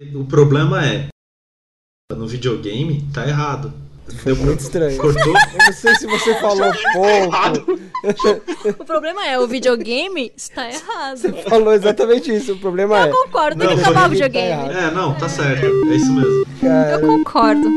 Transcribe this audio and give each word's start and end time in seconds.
O 0.00 0.24
problema 0.24 0.86
é, 0.86 1.08
no 2.14 2.28
videogame, 2.28 3.02
tá 3.12 3.26
errado. 3.26 3.72
Foi 4.22 4.32
muito 4.32 4.60
estranho. 4.60 4.96
Cortou? 4.96 5.26
Eu 5.26 5.66
não 5.66 5.72
sei 5.72 5.94
se 5.96 6.06
você 6.06 6.34
falou 6.40 6.72
pouco. 6.92 7.78
O 8.78 8.84
problema 8.84 9.26
é, 9.26 9.36
o 9.40 9.46
videogame 9.48 10.32
está 10.36 10.68
errado. 10.70 11.16
Você 11.18 11.32
falou 11.42 11.72
exatamente 11.74 12.32
isso. 12.32 12.52
O 12.52 12.58
problema 12.58 13.06
é. 13.06 13.10
Eu 13.10 13.24
concordo, 13.24 13.58
tem 13.58 13.68
Não, 13.68 13.74
que 13.74 13.80
acabar 13.82 14.00
o 14.00 14.02
tá 14.02 14.08
videogame. 14.08 14.48
errado. 14.52 14.70
É, 14.70 14.90
não, 14.92 15.14
tá 15.18 15.28
certo. 15.28 15.66
É 15.66 15.96
isso 15.96 16.12
mesmo. 16.12 16.46
Cara, 16.60 16.90
Eu 16.92 17.00
concordo. 17.00 17.68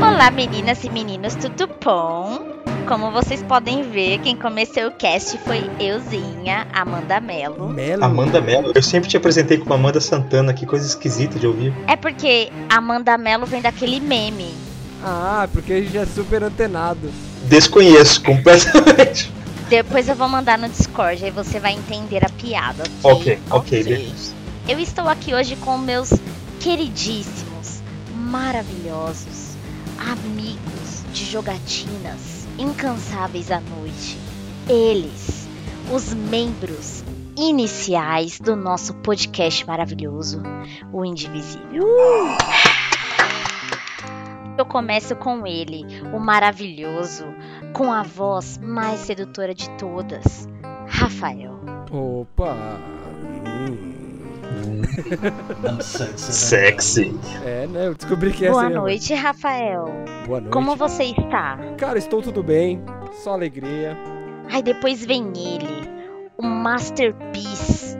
Olá, 0.00 0.30
meninas 0.30 0.84
e 0.84 0.90
meninos, 0.90 1.34
tudo 1.34 1.66
bom? 1.82 2.44
Como 2.86 3.12
vocês 3.12 3.42
podem 3.42 3.82
ver, 3.90 4.18
quem 4.18 4.36
começou 4.36 4.88
o 4.88 4.90
cast 4.90 5.38
foi 5.38 5.70
euzinha, 5.78 6.66
Amanda 6.72 7.20
Mello. 7.20 7.68
Melo. 7.68 8.04
Amanda 8.04 8.40
Mello. 8.40 8.72
Eu 8.74 8.82
sempre 8.82 9.08
te 9.08 9.16
apresentei 9.16 9.56
como 9.56 9.72
Amanda 9.72 10.00
Santana, 10.00 10.52
que 10.52 10.66
coisa 10.66 10.84
esquisita 10.84 11.38
de 11.38 11.46
ouvir. 11.46 11.72
É 11.86 11.94
porque 11.94 12.50
Amanda 12.68 13.16
Mello 13.16 13.46
vem 13.46 13.62
daquele 13.62 14.00
meme. 14.00 14.52
Ah, 15.02 15.48
porque 15.52 15.72
a 15.72 15.80
gente 15.80 15.96
é 15.96 16.04
super 16.04 16.42
antenado. 16.42 17.10
Desconheço 17.44 18.22
completamente. 18.22 19.32
Depois 19.70 20.08
eu 20.08 20.16
vou 20.16 20.28
mandar 20.28 20.58
no 20.58 20.68
Discord, 20.68 21.24
aí 21.24 21.30
você 21.30 21.60
vai 21.60 21.72
entender 21.72 22.24
a 22.24 22.28
piada, 22.28 22.82
Ok, 23.02 23.38
ok, 23.48 23.84
beleza. 23.84 24.34
Eu 24.68 24.78
estou 24.78 25.08
aqui 25.08 25.32
hoje 25.32 25.56
com 25.56 25.78
meus 25.78 26.10
queridíssimos, 26.60 27.80
maravilhosos, 28.14 29.56
amigos 29.98 31.04
de 31.12 31.24
jogatinas 31.24 32.41
incansáveis 32.62 33.50
à 33.50 33.60
noite. 33.60 34.16
Eles, 34.68 35.48
os 35.92 36.14
membros 36.14 37.02
iniciais 37.36 38.38
do 38.38 38.54
nosso 38.54 38.94
podcast 38.94 39.66
maravilhoso, 39.66 40.40
o 40.92 41.04
Indivisível. 41.04 41.84
Eu 44.56 44.64
começo 44.66 45.16
com 45.16 45.44
ele, 45.44 45.84
o 46.14 46.20
maravilhoso, 46.20 47.24
com 47.74 47.92
a 47.92 48.02
voz 48.02 48.58
mais 48.58 49.00
sedutora 49.00 49.54
de 49.54 49.68
todas, 49.70 50.46
Rafael. 50.86 51.58
Opa. 51.90 52.54
Hum. 53.44 53.91
Sexy. 56.16 57.14
É, 57.44 57.66
né? 57.66 57.86
Eu 57.88 57.94
descobri 57.94 58.32
que 58.32 58.44
essa 58.44 58.52
Boa 58.52 58.66
é- 58.66 58.74
noite, 58.74 59.14
Rafael. 59.14 59.84
Boa 60.26 60.40
noite. 60.40 60.52
Como 60.52 60.76
você 60.76 61.04
está? 61.04 61.58
Cara, 61.78 61.98
estou 61.98 62.22
tudo 62.22 62.42
bem. 62.42 62.82
Só 63.22 63.32
alegria. 63.32 63.96
Aí 64.50 64.62
depois 64.62 65.04
vem 65.04 65.32
ele, 65.36 65.88
o 66.36 66.42
masterpiece 66.46 67.96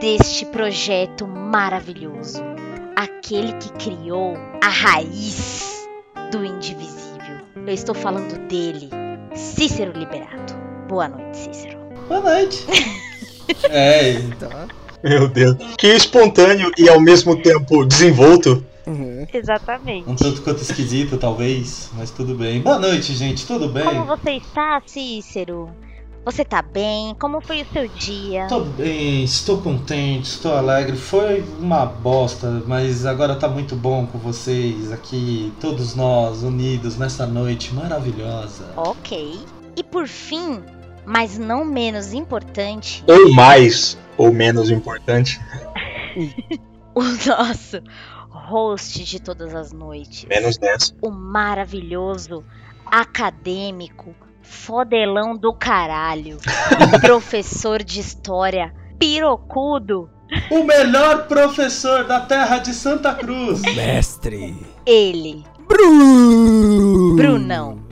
deste 0.00 0.46
projeto 0.46 1.26
maravilhoso. 1.26 2.42
Aquele 2.96 3.52
que 3.54 3.72
criou 3.72 4.34
a 4.62 4.68
raiz 4.68 5.86
do 6.30 6.44
indivisível. 6.44 7.04
Eu 7.66 7.72
estou 7.74 7.94
falando 7.94 8.38
dele, 8.48 8.88
Cícero 9.34 9.92
Liberato. 9.98 10.54
Boa 10.88 11.08
noite, 11.08 11.36
Cícero. 11.36 11.78
Boa 12.08 12.20
noite. 12.20 12.64
É, 13.68 14.14
Tá. 14.40 14.66
Meu 15.04 15.28
Deus. 15.28 15.56
Que 15.76 15.88
espontâneo 15.88 16.72
e 16.78 16.88
ao 16.88 16.98
mesmo 16.98 17.36
tempo 17.36 17.84
desenvolto. 17.84 18.64
Uhum. 18.86 19.26
Exatamente. 19.32 20.08
um 20.08 20.14
tanto 20.14 20.40
quanto 20.40 20.62
esquisito, 20.62 21.18
talvez, 21.18 21.90
mas 21.94 22.10
tudo 22.10 22.34
bem. 22.34 22.60
Boa 22.62 22.78
noite, 22.78 23.14
gente, 23.14 23.46
tudo 23.46 23.68
bem? 23.68 23.84
Como 23.84 24.04
você 24.06 24.32
está, 24.32 24.80
Cícero? 24.86 25.68
Você 26.24 26.42
tá 26.42 26.62
bem? 26.62 27.14
Como 27.20 27.42
foi 27.42 27.62
o 27.62 27.66
seu 27.70 27.86
dia? 27.86 28.46
Tô 28.46 28.60
bem, 28.60 29.24
estou 29.24 29.58
contente, 29.58 30.30
estou 30.30 30.54
alegre. 30.54 30.96
Foi 30.96 31.44
uma 31.58 31.84
bosta, 31.84 32.62
mas 32.66 33.04
agora 33.04 33.36
tá 33.36 33.46
muito 33.46 33.76
bom 33.76 34.06
com 34.06 34.18
vocês 34.18 34.90
aqui, 34.90 35.52
todos 35.60 35.94
nós 35.94 36.42
unidos 36.42 36.96
nessa 36.96 37.26
noite 37.26 37.74
maravilhosa. 37.74 38.72
Ok. 38.74 39.38
E 39.76 39.82
por 39.82 40.06
fim, 40.06 40.62
mas 41.04 41.38
não 41.38 41.64
menos 41.64 42.12
importante, 42.12 43.04
Ou 43.06 43.32
mais, 43.32 43.98
ou 44.16 44.32
menos 44.32 44.70
importante. 44.70 45.40
o 46.94 47.02
nosso 47.02 47.82
host 48.30 49.04
de 49.04 49.20
todas 49.20 49.54
as 49.54 49.72
noites. 49.72 50.24
Menos 50.26 50.58
10. 50.58 50.96
O 51.02 51.10
maravilhoso, 51.10 52.44
acadêmico, 52.86 54.14
fodelão 54.42 55.36
do 55.36 55.52
caralho, 55.52 56.38
professor 57.00 57.82
de 57.82 58.00
história, 58.00 58.74
pirocudo, 58.98 60.10
O 60.50 60.64
melhor 60.64 61.26
professor 61.28 62.04
da 62.04 62.20
terra 62.20 62.58
de 62.58 62.72
Santa 62.74 63.14
Cruz. 63.14 63.60
Mestre. 63.62 64.56
ele, 64.86 65.44
Bruno. 65.68 67.14
Brunão. 67.16 67.83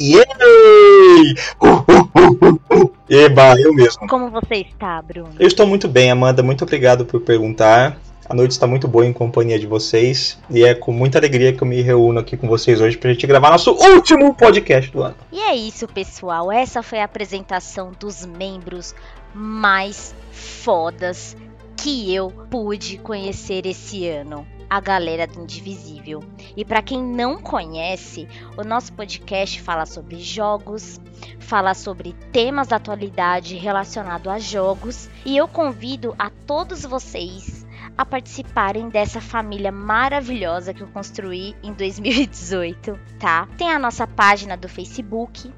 Yay! 0.00 1.34
Uh. 1.62 2.90
Eba, 3.08 3.54
eu 3.58 3.72
mesmo. 3.72 4.06
Como 4.08 4.30
você 4.30 4.56
está, 4.56 5.00
Bruno? 5.00 5.30
Eu 5.38 5.46
estou 5.46 5.66
muito 5.66 5.88
bem, 5.88 6.10
Amanda. 6.10 6.42
Muito 6.42 6.64
obrigado 6.64 7.04
por 7.04 7.20
perguntar. 7.20 7.98
A 8.28 8.34
noite 8.34 8.50
está 8.50 8.66
muito 8.66 8.88
boa 8.88 9.06
em 9.06 9.12
companhia 9.12 9.58
de 9.58 9.66
vocês. 9.66 10.38
E 10.50 10.64
é 10.64 10.74
com 10.74 10.90
muita 10.90 11.18
alegria 11.18 11.52
que 11.52 11.62
eu 11.62 11.66
me 11.66 11.80
reúno 11.80 12.18
aqui 12.18 12.36
com 12.36 12.48
vocês 12.48 12.80
hoje 12.80 12.98
pra 12.98 13.12
gente 13.12 13.26
gravar 13.26 13.50
nosso 13.50 13.70
último 13.72 14.34
podcast 14.34 14.90
do 14.90 15.02
ano. 15.02 15.14
E 15.30 15.40
é 15.40 15.54
isso, 15.54 15.86
pessoal. 15.86 16.50
Essa 16.50 16.82
foi 16.82 16.98
a 16.98 17.04
apresentação 17.04 17.92
dos 17.98 18.26
membros 18.26 18.94
mais 19.32 20.12
fodas 20.32 21.36
que 21.76 22.12
eu 22.12 22.30
pude 22.50 22.98
conhecer 22.98 23.64
esse 23.64 24.08
ano. 24.08 24.44
A 24.68 24.80
galera 24.80 25.26
do 25.26 25.40
Indivisível. 25.40 26.22
E 26.56 26.64
para 26.64 26.82
quem 26.82 27.02
não 27.02 27.40
conhece, 27.40 28.28
o 28.56 28.64
nosso 28.64 28.92
podcast 28.92 29.60
fala 29.62 29.86
sobre 29.86 30.20
jogos, 30.20 31.00
fala 31.38 31.74
sobre 31.74 32.14
temas 32.32 32.68
da 32.68 32.76
atualidade 32.76 33.56
relacionados 33.56 34.26
a 34.26 34.38
jogos, 34.38 35.08
e 35.24 35.36
eu 35.36 35.46
convido 35.46 36.14
a 36.18 36.30
todos 36.30 36.82
vocês 36.82 37.66
a 37.96 38.04
participarem 38.04 38.88
dessa 38.88 39.20
família 39.20 39.72
maravilhosa 39.72 40.74
que 40.74 40.82
eu 40.82 40.88
construí 40.88 41.54
em 41.62 41.72
2018, 41.72 42.98
tá? 43.18 43.48
Tem 43.56 43.70
a 43.70 43.78
nossa 43.78 44.06
página 44.06 44.56
do 44.56 44.68
Facebook, 44.68 45.50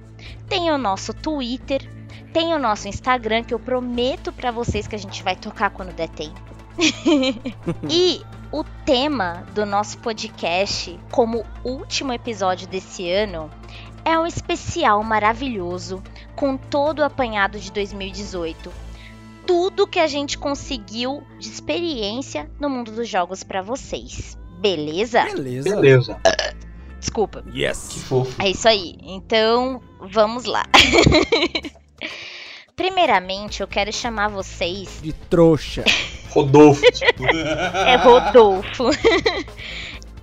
tem 0.48 0.70
o 0.70 0.78
nosso 0.78 1.12
Twitter, 1.12 1.88
tem 2.32 2.54
o 2.54 2.58
nosso 2.58 2.86
Instagram 2.88 3.42
que 3.42 3.54
eu 3.54 3.58
prometo 3.58 4.32
pra 4.32 4.50
vocês 4.50 4.86
que 4.86 4.94
a 4.94 4.98
gente 4.98 5.22
vai 5.22 5.34
tocar 5.34 5.70
quando 5.70 5.94
der 5.94 6.08
tempo. 6.08 6.57
e 7.90 8.22
o 8.52 8.64
tema 8.84 9.44
do 9.54 9.66
nosso 9.66 9.98
podcast, 9.98 10.98
como 11.10 11.44
último 11.64 12.12
episódio 12.12 12.68
desse 12.68 13.10
ano, 13.10 13.50
é 14.04 14.18
um 14.18 14.26
especial 14.26 15.02
maravilhoso 15.02 16.02
com 16.34 16.56
todo 16.56 17.00
o 17.00 17.04
apanhado 17.04 17.58
de 17.58 17.70
2018 17.72 18.88
tudo 19.48 19.86
que 19.86 19.98
a 19.98 20.06
gente 20.06 20.36
conseguiu 20.36 21.22
de 21.38 21.48
experiência 21.48 22.50
no 22.60 22.68
mundo 22.68 22.92
dos 22.92 23.08
jogos 23.08 23.42
pra 23.42 23.62
vocês. 23.62 24.36
Beleza? 24.60 25.24
Beleza. 25.24 25.76
Beleza. 25.76 26.20
Desculpa. 27.00 27.42
Que 27.42 27.62
Yes. 27.62 27.94
fofo. 28.02 28.42
É 28.42 28.50
isso 28.50 28.68
aí. 28.68 28.98
Então, 29.00 29.80
vamos 29.98 30.44
lá. 30.44 30.66
Primeiramente, 32.76 33.62
eu 33.62 33.66
quero 33.66 33.90
chamar 33.90 34.28
vocês. 34.28 35.00
De 35.02 35.14
trouxa. 35.14 35.82
Rodolfo. 36.38 36.82
É 37.86 37.96
Rodolfo. 37.96 38.90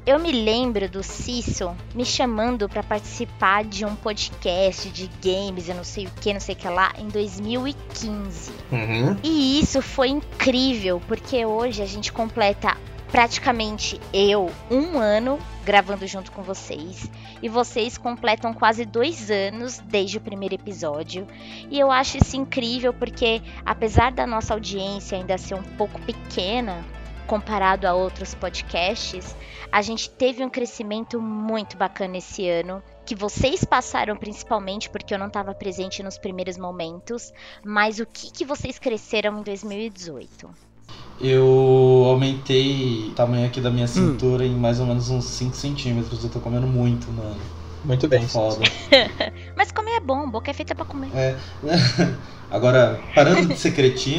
Eu 0.06 0.20
me 0.20 0.32
lembro 0.32 0.88
do 0.88 1.02
Cício 1.02 1.76
me 1.96 2.06
chamando 2.06 2.70
pra 2.70 2.84
participar 2.84 3.64
de 3.64 3.84
um 3.84 3.96
podcast 3.96 4.88
de 4.90 5.10
games, 5.20 5.68
eu 5.68 5.74
não 5.74 5.84
sei 5.84 6.06
o 6.06 6.12
que, 6.22 6.32
não 6.32 6.40
sei 6.40 6.54
o 6.54 6.58
que 6.60 6.68
lá, 6.70 6.94
em 7.00 7.08
2015. 7.08 8.52
Uhum. 8.72 9.18
E 9.24 9.60
isso 9.60 9.82
foi 9.82 10.10
incrível, 10.10 11.02
porque 11.08 11.44
hoje 11.44 11.82
a 11.82 11.88
gente 11.88 12.14
completa 12.14 12.78
praticamente 13.12 14.00
eu 14.14 14.52
um 14.70 14.98
ano 14.98 15.40
gravando 15.64 16.06
junto 16.06 16.32
com 16.32 16.42
vocês. 16.42 17.10
E 17.42 17.50
vocês 17.50 17.98
completam 17.98 18.54
quase 18.54 18.86
dois 18.86 19.30
anos 19.30 19.80
desde 19.80 20.18
o 20.18 20.22
primeiro 20.22 20.56
episódio. 20.56 21.28
E 21.70 21.80
eu 21.80 21.92
acho 21.92 22.18
isso 22.18 22.38
incrível 22.38 22.94
porque, 22.94 23.42
apesar 23.66 24.12
da 24.12 24.26
nossa 24.26 24.54
audiência 24.54 25.18
ainda 25.18 25.38
ser 25.38 25.56
um 25.56 25.64
pouco 25.64 26.00
pequena 26.02 26.84
comparado 27.26 27.88
a 27.88 27.94
outros 27.94 28.36
podcasts, 28.36 29.36
a 29.72 29.82
gente 29.82 30.10
teve 30.10 30.44
um 30.44 30.50
crescimento 30.50 31.20
muito 31.20 31.76
bacana 31.76 32.18
esse 32.18 32.48
ano. 32.48 32.82
Que 33.06 33.16
vocês 33.16 33.64
passaram 33.64 34.16
principalmente 34.16 34.90
porque 34.90 35.14
eu 35.14 35.20
não 35.20 35.28
estava 35.28 35.54
presente 35.54 36.02
nos 36.02 36.18
primeiros 36.18 36.58
momentos, 36.58 37.34
mas 37.64 38.00
o 38.00 38.06
que, 38.06 38.32
que 38.32 38.46
vocês 38.46 38.80
cresceram 38.80 39.40
em 39.40 39.44
2018? 39.44 40.75
Eu 41.20 42.04
aumentei 42.08 43.08
o 43.10 43.12
tamanho 43.12 43.46
aqui 43.46 43.62
da 43.62 43.70
minha 43.70 43.88
cintura 43.88 44.46
em 44.46 44.54
mais 44.54 44.80
ou 44.80 44.86
menos 44.86 45.10
uns 45.10 45.26
5 45.26 45.56
centímetros. 45.56 46.24
Eu 46.24 46.30
tô 46.30 46.40
comendo 46.40 46.68
muito, 46.68 47.10
mano. 47.12 47.38
Muito 47.86 48.08
bem. 48.08 48.28
Foda. 48.28 48.60
Mas 49.56 49.72
comer 49.72 49.92
é 49.92 50.00
bom, 50.00 50.30
boca 50.30 50.52
é 50.52 50.54
feita 50.54 50.76
pra 50.76 50.86
comer. 50.86 51.10
É. 51.16 51.36
Agora, 52.52 53.00
parando 53.14 53.48
de 53.48 53.58
ser 53.58 53.72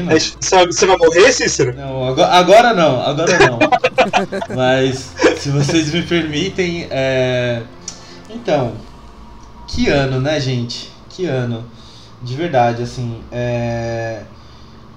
vai, 0.04 0.66
você 0.66 0.86
vai 0.86 0.96
morrer, 0.96 1.32
Cícero? 1.32 1.74
Não, 1.74 2.04
agora, 2.06 2.32
agora 2.32 2.74
não, 2.74 3.00
agora 3.00 3.38
não. 3.48 3.58
Mas, 4.54 5.12
se 5.38 5.48
vocês 5.50 5.92
me 5.92 6.02
permitem, 6.02 6.88
é... 6.90 7.62
Então, 8.28 8.74
que 9.68 9.88
ano, 9.88 10.20
né, 10.20 10.40
gente? 10.40 10.90
Que 11.08 11.24
ano. 11.26 11.64
De 12.20 12.34
verdade, 12.34 12.82
assim, 12.82 13.22
é... 13.30 14.22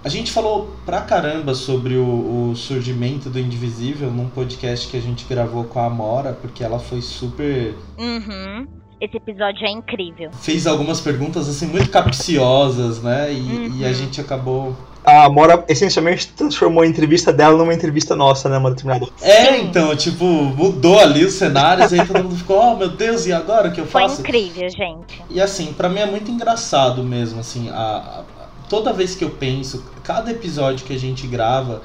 A 0.03 0.07
gente 0.07 0.31
falou 0.31 0.69
pra 0.85 1.01
caramba 1.01 1.53
sobre 1.53 1.95
o, 1.97 2.51
o 2.51 2.55
surgimento 2.55 3.29
do 3.29 3.37
Indivisível 3.37 4.09
num 4.09 4.29
podcast 4.29 4.87
que 4.87 4.95
a 4.95 5.01
gente 5.01 5.25
gravou 5.27 5.65
com 5.65 5.79
a 5.79 5.85
Amora, 5.85 6.37
porque 6.41 6.63
ela 6.63 6.79
foi 6.79 7.01
super 7.01 7.75
Uhum. 7.97 8.65
Esse 9.01 9.15
episódio 9.17 9.65
é 9.65 9.71
incrível. 9.71 10.29
fez 10.41 10.67
algumas 10.67 10.99
perguntas 11.01 11.47
assim 11.47 11.65
muito 11.67 11.89
capciosas, 11.89 13.01
né? 13.01 13.31
E, 13.31 13.79
e 13.79 13.85
a 13.85 13.87
Uhum. 13.89 13.93
gente 13.93 14.19
acabou. 14.21 14.75
A 15.05 15.23
Amora 15.25 15.63
essencialmente 15.69 16.27
transformou 16.27 16.83
a 16.83 16.87
entrevista 16.87 17.31
dela 17.33 17.57
numa 17.57 17.73
entrevista 17.73 18.15
nossa, 18.15 18.47
né, 18.49 18.57
uma 18.57 18.69
determinada. 18.71 19.07
É, 19.21 19.53
Sim. 19.53 19.65
então, 19.65 19.95
tipo, 19.95 20.25
mudou 20.25 20.99
ali 20.99 21.23
os 21.25 21.33
cenários, 21.33 21.91
e 21.93 21.99
aí 21.99 22.05
todo 22.07 22.21
mundo 22.23 22.35
ficou, 22.35 22.57
oh 22.57 22.75
meu 22.75 22.89
Deus, 22.89 23.25
e 23.25 23.31
agora 23.33 23.69
o 23.69 23.71
que 23.71 23.79
eu 23.81 23.85
Foi 23.87 24.01
faço? 24.03 24.19
incrível, 24.21 24.69
gente. 24.69 25.21
E 25.29 25.39
assim, 25.41 25.71
pra 25.73 25.87
mim 25.89 25.99
é 26.01 26.05
muito 26.05 26.29
engraçado 26.29 27.01
mesmo, 27.03 27.39
assim, 27.39 27.69
a- 27.69 28.23
toda 28.69 28.93
vez 28.93 29.15
que 29.15 29.23
eu 29.23 29.31
penso, 29.31 29.83
cada 30.03 30.31
episódio 30.31 30.85
que 30.85 30.93
a 30.93 30.99
gente 30.99 31.27
grava, 31.27 31.81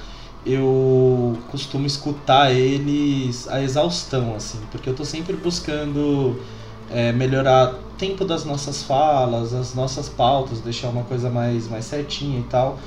eu 0.47 1.39
costumo 1.51 1.87
escutar 1.87 2.53
eles 2.53 3.49
a 3.49 3.63
exaustão, 3.63 4.37
assim, 4.37 4.59
porque 4.71 4.89
eu 4.89 4.95
tô 4.95 5.05
sempre 5.05 5.35
buscando 5.35 6.39
é, 6.91 7.11
melhorar 7.13 7.73
o 7.73 7.97
tempo 7.97 8.25
das 8.25 8.45
nossas 8.45 8.83
falas, 8.83 9.55
as 9.55 9.75
nossas 9.75 10.09
pautas, 10.09 10.61
deixar 10.61 10.91
uma 10.91 11.03
coisa 11.05 11.31
mais, 11.31 11.67
mais 11.69 11.87
certinha 11.87 12.41
e 12.41 12.45
tal. 12.45 12.79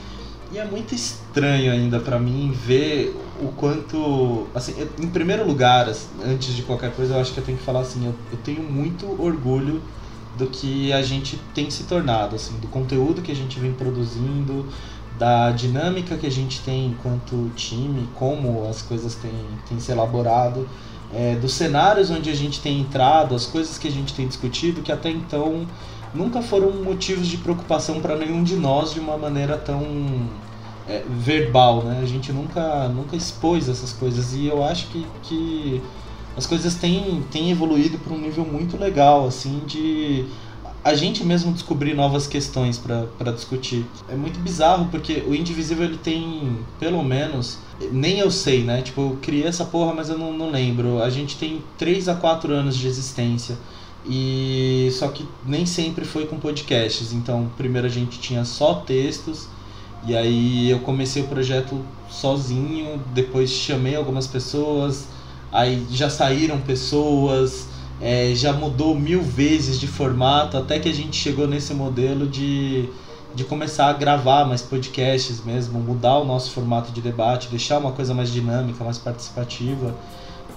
E 0.52 0.60
é 0.60 0.66
muito 0.66 0.96
estranho 0.96 1.72
ainda 1.72 2.00
pra 2.00 2.20
mim 2.20 2.52
ver 2.54 3.14
o 3.42 3.50
quanto. 3.50 4.48
Assim, 4.56 4.74
em 4.98 5.08
primeiro 5.08 5.46
lugar, 5.46 5.90
antes 6.24 6.56
de 6.56 6.62
qualquer 6.62 6.94
coisa, 6.94 7.16
eu 7.16 7.20
acho 7.20 7.34
que 7.34 7.40
eu 7.40 7.44
tenho 7.44 7.58
que 7.58 7.64
falar 7.64 7.82
assim: 7.82 8.06
eu, 8.06 8.16
eu 8.32 8.38
tenho 8.38 8.64
muito 8.64 9.06
orgulho 9.22 9.82
do 10.38 10.48
que 10.48 10.94
a 10.94 11.02
gente 11.02 11.38
tem 11.54 11.70
se 11.70 11.84
tornado, 11.84 12.36
assim, 12.36 12.58
do 12.60 12.68
conteúdo 12.68 13.22
que 13.22 13.32
a 13.32 13.36
gente 13.36 13.60
vem 13.60 13.74
produzindo, 13.74 14.66
da 15.18 15.52
dinâmica 15.52 16.16
que 16.16 16.28
a 16.28 16.32
gente 16.32 16.62
tem 16.62 16.88
enquanto 16.88 17.52
time, 17.56 18.08
como 18.16 18.68
as 18.70 18.82
coisas 18.82 19.16
têm, 19.16 19.32
têm 19.68 19.80
se 19.80 19.92
elaborado, 19.92 20.68
é, 21.14 21.36
dos 21.36 21.54
cenários 21.54 22.12
onde 22.12 22.30
a 22.30 22.36
gente 22.36 22.62
tem 22.62 22.80
entrado, 22.80 23.34
as 23.34 23.46
coisas 23.46 23.78
que 23.78 23.88
a 23.88 23.92
gente 23.92 24.14
tem 24.14 24.28
discutido, 24.28 24.82
que 24.82 24.92
até 24.92 25.10
então 25.10 25.66
nunca 26.14 26.42
foram 26.42 26.72
motivos 26.84 27.28
de 27.28 27.38
preocupação 27.38 28.00
para 28.00 28.16
nenhum 28.16 28.44
de 28.44 28.56
nós 28.56 28.94
de 28.94 29.00
uma 29.00 29.18
maneira 29.18 29.58
tão 29.58 29.82
é, 30.88 31.04
verbal, 31.10 31.84
né? 31.84 32.00
A 32.02 32.06
gente 32.06 32.32
nunca, 32.32 32.88
nunca 32.90 33.16
expôs 33.16 33.68
essas 33.68 33.94
coisas 33.94 34.34
e 34.34 34.48
eu 34.48 34.64
acho 34.64 34.88
que, 34.88 35.06
que 35.24 35.82
as 36.38 36.46
coisas 36.46 36.76
têm, 36.76 37.24
têm 37.32 37.50
evoluído 37.50 37.98
para 37.98 38.14
um 38.14 38.20
nível 38.20 38.46
muito 38.46 38.78
legal, 38.78 39.26
assim, 39.26 39.64
de 39.66 40.26
a 40.84 40.94
gente 40.94 41.24
mesmo 41.26 41.52
descobrir 41.52 41.96
novas 41.96 42.28
questões 42.28 42.78
para 42.78 43.32
discutir. 43.32 43.86
É 44.08 44.16
muito 44.16 44.40
bizarro 44.40 44.88
porque 44.90 45.24
o 45.28 45.36
Indivisível 45.36 45.86
ele 45.86 45.98
tem, 45.98 46.60
pelo 46.80 47.04
menos, 47.04 47.58
nem 47.92 48.20
eu 48.20 48.30
sei, 48.30 48.64
né? 48.64 48.82
Tipo, 48.84 49.02
eu 49.02 49.18
criei 49.22 49.48
essa 49.48 49.66
porra, 49.66 49.94
mas 49.94 50.10
eu 50.10 50.18
não, 50.18 50.32
não 50.32 50.52
lembro. 50.52 51.02
A 51.02 51.10
gente 51.10 51.36
tem 51.38 51.62
3 51.78 52.08
a 52.08 52.16
4 52.16 52.54
anos 52.54 52.78
de 52.78 52.88
existência. 52.88 53.58
E 54.06 54.90
só 54.94 55.10
que 55.10 55.28
nem 55.46 55.66
sempre 55.66 56.06
foi 56.06 56.26
com 56.28 56.40
podcasts. 56.40 57.12
Então, 57.12 57.52
primeiro 57.58 57.88
a 57.88 57.90
gente 57.90 58.20
tinha 58.20 58.46
só 58.46 58.76
textos. 58.76 59.50
E 60.06 60.16
aí 60.16 60.70
eu 60.70 60.80
comecei 60.80 61.24
o 61.24 61.28
projeto 61.28 61.84
sozinho, 62.10 63.02
depois 63.14 63.50
chamei 63.50 63.96
algumas 63.96 64.26
pessoas, 64.26 65.08
aí 65.52 65.86
já 65.90 66.10
saíram 66.10 66.60
pessoas, 66.60 67.68
é, 68.02 68.34
já 68.36 68.54
mudou 68.54 68.96
mil 68.96 69.22
vezes 69.22 69.80
de 69.80 69.88
formato, 69.88 70.58
até 70.58 70.80
que 70.80 70.90
a 70.90 70.94
gente 70.94 71.18
chegou 71.18 71.48
nesse 71.48 71.74
modelo 71.74 72.28
de, 72.28 72.90
de 73.34 73.44
começar 73.44 73.88
a 73.88 73.94
gravar 73.94 74.46
mais 74.46 74.62
podcasts 74.62 75.44
mesmo, 75.44 75.80
mudar 75.80 76.18
o 76.20 76.26
nosso 76.26 76.52
formato 76.52 76.92
de 76.92 77.02
debate, 77.02 77.48
deixar 77.50 77.80
uma 77.80 77.92
coisa 77.92 78.14
mais 78.14 78.32
dinâmica, 78.32 78.84
mais 78.84 78.98
participativa. 78.98 79.96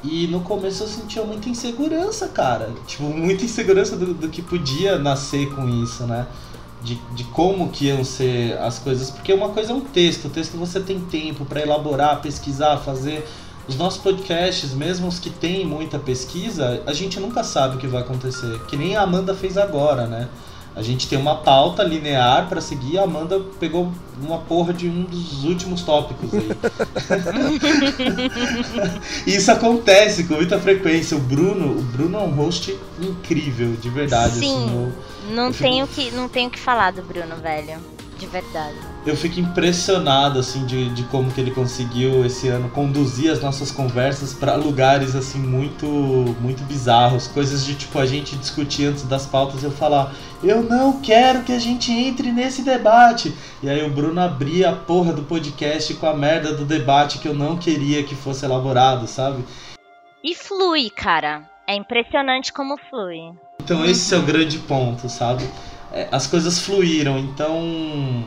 E 0.02 0.26
no 0.28 0.40
começo 0.40 0.82
eu 0.82 0.88
sentia 0.88 1.22
muita 1.22 1.48
insegurança, 1.48 2.28
cara. 2.28 2.72
Tipo, 2.86 3.04
muita 3.04 3.44
insegurança 3.44 3.96
do, 3.96 4.14
do 4.14 4.28
que 4.28 4.40
podia 4.40 4.98
nascer 4.98 5.54
com 5.54 5.68
isso, 5.82 6.04
né? 6.04 6.26
De, 6.82 6.94
de 7.14 7.24
como 7.24 7.68
que 7.68 7.86
iam 7.86 8.02
ser 8.02 8.58
as 8.58 8.78
coisas. 8.78 9.10
Porque 9.10 9.32
uma 9.32 9.50
coisa 9.50 9.72
é 9.72 9.74
um 9.74 9.82
texto, 9.82 10.26
o 10.26 10.30
texto 10.30 10.56
você 10.56 10.80
tem 10.80 11.00
tempo 11.00 11.44
para 11.44 11.60
elaborar, 11.60 12.22
pesquisar, 12.22 12.78
fazer. 12.78 13.28
Os 13.70 13.76
nossos 13.76 14.02
podcasts, 14.02 14.72
mesmo 14.74 15.06
os 15.06 15.20
que 15.20 15.30
têm 15.30 15.64
muita 15.64 15.96
pesquisa, 15.96 16.82
a 16.86 16.92
gente 16.92 17.20
nunca 17.20 17.44
sabe 17.44 17.76
o 17.76 17.78
que 17.78 17.86
vai 17.86 18.00
acontecer. 18.02 18.58
Que 18.66 18.76
nem 18.76 18.96
a 18.96 19.02
Amanda 19.02 19.32
fez 19.32 19.56
agora, 19.56 20.08
né? 20.08 20.28
A 20.74 20.82
gente 20.82 21.06
tem 21.06 21.16
uma 21.16 21.36
pauta 21.36 21.84
linear 21.84 22.48
para 22.48 22.60
seguir, 22.60 22.98
a 22.98 23.04
Amanda 23.04 23.40
pegou 23.60 23.92
uma 24.20 24.38
porra 24.38 24.72
de 24.74 24.88
um 24.88 25.04
dos 25.04 25.44
últimos 25.44 25.82
tópicos 25.82 26.30
aí. 26.34 26.48
E 29.24 29.30
Isso 29.36 29.52
acontece 29.52 30.24
com 30.24 30.34
muita 30.34 30.58
frequência. 30.58 31.16
O 31.16 31.20
Bruno, 31.20 31.78
o 31.78 31.82
Bruno 31.82 32.18
é 32.18 32.22
um 32.22 32.34
host 32.34 32.76
incrível, 33.00 33.76
de 33.80 33.88
verdade. 33.88 34.34
Sim. 34.34 34.64
Assim, 34.64 34.74
eu, 35.28 35.34
Não 35.36 35.46
Eu 35.46 35.52
fico- 35.52 35.62
tenho 35.62 35.86
que 35.86 36.10
não 36.10 36.28
tenho 36.28 36.50
que 36.50 36.58
falar 36.58 36.90
do 36.90 37.02
Bruno, 37.02 37.36
velho. 37.36 37.78
De 38.18 38.26
verdade. 38.26 38.74
Eu 39.06 39.16
fico 39.16 39.40
impressionado 39.40 40.38
assim 40.38 40.66
de, 40.66 40.90
de 40.90 41.04
como 41.04 41.30
que 41.30 41.40
ele 41.40 41.50
conseguiu 41.50 42.24
esse 42.24 42.48
ano 42.48 42.68
conduzir 42.68 43.30
as 43.30 43.40
nossas 43.40 43.70
conversas 43.70 44.34
para 44.34 44.54
lugares 44.56 45.14
assim 45.14 45.38
muito 45.38 45.86
muito 46.40 46.62
bizarros, 46.64 47.26
coisas 47.26 47.64
de 47.64 47.74
tipo 47.74 47.98
a 47.98 48.06
gente 48.06 48.36
discutir 48.36 48.86
antes 48.86 49.04
das 49.04 49.26
pautas 49.26 49.62
e 49.62 49.66
eu 49.66 49.70
falar 49.70 50.12
eu 50.42 50.62
não 50.62 51.00
quero 51.00 51.42
que 51.42 51.52
a 51.52 51.58
gente 51.58 51.92
entre 51.92 52.32
nesse 52.32 52.62
debate. 52.62 53.34
E 53.62 53.68
aí 53.68 53.84
o 53.84 53.90
Bruno 53.90 54.20
abria 54.20 54.70
a 54.70 54.74
porra 54.74 55.12
do 55.12 55.22
podcast 55.22 55.92
com 55.94 56.06
a 56.06 56.14
merda 56.14 56.54
do 56.54 56.64
debate 56.64 57.18
que 57.18 57.28
eu 57.28 57.34
não 57.34 57.58
queria 57.58 58.02
que 58.02 58.14
fosse 58.14 58.46
elaborado, 58.46 59.06
sabe? 59.06 59.44
E 60.24 60.34
flui, 60.34 60.88
cara. 60.88 61.42
É 61.66 61.74
impressionante 61.74 62.52
como 62.52 62.78
flui. 62.88 63.32
Então 63.62 63.84
esse 63.84 64.14
é 64.14 64.18
o 64.18 64.22
grande 64.22 64.58
ponto, 64.60 65.08
sabe? 65.08 65.44
É, 65.92 66.08
as 66.10 66.26
coisas 66.26 66.60
fluíram, 66.60 67.18
então 67.18 68.24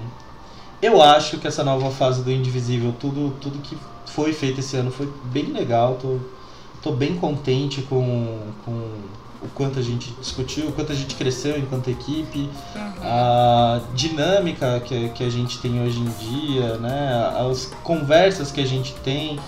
eu 0.86 1.02
acho 1.02 1.38
que 1.38 1.48
essa 1.48 1.64
nova 1.64 1.90
fase 1.92 2.22
do 2.24 2.32
Indivisível, 2.32 2.94
tudo, 3.00 3.34
tudo 3.40 3.60
que 3.60 3.78
foi 4.08 4.34
feito 4.34 4.60
esse 4.60 4.76
ano 4.76 4.92
foi 4.92 5.12
bem 5.26 5.46
legal, 5.46 5.98
tô, 6.02 6.18
tô 6.82 6.92
bem 6.92 7.16
contente 7.16 7.82
com, 7.84 8.40
com 8.66 8.72
o 9.42 9.48
quanto 9.54 9.80
a 9.80 9.82
gente 9.82 10.12
discutiu, 10.22 10.68
o 10.68 10.72
quanto 10.72 10.92
a 10.92 10.96
gente 10.96 11.16
cresceu 11.16 11.58
enquanto 11.58 11.90
equipe, 11.90 12.50
a 13.02 13.82
dinâmica 13.94 14.82
que, 14.86 15.10
que 15.10 15.24
a 15.24 15.30
gente 15.30 15.60
tem 15.60 15.82
hoje 15.82 16.00
em 16.00 16.10
dia, 16.20 16.78
né? 16.78 17.34
As 17.50 17.66
conversas 17.84 18.52
que 18.52 18.62
a 18.62 18.66
gente 18.66 18.94
tem, 18.96 19.40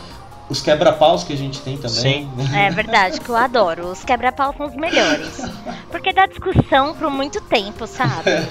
os 0.50 0.62
quebra-paus 0.62 1.24
que 1.24 1.34
a 1.34 1.38
gente 1.38 1.62
tem 1.62 1.77
também. 1.77 2.30
É 2.54 2.70
verdade, 2.70 3.22
que 3.22 3.30
eu 3.30 3.36
adoro. 3.36 3.88
Os 3.88 4.04
quebra-pau 4.04 4.54
são 4.58 4.68
os 4.68 4.75
melhores. 4.75 5.42
Porque 5.89 6.12
dá 6.12 6.25
discussão 6.25 6.94
por 6.94 7.10
muito 7.10 7.42
tempo, 7.42 7.88
sabe? 7.88 8.48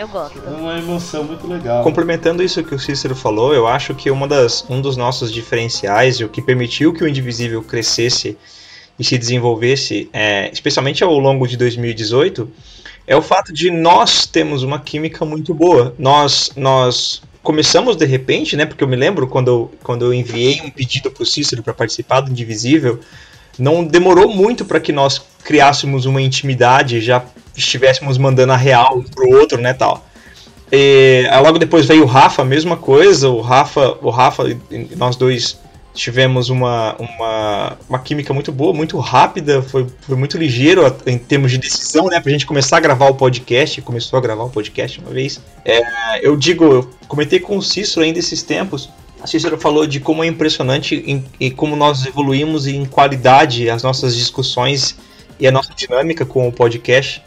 Eu 0.00 0.08
gosto. 0.08 0.38
É 0.38 0.50
uma 0.50 0.78
emoção 0.78 1.24
muito 1.24 1.46
legal. 1.46 1.84
Complementando 1.84 2.42
isso 2.42 2.64
que 2.64 2.74
o 2.74 2.78
Cícero 2.78 3.14
falou, 3.14 3.52
eu 3.52 3.66
acho 3.66 3.94
que 3.94 4.10
uma 4.10 4.26
das, 4.26 4.64
um 4.70 4.80
dos 4.80 4.96
nossos 4.96 5.30
diferenciais 5.30 6.16
e 6.16 6.24
o 6.24 6.28
que 6.30 6.40
permitiu 6.40 6.94
que 6.94 7.04
o 7.04 7.06
Indivisível 7.06 7.62
crescesse 7.62 8.38
e 8.98 9.04
se 9.04 9.18
desenvolvesse, 9.18 10.08
é, 10.10 10.50
especialmente 10.50 11.04
ao 11.04 11.18
longo 11.18 11.46
de 11.46 11.54
2018, 11.58 12.50
é 13.06 13.14
o 13.14 13.20
fato 13.20 13.52
de 13.52 13.70
nós 13.70 14.24
termos 14.24 14.62
uma 14.62 14.80
química 14.80 15.22
muito 15.26 15.52
boa. 15.52 15.94
Nós, 15.98 16.50
nós 16.56 17.22
começamos 17.42 17.94
de 17.94 18.06
repente, 18.06 18.56
né? 18.56 18.64
Porque 18.64 18.82
eu 18.82 18.88
me 18.88 18.96
lembro 18.96 19.26
quando 19.26 19.48
eu, 19.48 19.72
quando 19.82 20.06
eu 20.06 20.14
enviei 20.14 20.62
um 20.62 20.70
pedido 20.70 21.10
para 21.10 21.24
o 21.24 21.26
Cícero 21.26 21.62
para 21.62 21.74
participar 21.74 22.22
do 22.22 22.30
Indivisível, 22.30 23.00
não 23.58 23.84
demorou 23.84 24.34
muito 24.34 24.64
para 24.64 24.80
que 24.80 24.94
nós 24.94 25.20
criássemos 25.44 26.06
uma 26.06 26.22
intimidade, 26.22 27.02
já 27.02 27.22
estivéssemos 27.56 28.18
mandando 28.18 28.52
a 28.52 28.56
real 28.56 28.98
um 28.98 29.02
pro 29.02 29.28
outro, 29.38 29.60
né, 29.60 29.72
tal. 29.72 30.04
E, 30.72 31.26
aí 31.30 31.42
logo 31.42 31.58
depois 31.58 31.86
veio 31.86 32.04
o 32.04 32.06
Rafa, 32.06 32.44
mesma 32.44 32.76
coisa. 32.76 33.28
O 33.28 33.40
Rafa, 33.40 33.98
o 34.00 34.10
Rafa, 34.10 34.44
e 34.70 34.96
nós 34.96 35.16
dois 35.16 35.58
tivemos 35.92 36.48
uma, 36.48 36.94
uma, 36.96 37.78
uma 37.88 37.98
química 37.98 38.32
muito 38.32 38.52
boa, 38.52 38.72
muito 38.72 38.96
rápida, 38.98 39.60
foi, 39.60 39.86
foi 40.00 40.16
muito 40.16 40.38
ligeiro 40.38 40.82
em 41.04 41.18
termos 41.18 41.50
de 41.50 41.58
decisão, 41.58 42.06
né? 42.06 42.20
Pra 42.20 42.30
gente 42.30 42.46
começar 42.46 42.76
a 42.76 42.80
gravar 42.80 43.08
o 43.08 43.14
podcast, 43.14 43.82
começou 43.82 44.18
a 44.18 44.22
gravar 44.22 44.44
o 44.44 44.50
podcast 44.50 45.00
uma 45.00 45.10
vez. 45.10 45.40
É, 45.64 45.80
eu 46.22 46.36
digo, 46.36 46.64
eu 46.64 46.90
comentei 47.08 47.40
com 47.40 47.56
o 47.56 47.62
Cícero 47.62 48.02
ainda 48.02 48.18
esses 48.18 48.42
tempos. 48.42 48.88
A 49.20 49.26
Cícero 49.26 49.58
falou 49.58 49.86
de 49.86 50.00
como 50.00 50.22
é 50.22 50.26
impressionante 50.26 51.02
em, 51.06 51.24
em 51.38 51.50
como 51.50 51.76
nós 51.76 52.06
evoluímos 52.06 52.66
em 52.66 52.84
qualidade 52.86 53.68
as 53.68 53.82
nossas 53.82 54.16
discussões 54.16 54.96
e 55.38 55.46
a 55.46 55.50
nossa 55.50 55.74
dinâmica 55.74 56.24
com 56.24 56.48
o 56.48 56.52
podcast 56.52 57.22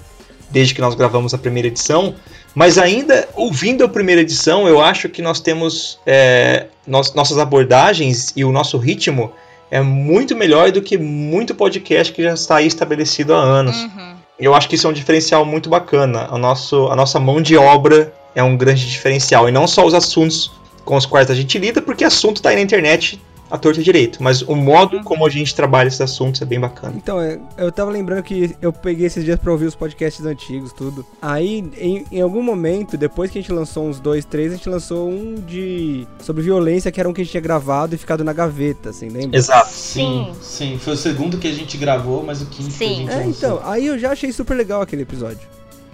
desde 0.54 0.76
que 0.76 0.80
nós 0.80 0.94
gravamos 0.94 1.34
a 1.34 1.38
primeira 1.38 1.68
edição. 1.68 2.14
Mas 2.54 2.78
ainda 2.78 3.28
ouvindo 3.34 3.84
a 3.84 3.90
primeira 3.90 4.22
edição, 4.22 4.68
eu 4.68 4.80
acho 4.80 5.10
que 5.10 5.22
nós 5.22 5.42
temos 5.42 6.00
é, 6.06 6.68
nós, 6.88 7.14
nossas 7.16 7.40
abordagens 7.40 8.32
e 8.36 8.46
o 8.46 8.52
nosso 8.52 8.78
ritmo 8.78 9.32
é 9.72 9.82
muito 9.82 10.36
melhor 10.36 10.72
do 10.72 10.84
que 10.84 10.96
muito 10.96 11.56
podcast 11.56 12.14
que 12.14 12.22
já 12.22 12.36
está 12.36 12.58
aí 12.58 12.68
estabelecido 12.68 13.34
há 13.34 13.38
anos. 13.38 13.76
Uhum. 13.76 14.14
Eu 14.40 14.54
acho 14.54 14.70
que 14.70 14.76
isso 14.76 14.86
é 14.86 14.90
um 14.90 14.94
diferencial 14.94 15.44
muito 15.44 15.68
bacana. 15.68 16.30
O 16.32 16.38
nosso, 16.38 16.88
a 16.88 16.96
nossa 16.96 17.20
mão 17.20 17.42
de 17.42 17.58
obra 17.58 18.14
é 18.36 18.44
um 18.44 18.56
grande 18.56 18.88
diferencial. 18.88 19.50
E 19.50 19.52
não 19.52 19.66
só 19.66 19.84
os 19.84 19.96
assuntos 19.96 20.52
com 20.86 20.96
os 20.96 21.08
quais 21.08 21.32
a 21.32 21.36
gente 21.36 21.58
lida, 21.58 21.82
porque 21.82 22.04
assunto 22.04 22.38
está 22.38 22.50
aí 22.50 22.56
na 22.56 22.62
internet 22.62 23.20
a 23.54 23.58
torta 23.60 23.84
direito. 23.84 24.22
Mas 24.24 24.42
o 24.42 24.56
modo 24.56 25.04
como 25.04 25.24
a 25.24 25.30
gente 25.30 25.54
trabalha 25.54 25.88
esses 25.88 26.02
assuntos 26.02 26.42
é 26.42 26.46
bem 26.46 26.60
bacana. 26.60 26.96
Então, 26.98 27.22
é, 27.22 27.40
eu 27.56 27.72
tava 27.72 27.92
lembrando 27.92 28.24
que 28.24 28.56
eu 28.60 28.74
peguei 28.74 29.06
esses 29.06 29.24
dias 29.24 29.40
pra 29.40 29.52
ouvir 29.52 29.68
os 29.68 29.76
podcasts 29.76 30.26
antigos, 30.26 30.74
tudo. 30.74 31.06
Aí, 31.22 31.64
em, 31.78 32.04
em 32.12 32.20
algum 32.20 32.42
momento, 32.42 32.98
depois 32.98 33.30
que 33.30 33.38
a 33.38 33.42
gente 33.44 33.52
lançou 33.54 33.86
uns 33.88 34.00
dois, 34.00 34.26
três, 34.26 34.52
a 34.52 34.56
gente 34.56 34.68
lançou 34.68 35.08
um 35.08 35.36
de. 35.36 36.08
sobre 36.20 36.42
violência, 36.42 36.92
que 36.92 37.00
era 37.00 37.08
um 37.08 37.14
que 37.14 37.22
a 37.22 37.24
gente 37.24 37.30
tinha 37.32 37.42
gravado 37.42 37.94
e 37.94 37.98
ficado 38.00 38.24
na 38.24 38.34
gaveta, 38.34 38.90
assim, 38.90 39.08
lembra? 39.10 39.38
Exato. 39.38 39.70
Sim, 39.72 40.34
sim. 40.42 40.80
Foi 40.80 40.94
o 40.94 40.98
segundo 40.98 41.38
que 41.38 41.48
a 41.48 41.54
gente 41.54 41.78
gravou, 41.78 42.24
mas 42.24 42.42
o 42.42 42.48
quinto 42.48 42.76
que 42.76 42.84
a 42.84 42.88
Sim. 42.88 42.96
gente 42.96 43.12
É, 43.12 43.16
lançou. 43.18 43.30
então, 43.30 43.62
aí 43.70 43.86
eu 43.86 44.00
já 44.00 44.14
achei 44.14 44.32
super 44.32 44.56
legal 44.58 44.82
aquele 44.82 45.04
episódio. 45.04 45.48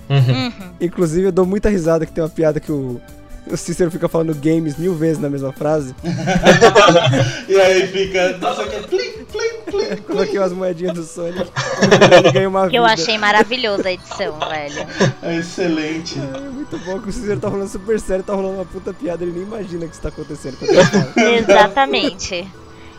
Uhum. 0.09 0.45
Uhum. 0.45 0.51
Inclusive, 0.79 1.27
eu 1.27 1.31
dou 1.33 1.45
muita 1.45 1.69
risada 1.69 2.05
que 2.05 2.11
tem 2.13 2.23
uma 2.23 2.29
piada 2.29 2.59
que 2.59 2.71
o, 2.71 2.99
o 3.48 3.58
Cícero 3.58 3.89
fica 3.91 4.08
falando 4.08 4.34
games 4.36 4.77
mil 4.77 4.93
vezes 4.96 5.19
na 5.22 5.29
mesma 5.29 5.51
frase. 5.51 5.96
E 7.48 7.55
aí 7.60 7.88
fica, 7.88 8.38
nossa, 8.38 8.63
que 8.67 8.75
é 8.75 8.79
plim, 8.81 9.12
plim, 9.25 9.62
plim. 9.65 10.01
Coloquei 10.03 10.38
umas 10.38 10.53
moedinhas 10.53 10.93
do 10.93 11.03
Sonic 11.03 11.50
ganhei 12.31 12.46
uma 12.48 12.69
Que 12.69 12.75
eu 12.77 12.84
vida. 12.84 12.93
achei 12.93 13.17
maravilhosa 13.17 13.88
a 13.88 13.91
edição, 13.91 14.38
velho. 14.39 14.88
É 15.24 15.38
excelente. 15.38 16.19
É 16.19 16.50
muito 16.50 16.77
bom 16.79 17.00
que 17.00 17.10
o 17.10 17.12
Cícero 17.12 17.39
tá 17.39 17.50
falando 17.50 17.67
super 17.67 18.00
sério, 18.00 18.24
tá 18.24 18.34
rolando 18.34 18.55
uma 18.55 18.65
puta 18.65 18.93
piada, 18.93 19.24
ele 19.24 19.31
nem 19.34 19.43
imagina 19.43 19.88
que 19.88 19.93
isso 19.93 20.01
tá 20.01 20.10
acontecendo. 20.10 20.58
fala. 20.58 21.13
Exatamente. 21.38 22.48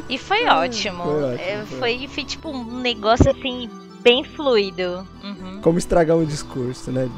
E 0.09 0.19
foi 0.19 0.47
ótimo. 0.47 1.05
foi 1.05 1.23
ótimo, 1.23 1.39
É, 1.41 1.65
foi. 1.79 1.79
Foi, 1.99 2.09
foi 2.09 2.25
tipo 2.25 2.51
um 2.51 2.81
negócio 2.81 3.31
assim, 3.31 3.71
bem 4.03 4.25
fluido. 4.25 5.07
Uhum. 5.23 5.61
Como 5.63 5.79
estragar 5.79 6.17
um 6.17 6.25
discurso, 6.25 6.91
né? 6.91 7.09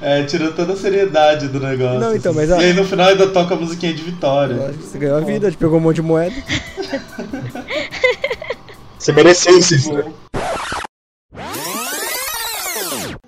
É, 0.00 0.22
tirou 0.24 0.52
toda 0.52 0.74
a 0.74 0.76
seriedade 0.76 1.48
do 1.48 1.58
negócio. 1.60 1.98
Não, 2.00 2.14
então, 2.14 2.32
assim. 2.32 2.40
mas 2.40 2.52
a- 2.52 2.60
E 2.62 2.66
aí 2.66 2.72
no 2.74 2.84
final 2.84 3.08
ainda 3.08 3.26
toca 3.28 3.54
a 3.54 3.56
musiquinha 3.56 3.92
de 3.94 4.02
vitória. 4.02 4.54
Lógico, 4.56 4.82
Você 4.84 4.98
ganhou 4.98 5.16
a 5.16 5.20
vida, 5.20 5.46
a 5.46 5.50
gente 5.50 5.58
pegou 5.58 5.78
um 5.78 5.82
monte 5.82 5.96
de 5.96 6.02
moeda. 6.02 6.34
Você 8.98 9.12
mereceu 9.12 9.56
isso. 9.58 9.92
né? 9.92 10.04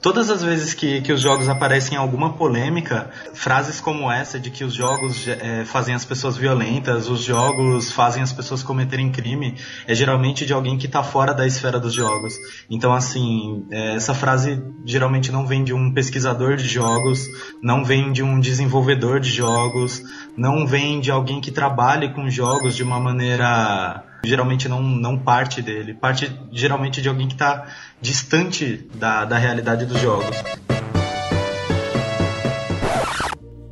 Todas 0.00 0.30
as 0.30 0.44
vezes 0.44 0.74
que, 0.74 1.00
que 1.00 1.12
os 1.12 1.20
jogos 1.20 1.48
aparecem 1.48 1.94
em 1.94 1.96
alguma 1.98 2.34
polêmica, 2.34 3.10
frases 3.34 3.80
como 3.80 4.10
essa 4.10 4.38
de 4.38 4.48
que 4.48 4.62
os 4.62 4.72
jogos 4.72 5.26
eh, 5.26 5.64
fazem 5.64 5.92
as 5.92 6.04
pessoas 6.04 6.36
violentas, 6.36 7.08
os 7.08 7.24
jogos 7.24 7.90
fazem 7.90 8.22
as 8.22 8.32
pessoas 8.32 8.62
cometerem 8.62 9.10
crime, 9.10 9.56
é 9.88 9.94
geralmente 9.96 10.46
de 10.46 10.52
alguém 10.52 10.78
que 10.78 10.86
está 10.86 11.02
fora 11.02 11.34
da 11.34 11.44
esfera 11.44 11.80
dos 11.80 11.92
jogos. 11.94 12.34
Então, 12.70 12.94
assim, 12.94 13.66
eh, 13.72 13.96
essa 13.96 14.14
frase 14.14 14.62
geralmente 14.84 15.32
não 15.32 15.44
vem 15.44 15.64
de 15.64 15.74
um 15.74 15.92
pesquisador 15.92 16.56
de 16.56 16.68
jogos, 16.68 17.28
não 17.60 17.84
vem 17.84 18.12
de 18.12 18.22
um 18.22 18.38
desenvolvedor 18.38 19.18
de 19.18 19.30
jogos, 19.30 20.00
não 20.36 20.64
vem 20.64 21.00
de 21.00 21.10
alguém 21.10 21.40
que 21.40 21.50
trabalhe 21.50 22.14
com 22.14 22.30
jogos 22.30 22.76
de 22.76 22.84
uma 22.84 23.00
maneira 23.00 24.04
geralmente 24.24 24.68
não, 24.68 24.82
não 24.82 25.18
parte 25.18 25.62
dele, 25.62 25.94
parte 25.94 26.30
geralmente 26.52 27.00
de 27.00 27.08
alguém 27.08 27.26
que 27.28 27.34
está 27.34 27.66
distante 28.00 28.88
da, 28.94 29.24
da 29.24 29.38
realidade 29.38 29.86
dos 29.86 30.00
jogos. 30.00 30.36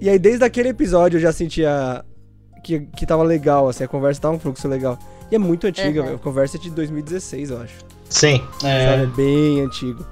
E 0.01 0.09
aí, 0.09 0.19
desde 0.19 0.45
aquele 0.45 0.69
episódio, 0.69 1.17
eu 1.17 1.21
já 1.21 1.33
sentia 1.33 2.05
que, 2.63 2.81
que 2.97 3.07
tava 3.07 3.23
legal, 3.23 3.69
assim, 3.69 3.83
a 3.85 3.89
conversa 3.89 4.21
tava 4.21 4.35
um 4.35 4.39
fluxo 4.39 4.69
legal. 4.69 4.99
E 5.31 5.35
é 5.35 5.39
muito 5.39 5.67
antiga, 5.67 6.01
Uhum. 6.01 6.07
velho. 6.07 6.17
A 6.17 6.21
conversa 6.21 6.57
é 6.57 6.61
de 6.61 6.71
2016, 6.71 7.51
eu 7.51 7.61
acho. 7.61 7.75
Sim. 8.09 8.39
Sabe? 8.61 8.73
É 8.73 9.03
É, 9.03 9.07
bem 9.07 9.61
antigo. 9.63 10.07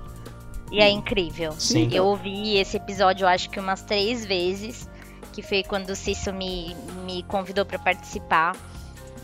E 0.73 0.81
é 0.81 0.91
incrível. 0.91 1.53
Sim. 1.59 1.89
Eu 1.93 2.07
ouvi 2.07 2.57
esse 2.57 2.77
episódio, 2.77 3.25
eu 3.25 3.29
acho 3.29 3.49
que 3.51 3.61
umas 3.61 3.83
três 3.83 4.25
vezes, 4.27 4.89
que 5.33 5.43
foi 5.43 5.63
quando 5.63 5.91
o 5.91 5.95
Cício 5.97 6.35
me, 6.35 6.75
me 7.07 7.23
convidou 7.25 7.65
pra 7.65 7.79
participar. 7.79 8.57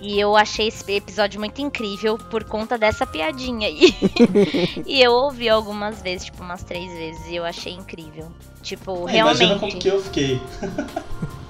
E 0.00 0.19
eu 0.19 0.35
achei 0.37 0.69
esse 0.69 0.90
episódio 0.92 1.38
muito 1.38 1.61
incrível 1.61 2.16
por 2.16 2.42
conta 2.45 2.78
dessa 2.78 3.07
piadinha 3.07 3.69
aí. 3.69 3.95
e 4.87 5.00
eu 5.02 5.12
ouvi 5.12 5.49
algumas 5.49 6.00
vezes, 6.00 6.26
tipo, 6.26 6.42
umas 6.42 6.62
três 6.62 6.90
vezes, 6.92 7.26
e 7.28 7.37
eu 7.37 7.45
achei 7.45 7.75
incrível. 7.75 8.30
Tipo, 8.62 9.09
É, 9.09 9.19
imagina 9.19 9.54
como 9.59 9.66
realmente. 9.66 9.78
que 9.83 9.88
eu 9.88 10.02
fiquei. 10.02 10.40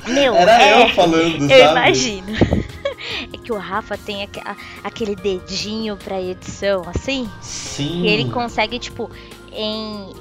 Meu, 0.06 0.34
Era 0.34 0.62
é, 0.62 0.82
eu 0.84 0.94
falando, 0.94 1.42
eu 1.42 1.48
sabe? 1.48 1.70
imagino. 1.70 2.26
É 3.32 3.36
que 3.38 3.50
o 3.50 3.56
Rafa 3.56 3.96
tem 3.96 4.28
aquele 4.84 5.16
dedinho 5.16 5.96
pra 5.96 6.20
edição, 6.20 6.82
assim. 6.86 7.28
Sim. 7.40 8.02
E 8.02 8.08
ele 8.08 8.30
consegue, 8.30 8.78
tipo, 8.78 9.10
em, 9.52 10.12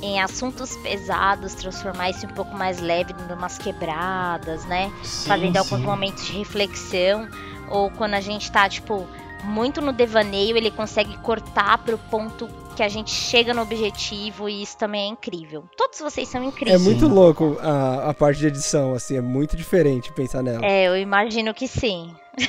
em 0.00 0.18
assuntos 0.20 0.74
pesados, 0.78 1.54
transformar 1.54 2.08
isso 2.10 2.24
um 2.26 2.30
pouco 2.30 2.56
mais 2.56 2.80
leve, 2.80 3.12
dando 3.12 3.34
umas 3.38 3.58
quebradas, 3.58 4.64
né? 4.64 4.90
Sim, 5.02 5.28
Fazendo 5.28 5.56
alguns 5.58 5.80
sim. 5.80 5.84
momentos 5.84 6.24
de 6.26 6.32
reflexão. 6.38 7.28
Ou 7.68 7.90
quando 7.90 8.14
a 8.14 8.20
gente 8.20 8.50
tá, 8.52 8.68
tipo, 8.68 9.06
muito 9.44 9.80
no 9.80 9.92
devaneio, 9.92 10.56
ele 10.56 10.70
consegue 10.70 11.16
cortar 11.18 11.78
pro 11.78 11.96
ponto 11.98 12.48
que 12.76 12.82
a 12.82 12.88
gente 12.88 13.10
chega 13.10 13.52
no 13.52 13.60
objetivo 13.62 14.48
e 14.48 14.62
isso 14.62 14.78
também 14.78 15.02
é 15.02 15.06
incrível. 15.12 15.64
Todos 15.76 15.98
vocês 16.00 16.26
são 16.28 16.42
É 16.42 16.46
incríveis. 16.46 16.80
muito 16.82 17.06
louco 17.06 17.58
a, 17.60 18.08
a 18.10 18.14
parte 18.14 18.38
de 18.40 18.46
edição, 18.46 18.94
assim, 18.94 19.16
é 19.16 19.20
muito 19.20 19.56
diferente 19.56 20.10
pensar 20.12 20.42
nela. 20.42 20.64
É, 20.64 20.88
eu 20.88 20.96
imagino 20.96 21.52
que 21.52 21.68
sim. 21.68 22.14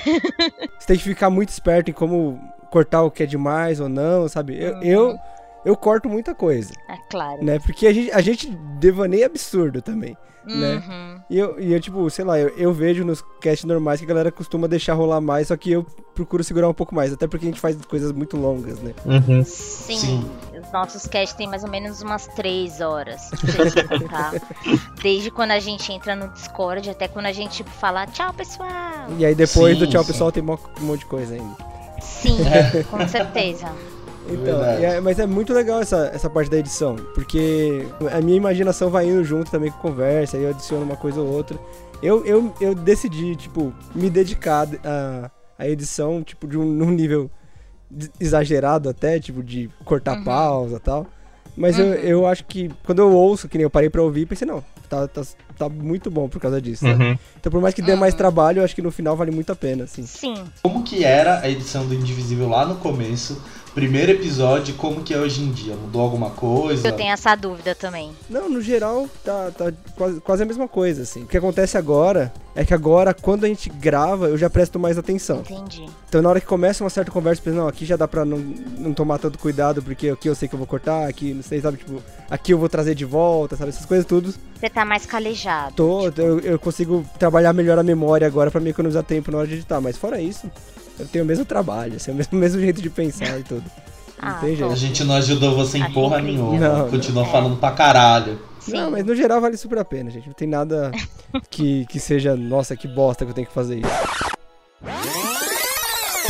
Você 0.79 0.87
tem 0.87 0.97
que 0.97 1.03
ficar 1.03 1.29
muito 1.29 1.49
esperto 1.49 1.89
em 1.89 1.93
como 1.93 2.39
cortar 2.69 3.01
o 3.03 3.11
que 3.11 3.23
é 3.23 3.25
demais 3.25 3.79
ou 3.79 3.89
não, 3.89 4.27
sabe? 4.29 4.57
Eu, 4.61 4.73
Uhum. 4.75 4.83
eu, 4.83 5.19
eu 5.65 5.75
corto 5.75 6.09
muita 6.09 6.33
coisa, 6.35 6.73
É 6.89 6.97
claro. 7.09 7.43
né? 7.43 7.59
Porque 7.59 7.87
a 7.87 7.93
gente, 7.93 8.11
a 8.11 8.21
gente 8.21 8.49
devaneia 8.79 9.25
absurdo 9.25 9.81
também. 9.81 10.17
né? 10.45 10.75
Uhum. 10.85 11.21
E 11.29 11.39
eu, 11.39 11.57
e 11.59 11.71
eu, 11.73 11.79
tipo, 11.79 12.09
sei 12.09 12.25
lá, 12.25 12.37
eu, 12.37 12.49
eu 12.57 12.73
vejo 12.73 13.05
nos 13.05 13.21
casts 13.39 13.63
normais 13.63 13.99
que 13.99 14.05
a 14.05 14.09
galera 14.09 14.29
costuma 14.31 14.67
deixar 14.67 14.93
rolar 14.93 15.21
mais, 15.21 15.47
só 15.47 15.55
que 15.55 15.71
eu 15.71 15.85
procuro 16.13 16.43
segurar 16.43 16.67
um 16.67 16.73
pouco 16.73 16.93
mais, 16.93 17.13
até 17.13 17.25
porque 17.27 17.45
a 17.45 17.49
gente 17.49 17.61
faz 17.61 17.77
coisas 17.85 18.11
muito 18.11 18.35
longas, 18.35 18.79
né? 18.79 18.93
Uhum. 19.05 19.41
Sim, 19.45 19.97
Sim. 19.97 20.31
os 20.61 20.69
nossos 20.73 21.07
casts 21.07 21.33
tem 21.37 21.47
mais 21.47 21.63
ou 21.63 21.69
menos 21.69 22.01
umas 22.01 22.27
três 22.27 22.81
horas 22.81 23.29
pra 23.39 23.65
gente 23.69 23.87
contar. 23.87 24.33
Desde 25.01 25.31
quando 25.31 25.51
a 25.51 25.59
gente 25.59 25.91
entra 25.93 26.13
no 26.13 26.27
Discord 26.27 26.89
até 26.89 27.07
quando 27.07 27.27
a 27.27 27.31
gente 27.31 27.55
tipo, 27.55 27.69
fala 27.69 28.05
tchau, 28.07 28.33
pessoal. 28.33 28.69
E 29.17 29.25
aí 29.25 29.33
depois 29.33 29.77
Sim, 29.77 29.85
do 29.85 29.89
tchau 29.89 30.03
sim. 30.03 30.11
pessoal 30.11 30.29
tem 30.31 30.43
um 30.43 30.57
monte 30.81 30.99
de 30.99 31.05
coisa 31.05 31.35
ainda. 31.35 31.55
Sim, 32.01 32.37
com 32.91 33.07
certeza. 33.07 33.71
Então, 34.29 34.61
e 34.79 34.85
é- 34.85 35.01
mas 35.01 35.19
é 35.19 35.25
muito 35.27 35.53
legal 35.53 35.81
essa, 35.81 36.09
essa 36.13 36.29
parte 36.29 36.49
da 36.49 36.57
edição, 36.57 36.95
porque 37.13 37.85
a 38.11 38.21
minha 38.21 38.37
imaginação 38.37 38.89
vai 38.89 39.07
indo 39.07 39.23
junto 39.23 39.51
também 39.51 39.69
com 39.71 39.77
conversa, 39.79 40.37
aí 40.37 40.43
eu 40.43 40.49
adiciono 40.49 40.83
uma 40.83 40.95
coisa 40.95 41.19
ou 41.21 41.27
outra. 41.27 41.57
Eu, 42.01 42.25
eu, 42.25 42.53
eu 42.59 42.73
decidi, 42.75 43.35
tipo, 43.35 43.73
me 43.93 44.09
dedicar 44.09 44.67
a, 44.83 45.29
a 45.57 45.67
edição, 45.67 46.23
tipo, 46.23 46.47
de 46.47 46.57
um, 46.57 46.63
num 46.65 46.89
nível 46.91 47.29
exagerado 48.19 48.89
até, 48.89 49.19
tipo, 49.19 49.43
de 49.43 49.69
cortar 49.85 50.17
Uhum. 50.17 50.23
pausa 50.23 50.77
e 50.77 50.79
tal. 50.79 51.05
Mas 51.55 51.77
eu, 51.77 51.85
Uhum. 51.85 51.93
eu 51.93 52.27
acho 52.27 52.43
que 52.45 52.71
quando 52.83 52.99
eu 52.99 53.11
ouço, 53.11 53.47
que 53.47 53.57
nem 53.57 53.63
eu 53.63 53.69
parei 53.69 53.89
pra 53.89 54.01
ouvir, 54.01 54.25
pensei, 54.25 54.47
não, 54.47 54.63
tá, 54.89 55.07
tá, 55.07 55.21
tá 55.57 55.69
muito 55.69 56.09
bom 56.09 56.27
por 56.27 56.41
causa 56.41 56.59
disso. 56.59 56.85
Uhum. 56.85 57.15
Então 57.39 57.51
por 57.51 57.61
mais 57.61 57.75
que 57.75 57.81
dê 57.81 57.95
mais 57.95 58.13
Uhum. 58.13 58.17
trabalho, 58.17 58.59
eu 58.59 58.63
acho 58.65 58.73
que 58.73 58.81
no 58.81 58.89
final 58.91 59.15
vale 59.15 59.29
muito 59.29 59.51
a 59.51 59.55
pena, 59.55 59.83
assim. 59.83 60.03
Sim. 60.03 60.43
Como 60.63 60.81
que 60.83 61.03
era 61.03 61.39
a 61.41 61.49
edição 61.49 61.85
do 61.85 61.93
Indivisível 61.93 62.49
lá 62.49 62.65
no 62.65 62.75
começo? 62.77 63.39
Primeiro 63.73 64.11
episódio, 64.11 64.75
como 64.75 65.01
que 65.01 65.15
é 65.15 65.17
hoje 65.17 65.41
em 65.41 65.51
dia? 65.51 65.75
Mudou 65.75 66.01
alguma 66.03 66.29
coisa? 66.29 66.87
Eu 66.87 66.93
tenho 66.93 67.11
essa 67.11 67.35
dúvida 67.35 67.73
também. 67.73 68.11
Não, 68.29 68.47
no 68.47 68.61
geral, 68.61 69.09
tá, 69.23 69.49
tá 69.49 69.73
quase, 69.95 70.21
quase 70.21 70.43
a 70.43 70.45
mesma 70.45 70.67
coisa, 70.67 71.01
assim. 71.01 71.23
O 71.23 71.27
que 71.27 71.35
acontece 71.35 71.75
agora 71.75 72.31
é 72.55 72.63
que 72.63 72.71
agora, 72.71 73.15
quando 73.15 73.45
a 73.45 73.47
gente 73.47 73.69
grava, 73.69 74.27
eu 74.27 74.37
já 74.37 74.47
presto 74.47 74.77
mais 74.77 74.95
atenção. 74.95 75.39
Entendi. 75.39 75.87
Então, 76.07 76.21
na 76.21 76.29
hora 76.29 76.39
que 76.39 76.45
começa 76.45 76.83
uma 76.83 76.89
certa 76.91 77.09
conversa, 77.09 77.41
eu 77.41 77.45
penso, 77.45 77.57
não, 77.57 77.67
aqui 77.67 77.83
já 77.83 77.95
dá 77.95 78.07
pra 78.07 78.23
não, 78.23 78.37
não 78.77 78.93
tomar 78.93 79.17
tanto 79.17 79.39
cuidado, 79.39 79.81
porque 79.81 80.09
aqui 80.09 80.29
eu 80.29 80.35
sei 80.35 80.47
que 80.47 80.53
eu 80.53 80.59
vou 80.59 80.67
cortar, 80.67 81.07
aqui, 81.07 81.33
não 81.33 81.41
sei, 81.41 81.59
sabe, 81.59 81.77
tipo, 81.77 81.99
aqui 82.29 82.53
eu 82.53 82.59
vou 82.59 82.69
trazer 82.69 82.93
de 82.93 83.05
volta, 83.05 83.55
sabe, 83.55 83.69
essas 83.69 83.87
coisas 83.87 84.05
tudo. 84.05 84.35
Você 84.59 84.69
tá 84.69 84.85
mais 84.85 85.07
calejado. 85.07 85.73
Tô, 85.75 86.09
eu, 86.09 86.39
eu 86.41 86.59
consigo 86.59 87.03
trabalhar 87.17 87.51
melhor 87.53 87.79
a 87.79 87.83
memória 87.83 88.27
agora 88.27 88.51
pra 88.51 88.61
me 88.61 88.69
economizar 88.69 89.03
tempo 89.03 89.31
na 89.31 89.39
hora 89.39 89.47
de 89.47 89.55
editar, 89.55 89.81
mas 89.81 89.97
fora 89.97 90.21
isso, 90.21 90.47
eu 90.99 91.07
tenho 91.07 91.23
o 91.23 91.27
mesmo 91.27 91.45
trabalho, 91.45 91.95
assim, 91.95 92.11
o 92.11 92.15
mesmo, 92.15 92.37
o 92.37 92.39
mesmo 92.41 92.59
jeito 92.61 92.81
de 92.81 92.89
pensar 92.89 93.39
e 93.39 93.43
tudo. 93.43 93.63
Não 94.21 94.29
Ah, 94.29 94.33
tem 94.35 94.51
bom. 94.51 94.55
jeito. 94.55 94.71
A 94.73 94.75
gente 94.75 95.03
não 95.03 95.15
ajudou 95.15 95.55
você 95.55 95.77
em 95.79 95.83
Acho 95.83 95.93
porra 95.93 96.21
nenhuma. 96.21 96.57
Não, 96.57 96.89
Continua 96.89 97.23
não. 97.23 97.31
falando 97.31 97.57
pra 97.57 97.71
caralho. 97.71 98.39
Sim. 98.59 98.73
Não, 98.77 98.91
mas 98.91 99.05
no 99.05 99.13
geral 99.15 99.41
vale 99.41 99.57
super 99.57 99.77
a 99.79 99.83
pena, 99.85 100.09
gente. 100.09 100.27
Não 100.27 100.33
tem 100.33 100.47
nada 100.47 100.91
que, 101.49 101.85
que 101.87 101.99
seja, 101.99 102.35
nossa, 102.35 102.75
que 102.77 102.87
bosta 102.87 103.25
que 103.25 103.31
eu 103.31 103.35
tenho 103.35 103.47
que 103.47 103.53
fazer 103.53 103.79
isso. 103.79 103.89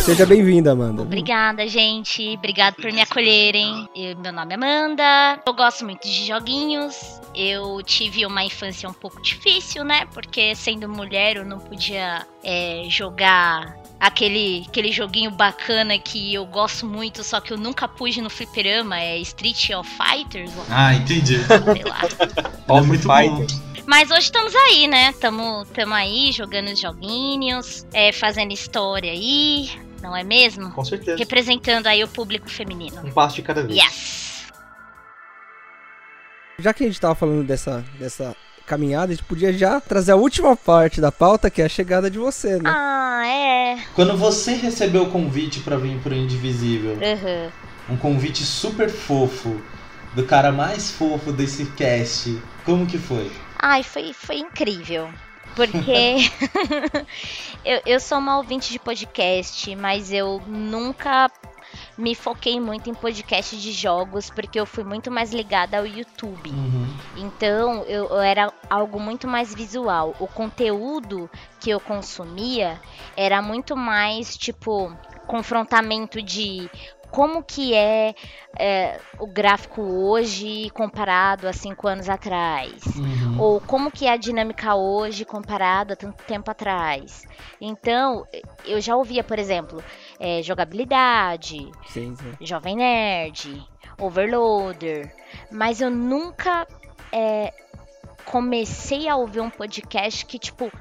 Seja 0.03 0.25
bem-vinda, 0.25 0.71
Amanda. 0.73 1.01
Obrigada, 1.01 1.65
gente. 1.65 2.35
Obrigado 2.37 2.75
por 2.75 2.91
me 2.91 2.99
acolherem. 3.01 3.87
Eu- 3.95 4.17
meu 4.17 4.33
nome 4.33 4.51
é 4.51 4.55
Amanda. 4.55 5.39
Eu 5.45 5.53
gosto 5.53 5.85
muito 5.85 6.03
de 6.05 6.25
joguinhos. 6.25 7.21
Eu 7.33 7.81
tive 7.83 8.25
uma 8.25 8.43
infância 8.43 8.89
um 8.89 8.93
pouco 8.93 9.21
difícil, 9.21 9.85
né? 9.85 10.05
Porque 10.13 10.55
sendo 10.55 10.89
mulher 10.89 11.37
eu 11.37 11.45
não 11.45 11.57
podia 11.59 12.25
é, 12.43 12.83
jogar 12.89 13.77
aquele, 14.03 14.65
aquele 14.67 14.91
joguinho 14.91 15.31
bacana 15.31 15.97
que 15.97 16.33
eu 16.33 16.45
gosto 16.45 16.85
muito, 16.85 17.23
só 17.23 17.39
que 17.39 17.53
eu 17.53 17.57
nunca 17.57 17.87
pude 17.87 18.21
no 18.21 18.29
fliperama. 18.29 18.99
É 18.99 19.17
Street 19.19 19.69
of 19.71 19.89
Fighters, 19.89 20.51
Ah, 20.69 20.93
entendi. 20.93 21.37
sei 21.45 21.83
lá. 21.83 22.01
É 22.67 22.81
muito 22.81 23.07
bom. 23.07 23.45
Mas 23.85 24.09
hoje 24.09 24.21
estamos 24.21 24.55
aí, 24.55 24.87
né? 24.87 25.09
Estamos 25.09 25.67
aí 25.93 26.31
jogando 26.31 26.69
os 26.69 26.79
joguinhos, 26.79 27.85
é, 27.93 28.11
fazendo 28.13 28.51
história 28.53 29.11
aí, 29.11 29.69
não 30.01 30.15
é 30.15 30.23
mesmo? 30.23 30.71
Com 30.71 30.83
certeza. 30.83 31.17
Representando 31.17 31.87
aí 31.87 32.03
o 32.03 32.07
público 32.07 32.49
feminino. 32.49 33.01
Um 33.05 33.11
passo 33.11 33.35
de 33.35 33.41
cada 33.41 33.61
vez. 33.63 33.77
Yes! 33.83 34.47
Já 36.57 36.73
que 36.73 36.83
a 36.83 36.87
gente 36.87 36.99
tava 37.01 37.15
falando 37.15 37.43
dessa, 37.45 37.83
dessa 37.99 38.35
caminhada, 38.65 39.11
a 39.11 39.15
gente 39.15 39.25
podia 39.25 39.51
já 39.53 39.79
trazer 39.79 40.11
a 40.11 40.15
última 40.15 40.55
parte 40.55 40.99
da 41.01 41.11
pauta, 41.11 41.49
que 41.49 41.61
é 41.61 41.65
a 41.65 41.69
chegada 41.69 42.09
de 42.09 42.17
você, 42.17 42.59
né? 42.59 42.69
Ah, 42.73 43.23
é. 43.27 43.77
Quando 43.95 44.17
você 44.17 44.53
recebeu 44.53 45.03
o 45.03 45.11
convite 45.11 45.59
pra 45.61 45.77
vir 45.77 45.97
pro 45.99 46.13
Indivisível, 46.13 46.93
Uhum. 46.93 47.51
um 47.95 47.97
convite 47.97 48.43
super 48.43 48.89
fofo, 48.89 49.61
do 50.13 50.23
cara 50.25 50.51
mais 50.51 50.91
fofo 50.91 51.31
desse 51.31 51.65
cast, 51.71 52.37
como 52.65 52.85
que 52.85 52.97
foi? 52.97 53.31
Ai, 53.59 53.83
foi, 53.83 54.13
foi 54.13 54.37
incrível. 54.37 55.09
Porque 55.55 56.15
eu, 57.63 57.81
eu 57.85 57.99
sou 57.99 58.17
uma 58.17 58.37
ouvinte 58.37 58.71
de 58.71 58.79
podcast, 58.79 59.75
mas 59.75 60.11
eu 60.11 60.41
nunca 60.47 61.29
me 61.97 62.15
foquei 62.15 62.59
muito 62.59 62.89
em 62.89 62.93
podcast 62.93 63.55
de 63.57 63.71
jogos, 63.71 64.29
porque 64.29 64.59
eu 64.59 64.65
fui 64.65 64.83
muito 64.83 65.11
mais 65.11 65.31
ligada 65.31 65.77
ao 65.77 65.85
YouTube. 65.85 66.49
Uhum. 66.49 66.87
Então 67.17 67.83
eu, 67.83 68.05
eu 68.05 68.19
era 68.19 68.51
algo 68.69 68.99
muito 68.99 69.27
mais 69.27 69.53
visual. 69.53 70.15
O 70.19 70.27
conteúdo 70.27 71.29
que 71.59 71.69
eu 71.69 71.79
consumia 71.79 72.79
era 73.15 73.41
muito 73.41 73.75
mais 73.75 74.35
tipo 74.35 74.95
confrontamento 75.27 76.21
de 76.21 76.69
como 77.13 77.43
que 77.43 77.75
é, 77.75 78.15
é, 78.57 78.99
o 79.19 79.27
gráfico 79.27 79.83
hoje 79.83 80.71
comparado 80.71 81.47
a 81.47 81.53
cinco 81.53 81.87
anos 81.87 82.09
atrás. 82.09 82.83
Uhum. 82.97 83.39
Ou 83.39 83.61
como 83.61 83.91
que 83.91 84.07
é 84.07 84.13
a 84.13 84.17
dinâmica 84.17 84.73
hoje 84.73 85.23
comparado 85.23 85.93
a 85.93 85.95
tanto 85.95 86.23
tempo 86.23 86.49
atrás. 86.49 87.27
Então, 87.61 88.25
eu 88.65 88.81
já 88.81 88.95
ouvia, 88.95 89.23
por 89.23 89.37
exemplo, 89.37 89.83
é, 90.19 90.41
jogabilidade, 90.41 91.69
Sim, 91.87 92.15
sim. 92.15 92.33
Jovem 92.41 92.75
Nerd, 92.75 93.67
Overloader, 93.97 95.13
mas 95.51 95.81
eu 95.81 95.89
nunca 95.89 96.67
é, 97.11 97.53
comecei 98.25 99.07
a 99.07 99.15
ouvir 99.15 99.41
um 99.41 99.49
podcast 99.49 100.25
que, 100.25 100.39
tipo, 100.39 100.71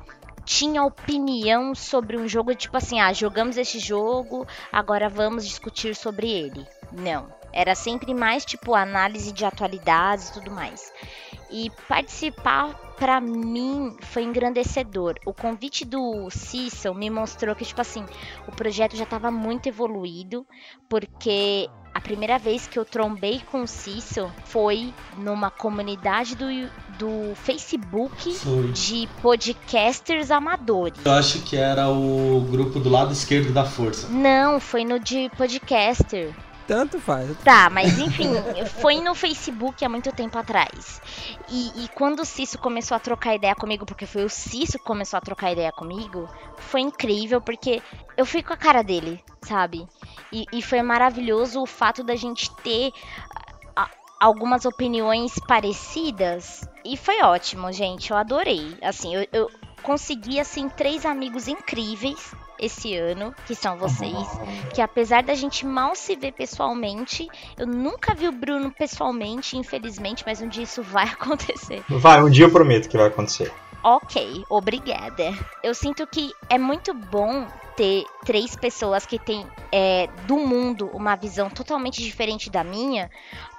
tinha 0.44 0.82
opinião 0.82 1.74
sobre 1.74 2.16
um 2.16 2.26
jogo, 2.28 2.54
tipo 2.54 2.76
assim, 2.76 3.00
ah, 3.00 3.12
jogamos 3.12 3.56
esse 3.56 3.78
jogo, 3.78 4.46
agora 4.72 5.08
vamos 5.08 5.46
discutir 5.46 5.94
sobre 5.94 6.30
ele. 6.30 6.66
Não. 6.90 7.28
Era 7.52 7.74
sempre 7.74 8.14
mais, 8.14 8.44
tipo, 8.44 8.74
análise 8.74 9.30
de 9.30 9.44
atualidades 9.44 10.30
e 10.30 10.32
tudo 10.34 10.50
mais. 10.50 10.92
E 11.50 11.70
participar, 11.86 12.91
pra 13.02 13.20
mim, 13.20 13.96
foi 14.00 14.22
engrandecedor. 14.22 15.16
O 15.26 15.34
convite 15.34 15.84
do 15.84 16.30
Cecil 16.30 16.94
me 16.94 17.10
mostrou 17.10 17.52
que, 17.52 17.64
tipo 17.64 17.80
assim, 17.80 18.04
o 18.46 18.52
projeto 18.52 18.96
já 18.96 19.02
estava 19.02 19.28
muito 19.28 19.68
evoluído, 19.68 20.46
porque 20.88 21.68
a 21.92 22.00
primeira 22.00 22.38
vez 22.38 22.68
que 22.68 22.78
eu 22.78 22.84
trombei 22.84 23.42
com 23.50 23.62
o 23.62 23.66
Cecil 23.66 24.30
foi 24.44 24.94
numa 25.18 25.50
comunidade 25.50 26.36
do, 26.36 26.46
do 26.96 27.34
Facebook 27.34 28.34
Foi. 28.34 28.70
de 28.70 29.08
podcasters 29.20 30.30
amadores. 30.30 31.04
Eu 31.04 31.10
acho 31.10 31.40
que 31.40 31.56
era 31.56 31.88
o 31.88 32.46
grupo 32.52 32.78
do 32.78 32.88
lado 32.88 33.12
esquerdo 33.12 33.52
da 33.52 33.64
força. 33.64 34.06
Não, 34.10 34.60
foi 34.60 34.84
no 34.84 35.00
de 35.00 35.28
podcaster. 35.36 36.32
Tanto 36.66 37.00
faz. 37.00 37.36
Tá, 37.38 37.68
mas 37.70 37.98
enfim, 37.98 38.28
foi 38.80 39.00
no 39.00 39.14
Facebook 39.14 39.84
há 39.84 39.88
muito 39.88 40.12
tempo 40.12 40.38
atrás. 40.38 41.00
E, 41.48 41.84
e 41.84 41.88
quando 41.88 42.20
o 42.20 42.24
Cício 42.24 42.58
começou 42.58 42.96
a 42.96 43.00
trocar 43.00 43.34
ideia 43.34 43.54
comigo, 43.54 43.84
porque 43.84 44.06
foi 44.06 44.24
o 44.24 44.30
Cício 44.30 44.78
que 44.78 44.84
começou 44.84 45.18
a 45.18 45.20
trocar 45.20 45.52
ideia 45.52 45.72
comigo, 45.72 46.28
foi 46.56 46.80
incrível, 46.80 47.40
porque 47.40 47.82
eu 48.16 48.24
fui 48.24 48.42
com 48.42 48.52
a 48.52 48.56
cara 48.56 48.82
dele, 48.82 49.22
sabe? 49.42 49.86
E, 50.32 50.44
e 50.52 50.62
foi 50.62 50.82
maravilhoso 50.82 51.60
o 51.60 51.66
fato 51.66 52.02
da 52.02 52.16
gente 52.16 52.50
ter 52.56 52.92
algumas 54.22 54.64
opiniões 54.64 55.34
parecidas. 55.48 56.66
E 56.84 56.96
foi 56.96 57.20
ótimo, 57.22 57.72
gente, 57.72 58.12
eu 58.12 58.16
adorei. 58.16 58.76
Assim, 58.80 59.12
eu, 59.16 59.26
eu 59.32 59.50
consegui, 59.82 60.40
assim, 60.40 60.68
três 60.68 61.04
amigos 61.04 61.48
incríveis 61.48 62.34
esse 62.58 62.94
ano, 62.96 63.34
que 63.46 63.54
são 63.54 63.76
vocês 63.76 64.28
que 64.72 64.80
apesar 64.80 65.22
da 65.22 65.34
gente 65.34 65.66
mal 65.66 65.94
se 65.94 66.14
ver 66.16 66.32
pessoalmente, 66.32 67.28
eu 67.58 67.66
nunca 67.66 68.14
vi 68.14 68.28
o 68.28 68.32
Bruno 68.32 68.70
pessoalmente, 68.70 69.56
infelizmente, 69.56 70.22
mas 70.24 70.40
um 70.40 70.48
dia 70.48 70.62
isso 70.62 70.82
vai 70.82 71.06
acontecer. 71.10 71.82
Vai, 71.88 72.22
um 72.22 72.30
dia 72.30 72.46
eu 72.46 72.50
prometo 72.50 72.88
que 72.88 72.96
vai 72.96 73.08
acontecer. 73.08 73.52
Ok, 73.82 74.44
obrigada. 74.48 75.34
Eu 75.62 75.74
sinto 75.74 76.06
que 76.06 76.32
é 76.48 76.56
muito 76.56 76.94
bom 76.94 77.48
ter 77.76 78.04
três 78.24 78.54
pessoas 78.54 79.04
que 79.04 79.18
têm 79.18 79.44
é, 79.72 80.08
do 80.26 80.36
mundo 80.36 80.88
uma 80.94 81.16
visão 81.16 81.50
totalmente 81.50 82.00
diferente 82.00 82.48
da 82.48 82.62
minha, 82.62 83.10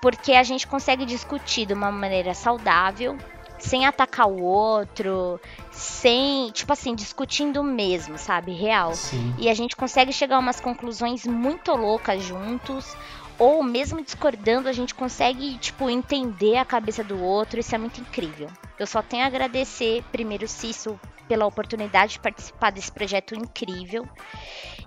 porque 0.02 0.34
a 0.34 0.44
gente 0.44 0.66
consegue 0.66 1.06
discutir 1.06 1.66
de 1.66 1.74
uma 1.74 1.92
maneira 1.92 2.34
saudável, 2.34 3.18
sem 3.64 3.86
atacar 3.86 4.28
o 4.28 4.42
outro, 4.44 5.40
sem, 5.72 6.52
tipo 6.52 6.74
assim, 6.74 6.94
discutindo 6.94 7.64
mesmo, 7.64 8.18
sabe? 8.18 8.52
Real. 8.52 8.94
Sim. 8.94 9.34
E 9.38 9.50
a 9.50 9.54
gente 9.54 9.76
consegue 9.76 10.12
chegar 10.12 10.36
a 10.36 10.40
umas 10.40 10.60
conclusões 10.60 11.26
muito 11.26 11.72
loucas 11.72 12.22
juntos. 12.22 12.96
Ou 13.40 13.64
mesmo 13.64 14.04
discordando, 14.04 14.70
a 14.70 14.74
gente 14.74 14.94
consegue, 14.94 15.58
tipo, 15.58 15.90
entender 15.90 16.58
a 16.58 16.66
cabeça 16.66 17.04
do 17.04 17.20
outro. 17.20 17.60
Isso 17.60 17.74
é 17.74 17.78
muito 17.78 18.00
incrível. 18.00 18.48
Eu 18.78 18.86
só 18.86 19.02
tenho 19.02 19.24
a 19.24 19.28
agradecer, 19.28 20.04
primeiro, 20.12 20.48
Cício, 20.48 21.00
pela 21.28 21.46
oportunidade 21.46 22.14
de 22.14 22.20
participar 22.20 22.72
desse 22.72 22.92
projeto 22.92 23.34
incrível. 23.34 24.08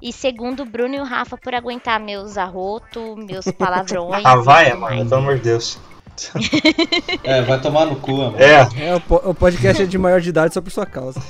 E 0.00 0.12
segundo, 0.12 0.62
o 0.62 0.66
Bruno 0.66 0.94
e 0.94 1.00
o 1.00 1.04
Rafa 1.04 1.36
por 1.36 1.54
aguentar 1.54 1.98
meus 1.98 2.36
arrotos, 2.38 3.16
meus 3.16 3.46
palavrões. 3.58 4.24
Ah, 4.24 4.36
vai, 4.36 4.72
mais. 4.74 5.08
pelo 5.08 5.22
amor 5.22 5.36
de 5.36 5.42
Deus. 5.42 5.78
É, 7.24 7.42
vai 7.42 7.60
tomar 7.60 7.86
no 7.86 7.96
cu, 7.96 8.22
amor. 8.22 8.40
É, 8.40 8.68
É, 8.88 8.94
o, 8.94 9.00
po- 9.00 9.22
o 9.24 9.34
podcast 9.34 9.82
é 9.82 9.86
de 9.86 9.98
maior 9.98 10.20
de 10.20 10.28
idade 10.30 10.54
só 10.54 10.60
por 10.60 10.70
sua 10.70 10.86
causa. 10.86 11.20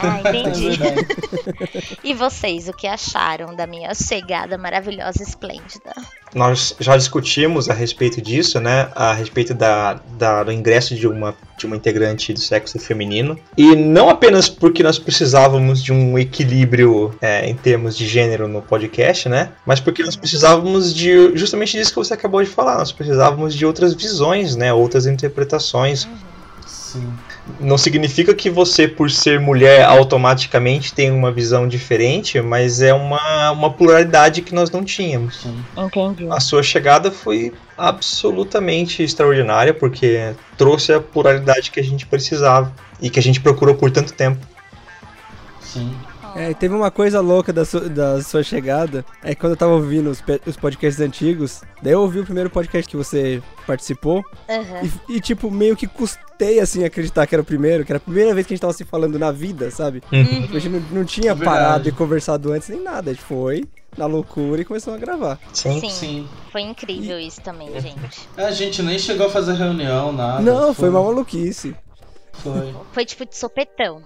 Ah, 0.00 0.20
entendi. 0.28 0.70
É 0.82 1.82
e 2.04 2.14
vocês, 2.14 2.68
o 2.68 2.72
que 2.72 2.86
acharam 2.86 3.54
da 3.54 3.66
minha 3.66 3.94
chegada 3.94 4.56
maravilhosa 4.56 5.22
e 5.22 5.26
esplêndida? 5.26 5.92
nós 6.34 6.74
já 6.80 6.96
discutimos 6.96 7.68
a 7.68 7.74
respeito 7.74 8.22
disso, 8.22 8.58
né? 8.58 8.88
A 8.94 9.12
respeito 9.12 9.52
da, 9.52 10.00
da- 10.16 10.42
do 10.42 10.50
ingresso 10.50 10.94
de 10.94 11.06
uma, 11.06 11.34
de 11.58 11.66
uma 11.66 11.76
integrante 11.76 12.32
do 12.32 12.40
sexo 12.40 12.78
feminino. 12.78 13.38
E 13.54 13.76
não 13.76 14.08
apenas 14.08 14.48
porque 14.48 14.82
nós 14.82 14.98
precisávamos 14.98 15.82
de 15.84 15.92
um 15.92 16.18
equilíbrio 16.18 17.14
é, 17.20 17.46
em 17.46 17.54
termos 17.54 17.94
de 17.98 18.06
gênero 18.06 18.48
no 18.48 18.62
podcast, 18.62 19.28
né? 19.28 19.50
Mas 19.66 19.78
porque 19.78 20.02
nós 20.02 20.16
precisávamos 20.16 20.94
de 20.94 21.36
justamente 21.36 21.76
disso 21.76 21.90
que 21.90 21.98
você 21.98 22.14
acabou 22.14 22.42
de 22.42 22.48
falar. 22.48 22.78
Nós 22.78 22.92
precisávamos 22.92 23.54
de 23.54 23.66
outras 23.66 23.92
visões, 23.92 24.56
né? 24.56 24.72
Outras 24.72 25.04
interpretações. 25.04 26.08
Sim. 26.66 27.12
Não 27.58 27.76
significa 27.76 28.32
que 28.34 28.48
você, 28.48 28.86
por 28.86 29.10
ser 29.10 29.40
mulher, 29.40 29.84
automaticamente 29.84 30.94
tem 30.94 31.10
uma 31.10 31.32
visão 31.32 31.66
diferente, 31.66 32.40
mas 32.40 32.80
é 32.80 32.94
uma, 32.94 33.50
uma 33.50 33.70
pluralidade 33.70 34.42
que 34.42 34.54
nós 34.54 34.70
não 34.70 34.84
tínhamos. 34.84 35.44
Entendi. 35.76 36.28
A 36.30 36.38
sua 36.38 36.62
chegada 36.62 37.10
foi 37.10 37.52
absolutamente 37.76 39.02
extraordinária, 39.02 39.74
porque 39.74 40.34
trouxe 40.56 40.92
a 40.92 41.00
pluralidade 41.00 41.70
que 41.72 41.80
a 41.80 41.84
gente 41.84 42.06
precisava 42.06 42.72
e 43.00 43.10
que 43.10 43.18
a 43.18 43.22
gente 43.22 43.40
procurou 43.40 43.74
por 43.74 43.90
tanto 43.90 44.12
tempo. 44.12 44.46
Sim. 45.60 45.92
É, 46.36 46.50
e 46.50 46.54
teve 46.54 46.74
uma 46.74 46.90
coisa 46.90 47.20
louca 47.20 47.52
da 47.52 47.64
sua, 47.64 47.88
da 47.88 48.22
sua 48.22 48.42
chegada. 48.42 49.04
É 49.22 49.34
que 49.34 49.40
quando 49.40 49.52
eu 49.52 49.56
tava 49.56 49.72
ouvindo 49.72 50.10
os, 50.10 50.22
os 50.46 50.56
podcasts 50.56 51.00
antigos, 51.00 51.62
daí 51.82 51.92
eu 51.92 52.00
ouvi 52.00 52.20
o 52.20 52.24
primeiro 52.24 52.50
podcast 52.50 52.88
que 52.88 52.96
você 52.96 53.42
participou. 53.66 54.22
Aham. 54.48 54.90
E, 55.08 55.16
e, 55.16 55.20
tipo, 55.20 55.50
meio 55.50 55.76
que 55.76 55.86
custei, 55.86 56.60
assim, 56.60 56.84
acreditar 56.84 57.26
que 57.26 57.34
era 57.34 57.42
o 57.42 57.44
primeiro, 57.44 57.84
que 57.84 57.92
era 57.92 57.98
a 57.98 58.00
primeira 58.00 58.34
vez 58.34 58.46
que 58.46 58.52
a 58.52 58.56
gente 58.56 58.62
tava 58.62 58.72
se 58.72 58.84
falando 58.84 59.18
na 59.18 59.30
vida, 59.30 59.70
sabe? 59.70 60.02
Uhum. 60.12 60.48
A 60.50 60.58
gente 60.58 60.68
não, 60.68 60.80
não 60.90 61.04
tinha 61.04 61.32
É 61.32 61.34
parado 61.34 61.88
e 61.88 61.92
conversado 61.92 62.52
antes 62.52 62.68
nem 62.68 62.80
nada. 62.80 63.10
A 63.10 63.14
gente 63.14 63.24
foi 63.24 63.64
na 63.96 64.06
loucura 64.06 64.62
e 64.62 64.64
começou 64.64 64.94
a 64.94 64.98
gravar. 64.98 65.38
Sim. 65.52 65.80
Sim, 65.80 65.90
Sim. 65.90 66.28
foi 66.50 66.62
incrível 66.62 67.18
isso 67.18 67.40
também, 67.40 67.68
gente. 67.80 68.28
A 68.36 68.50
gente 68.50 68.82
nem 68.82 68.98
chegou 68.98 69.26
a 69.26 69.30
fazer 69.30 69.54
reunião, 69.54 70.12
nada. 70.12 70.40
não, 70.40 70.72
foi 70.72 70.88
uma 70.88 71.02
maluquice. 71.02 71.74
Foi. 72.32 72.74
Foi 72.92 73.04
tipo 73.04 73.26
de 73.26 73.36
sopetão. 73.36 74.02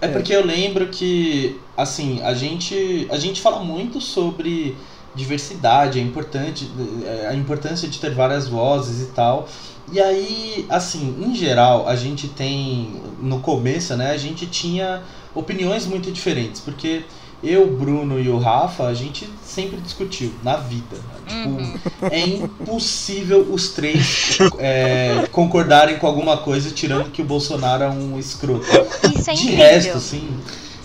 É 0.00 0.08
porque 0.08 0.34
eu 0.34 0.44
lembro 0.44 0.88
que, 0.88 1.58
assim, 1.76 2.20
a 2.22 2.34
gente, 2.34 3.06
a 3.10 3.16
gente 3.16 3.40
fala 3.40 3.60
muito 3.60 4.00
sobre 4.00 4.76
diversidade, 5.14 5.98
é 5.98 6.02
importante, 6.02 6.68
é, 7.04 7.28
a 7.28 7.34
importância 7.34 7.88
de 7.88 7.98
ter 7.98 8.12
várias 8.12 8.48
vozes 8.48 9.08
e 9.08 9.12
tal. 9.12 9.48
E 9.92 10.00
aí, 10.00 10.66
assim, 10.68 11.14
em 11.24 11.34
geral, 11.34 11.88
a 11.88 11.94
gente 11.94 12.28
tem, 12.28 13.00
no 13.20 13.40
começo, 13.40 13.96
né, 13.96 14.10
a 14.10 14.16
gente 14.16 14.46
tinha 14.46 15.02
opiniões 15.34 15.86
muito 15.86 16.10
diferentes, 16.10 16.60
porque 16.60 17.04
eu, 17.44 17.66
Bruno 17.66 18.18
e 18.18 18.28
o 18.28 18.38
Rafa, 18.38 18.84
a 18.86 18.94
gente 18.94 19.28
sempre 19.44 19.78
discutiu 19.80 20.32
na 20.42 20.56
vida. 20.56 20.96
Né? 20.96 21.78
Tipo, 21.98 22.06
é 22.14 22.20
impossível 22.20 23.46
os 23.50 23.68
três 23.70 24.38
é, 24.58 25.28
concordarem 25.30 25.98
com 25.98 26.06
alguma 26.06 26.38
coisa, 26.38 26.70
tirando 26.70 27.10
que 27.10 27.22
o 27.22 27.24
Bolsonaro 27.24 27.84
é 27.84 27.88
um 27.88 28.18
escroto. 28.18 28.66
Isso 29.16 29.30
é 29.30 29.34
De 29.34 29.42
incrível. 29.42 29.64
resto, 29.64 29.96
assim. 29.96 30.28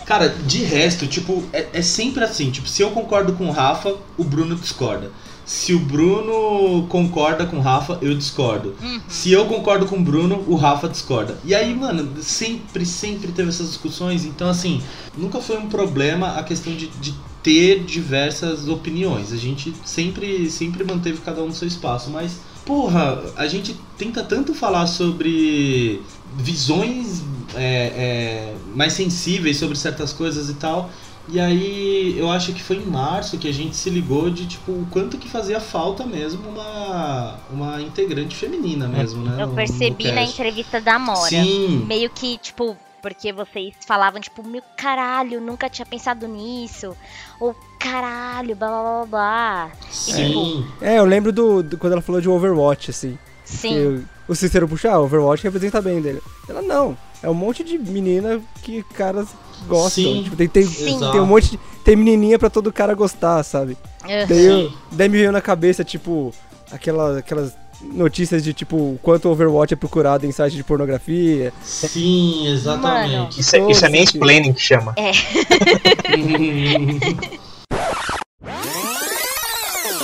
Cara, 0.06 0.30
de 0.30 0.64
resto, 0.64 1.06
tipo, 1.08 1.44
é, 1.54 1.68
é 1.74 1.82
sempre 1.82 2.24
assim. 2.24 2.50
Tipo, 2.50 2.68
se 2.68 2.82
eu 2.82 2.92
concordo 2.92 3.34
com 3.34 3.48
o 3.48 3.52
Rafa, 3.52 3.96
o 4.18 4.24
Bruno 4.24 4.56
discorda. 4.56 5.12
Se 5.50 5.74
o 5.74 5.80
Bruno 5.80 6.86
concorda 6.90 7.44
com 7.44 7.58
o 7.58 7.60
Rafa, 7.60 7.98
eu 8.04 8.14
discordo. 8.14 8.76
Uhum. 8.80 9.02
Se 9.08 9.32
eu 9.32 9.48
concordo 9.48 9.88
com 9.88 9.96
o 9.96 10.00
Bruno, 10.00 10.46
o 10.48 10.54
Rafa 10.54 10.88
discorda. 10.88 11.40
E 11.44 11.56
aí, 11.56 11.74
mano, 11.74 12.22
sempre, 12.22 12.86
sempre 12.86 13.32
teve 13.32 13.50
essas 13.50 13.70
discussões. 13.70 14.26
Então, 14.26 14.48
assim, 14.48 14.80
nunca 15.18 15.42
foi 15.42 15.58
um 15.58 15.68
problema 15.68 16.38
a 16.38 16.44
questão 16.44 16.72
de, 16.76 16.86
de 16.86 17.16
ter 17.42 17.84
diversas 17.84 18.68
opiniões. 18.68 19.34
A 19.34 19.38
gente 19.38 19.74
sempre, 19.84 20.52
sempre 20.52 20.84
manteve 20.84 21.18
cada 21.22 21.42
um 21.42 21.48
no 21.48 21.54
seu 21.54 21.68
espaço. 21.68 22.12
Mas, 22.12 22.42
porra, 22.64 23.20
a 23.36 23.48
gente 23.48 23.76
tenta 23.98 24.22
tanto 24.22 24.54
falar 24.54 24.86
sobre 24.86 26.04
visões 26.38 27.24
é, 27.56 27.64
é, 27.66 28.56
mais 28.76 28.94
sensíveis 28.94 29.58
sobre 29.58 29.76
certas 29.76 30.14
coisas 30.14 30.48
e 30.48 30.54
tal. 30.54 30.92
E 31.32 31.40
aí 31.40 32.16
eu 32.18 32.30
acho 32.32 32.54
que 32.54 32.62
foi 32.64 32.78
em 32.78 32.86
março 32.86 33.38
que 33.38 33.48
a 33.48 33.54
gente 33.54 33.76
se 33.76 33.90
ligou 33.90 34.30
de 34.30 34.46
tipo 34.48 34.72
o 34.72 34.88
quanto 34.90 35.18
que 35.18 35.30
fazia 35.30 35.60
falta 35.60 36.06
mesmo 36.06 36.48
uma, 36.50 37.36
uma 37.52 37.82
integrante 37.82 38.36
feminina 38.36 38.88
mesmo, 38.88 39.24
né? 39.24 39.34
Eu 39.34 39.40
no- 39.42 39.48
no 39.48 39.56
percebi 39.56 40.06
na 40.06 40.22
cast. 40.22 40.34
entrevista 40.34 40.82
da 40.82 40.96
Amora. 40.96 41.30
Sim. 41.30 41.86
Meio 41.88 42.10
que, 42.10 42.38
tipo, 42.38 42.76
porque 43.02 43.32
vocês 43.32 43.74
falavam, 43.88 44.20
tipo, 44.20 44.44
meu 44.44 44.62
caralho, 44.76 45.40
nunca 45.40 45.70
tinha 45.70 45.86
pensado 45.86 46.28
nisso. 46.28 46.96
Ou 47.40 47.56
caralho, 47.80 48.56
blá 48.56 48.68
blá 48.68 48.82
blá 48.82 49.06
blá. 49.06 49.72
Sim. 49.92 50.66
É, 50.82 50.98
eu 51.00 51.06
lembro 51.06 51.32
do, 51.32 51.62
do- 51.64 51.78
quando 51.78 51.94
ela 51.94 52.02
falou 52.02 52.20
de 52.22 52.28
Overwatch, 52.30 52.90
assim. 52.92 53.18
Sim. 53.46 53.70
Que 53.70 53.78
o- 53.86 54.06
o 54.30 54.36
Cícero 54.36 54.68
puxa, 54.68 54.92
ah, 54.92 55.00
Overwatch 55.00 55.44
representa 55.44 55.82
bem 55.82 56.02
dele. 56.02 56.22
Ela, 56.48 56.62
não. 56.62 56.98
É 57.22 57.30
um 57.30 57.34
monte 57.34 57.64
de 57.64 57.78
menina 57.78 58.40
que 58.62 58.84
caras 58.94 59.28
gostam. 59.68 60.04
Sim. 60.04 60.24
Tipo, 60.24 60.36
tem, 60.36 60.48
tem, 60.48 60.66
Sim. 60.66 61.00
Tem 61.12 61.20
um 61.20 61.26
monte 61.26 61.52
de. 61.52 61.60
Tem 61.84 61.96
menininha 61.96 62.40
pra 62.40 62.50
todo 62.50 62.72
cara 62.72 62.94
gostar, 62.94 63.44
sabe? 63.44 63.78
Uhum. 64.04 64.28
Daí, 64.28 64.46
eu- 64.46 64.72
daí 64.92 65.10
me 65.10 65.18
veio 65.18 65.32
na 65.32 65.42
cabeça, 65.42 65.84
tipo, 65.84 66.32
aquela, 66.72 67.20
aquelas 67.20 67.54
notícias 67.82 68.44
de, 68.44 68.54
tipo, 68.54 68.76
o 68.76 69.00
quanto 69.02 69.30
Overwatch 69.30 69.74
é 69.74 69.78
procurado 69.78 70.26
em 70.26 70.32
site 70.32 70.56
de 70.56 70.64
pornografia. 70.64 71.52
Sim, 71.64 72.48
exatamente. 72.48 73.40
Isso 73.42 73.56
é, 73.56 73.72
isso 73.72 73.86
é 73.86 73.90
mansplaining 73.90 74.54
que 74.54 74.62
chama. 74.62 74.94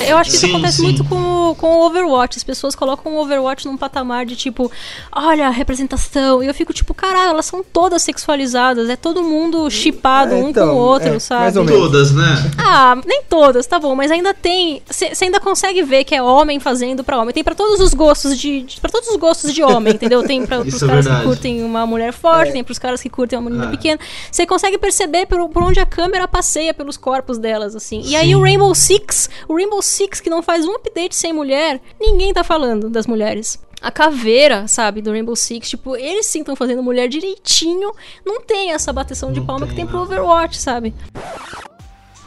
Eu 0.09 0.17
acho 0.17 0.29
que 0.31 0.35
isso 0.37 0.45
Sim, 0.45 0.53
acontece 0.53 0.77
sim. 0.77 0.83
muito 0.83 1.03
com, 1.05 1.15
o- 1.51 1.55
com 1.55 1.67
o 1.79 1.85
Overwatch. 1.85 2.37
As 2.37 2.43
pessoas 2.43 2.75
colocam 2.75 3.13
o 3.15 3.21
Overwatch 3.21 3.65
num 3.65 3.77
patamar 3.77 4.25
de 4.25 4.35
tipo, 4.35 4.71
olha 5.11 5.47
a 5.47 5.49
representação. 5.49 6.43
E 6.43 6.47
eu 6.47 6.53
fico 6.53 6.73
tipo, 6.73 6.93
caralho, 6.93 7.31
elas 7.31 7.45
são 7.45 7.63
todas 7.63 8.01
sexualizadas. 8.01 8.89
É 8.89 8.95
todo 8.95 9.23
mundo 9.23 9.69
chipado 9.69 10.33
É, 10.33 10.37
um 10.37 10.49
então, 10.49 10.67
com 10.69 10.73
o 10.75 10.77
outro, 10.77 11.09
é, 11.09 11.19
sabe? 11.19 11.41
mais 11.43 11.57
ou 11.57 11.63
menos. 11.63 11.79
Todas, 11.81 12.11
né? 12.13 12.51
Ah, 12.57 12.97
nem 13.05 13.23
todas, 13.29 13.65
tá 13.67 13.79
bom, 13.79 13.95
mas 13.95 14.11
ainda 14.11 14.33
tem. 14.33 14.81
Você 14.89 15.11
ainda 15.21 15.39
consegue 15.39 15.83
ver 15.83 16.03
que 16.03 16.15
é 16.15 16.21
homem 16.21 16.59
fazendo 16.59 17.03
pra 17.03 17.19
homem. 17.19 17.33
Tem 17.33 17.43
pra 17.43 17.55
todos 17.55 17.79
os 17.79 17.93
gostos 17.93 18.37
de. 18.37 18.61
de 18.61 18.79
para 18.81 18.89
todos 18.91 19.09
os 19.09 19.15
gostos 19.17 19.53
de 19.53 19.63
homem, 19.63 19.93
entendeu? 19.93 20.23
Tem 20.23 20.45
pra, 20.45 20.59
pros 20.61 20.73
Isso 20.73 20.85
é 20.85 20.87
caras 20.87 21.05
que 21.05 21.11
verdade. 21.11 21.27
curtem 21.29 21.63
uma 21.63 21.85
mulher 21.85 22.13
forte, 22.13 22.51
tem 22.51 22.63
pros 22.63 22.79
caras 22.79 23.01
que 23.01 23.09
curtem 23.09 23.37
uma 23.39 23.49
menina 23.49 23.67
É. 23.67 23.71
pequena. 23.71 23.99
Você 24.31 24.45
consegue 24.45 24.77
perceber 24.77 25.25
por, 25.25 25.47
por 25.49 25.63
onde 25.63 25.79
a 25.79 25.85
câmera 25.85 26.27
passeia 26.27 26.73
pelos 26.73 26.97
corpos 26.97 27.37
delas, 27.37 27.75
assim. 27.75 28.01
E 28.05 28.15
aí 28.15 28.27
Sim. 28.29 28.35
o 28.35 28.41
Rainbow 28.41 28.73
Six, 28.75 29.29
o 29.47 29.55
Rainbow 29.55 29.81
Six 29.81 29.94
que 30.21 30.29
não 30.29 30.43
faz 30.43 30.65
um 30.65 30.75
update 30.75 31.15
sem 31.15 31.33
mulher, 31.33 31.81
ninguém 31.99 32.33
tá 32.33 32.43
falando 32.43 32.89
das 32.89 33.07
mulheres. 33.07 33.59
A 33.81 33.91
caveira, 33.91 34.67
sabe, 34.67 35.01
do 35.01 35.11
Rainbow 35.11 35.35
Six, 35.35 35.69
tipo, 35.69 35.95
eles 35.95 36.25
sim 36.25 36.39
estão 36.39 36.55
fazendo 36.55 36.81
mulher 36.81 37.07
direitinho. 37.07 37.91
Não 38.25 38.41
tem 38.41 38.71
essa 38.71 38.91
bateção 38.91 39.31
de 39.31 39.39
Não 39.39 39.47
palma 39.47 39.67
que 39.67 39.75
tem, 39.75 39.85
tem 39.85 39.87
pro? 39.87 40.01
Overwatch, 40.01 40.57
sabe? 40.57 40.93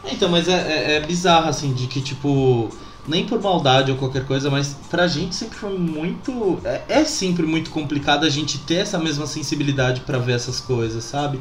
Então, 0.05 0.29
mas 0.29 0.49
é, 0.49 0.53
é, 0.53 0.93
é 0.97 1.01
bizarro, 1.01 1.49
assim, 1.49 1.73
de 1.73 1.87
que, 1.87 2.01
tipo, 2.01 2.71
nem 3.09 3.27
por 3.27 3.41
maldade 3.41 3.91
ou 3.91 3.97
qualquer 3.97 4.25
coisa, 4.25 4.51
mas 4.51 4.77
pra 4.91 5.07
gente 5.07 5.35
sempre 5.35 5.59
foi 5.59 5.77
muito. 5.77 6.61
É, 6.65 6.83
é 6.89 7.05
sempre 7.05 7.47
muito 7.47 7.71
complicado 7.71 8.25
a 8.25 8.31
gente 8.31 8.59
ter 8.59 8.77
essa 8.77 8.99
mesma 8.99 9.27
sensibilidade 9.27 10.03
pra 10.03 10.19
ver 10.19 10.35
essas 10.35 10.61
coisas, 10.61 11.03
sabe? 11.03 11.41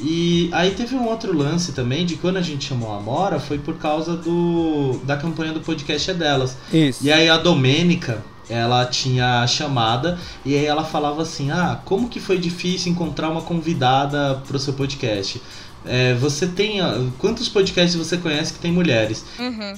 E 0.00 0.48
aí 0.52 0.70
teve 0.72 0.94
um 0.94 1.06
outro 1.08 1.36
lance 1.36 1.72
também 1.72 2.06
de 2.06 2.16
quando 2.16 2.36
a 2.36 2.42
gente 2.42 2.68
chamou 2.68 2.92
a 2.92 2.98
Amora 2.98 3.40
foi 3.40 3.58
por 3.58 3.76
causa 3.78 4.16
do 4.16 5.00
da 5.04 5.16
campanha 5.16 5.52
do 5.52 5.60
podcast 5.60 6.10
é 6.10 6.14
delas. 6.14 6.56
Isso. 6.72 7.04
E 7.04 7.10
aí 7.10 7.28
a 7.28 7.36
Domênica, 7.36 8.22
ela 8.48 8.86
tinha 8.86 9.42
a 9.42 9.46
chamada 9.46 10.18
e 10.44 10.54
aí 10.54 10.64
ela 10.64 10.84
falava 10.84 11.22
assim: 11.22 11.50
Ah, 11.50 11.80
como 11.84 12.08
que 12.08 12.20
foi 12.20 12.38
difícil 12.38 12.92
encontrar 12.92 13.28
uma 13.28 13.42
convidada 13.42 14.40
pro 14.46 14.58
seu 14.58 14.72
podcast? 14.72 15.42
É, 15.84 16.14
você 16.14 16.46
tem. 16.46 16.80
ah, 16.80 17.04
Quantos 17.18 17.48
podcasts 17.48 17.94
você 17.96 18.16
conhece 18.16 18.52
que 18.52 18.58
tem 18.60 18.70
mulheres? 18.70 19.24
Uhum. 19.38 19.74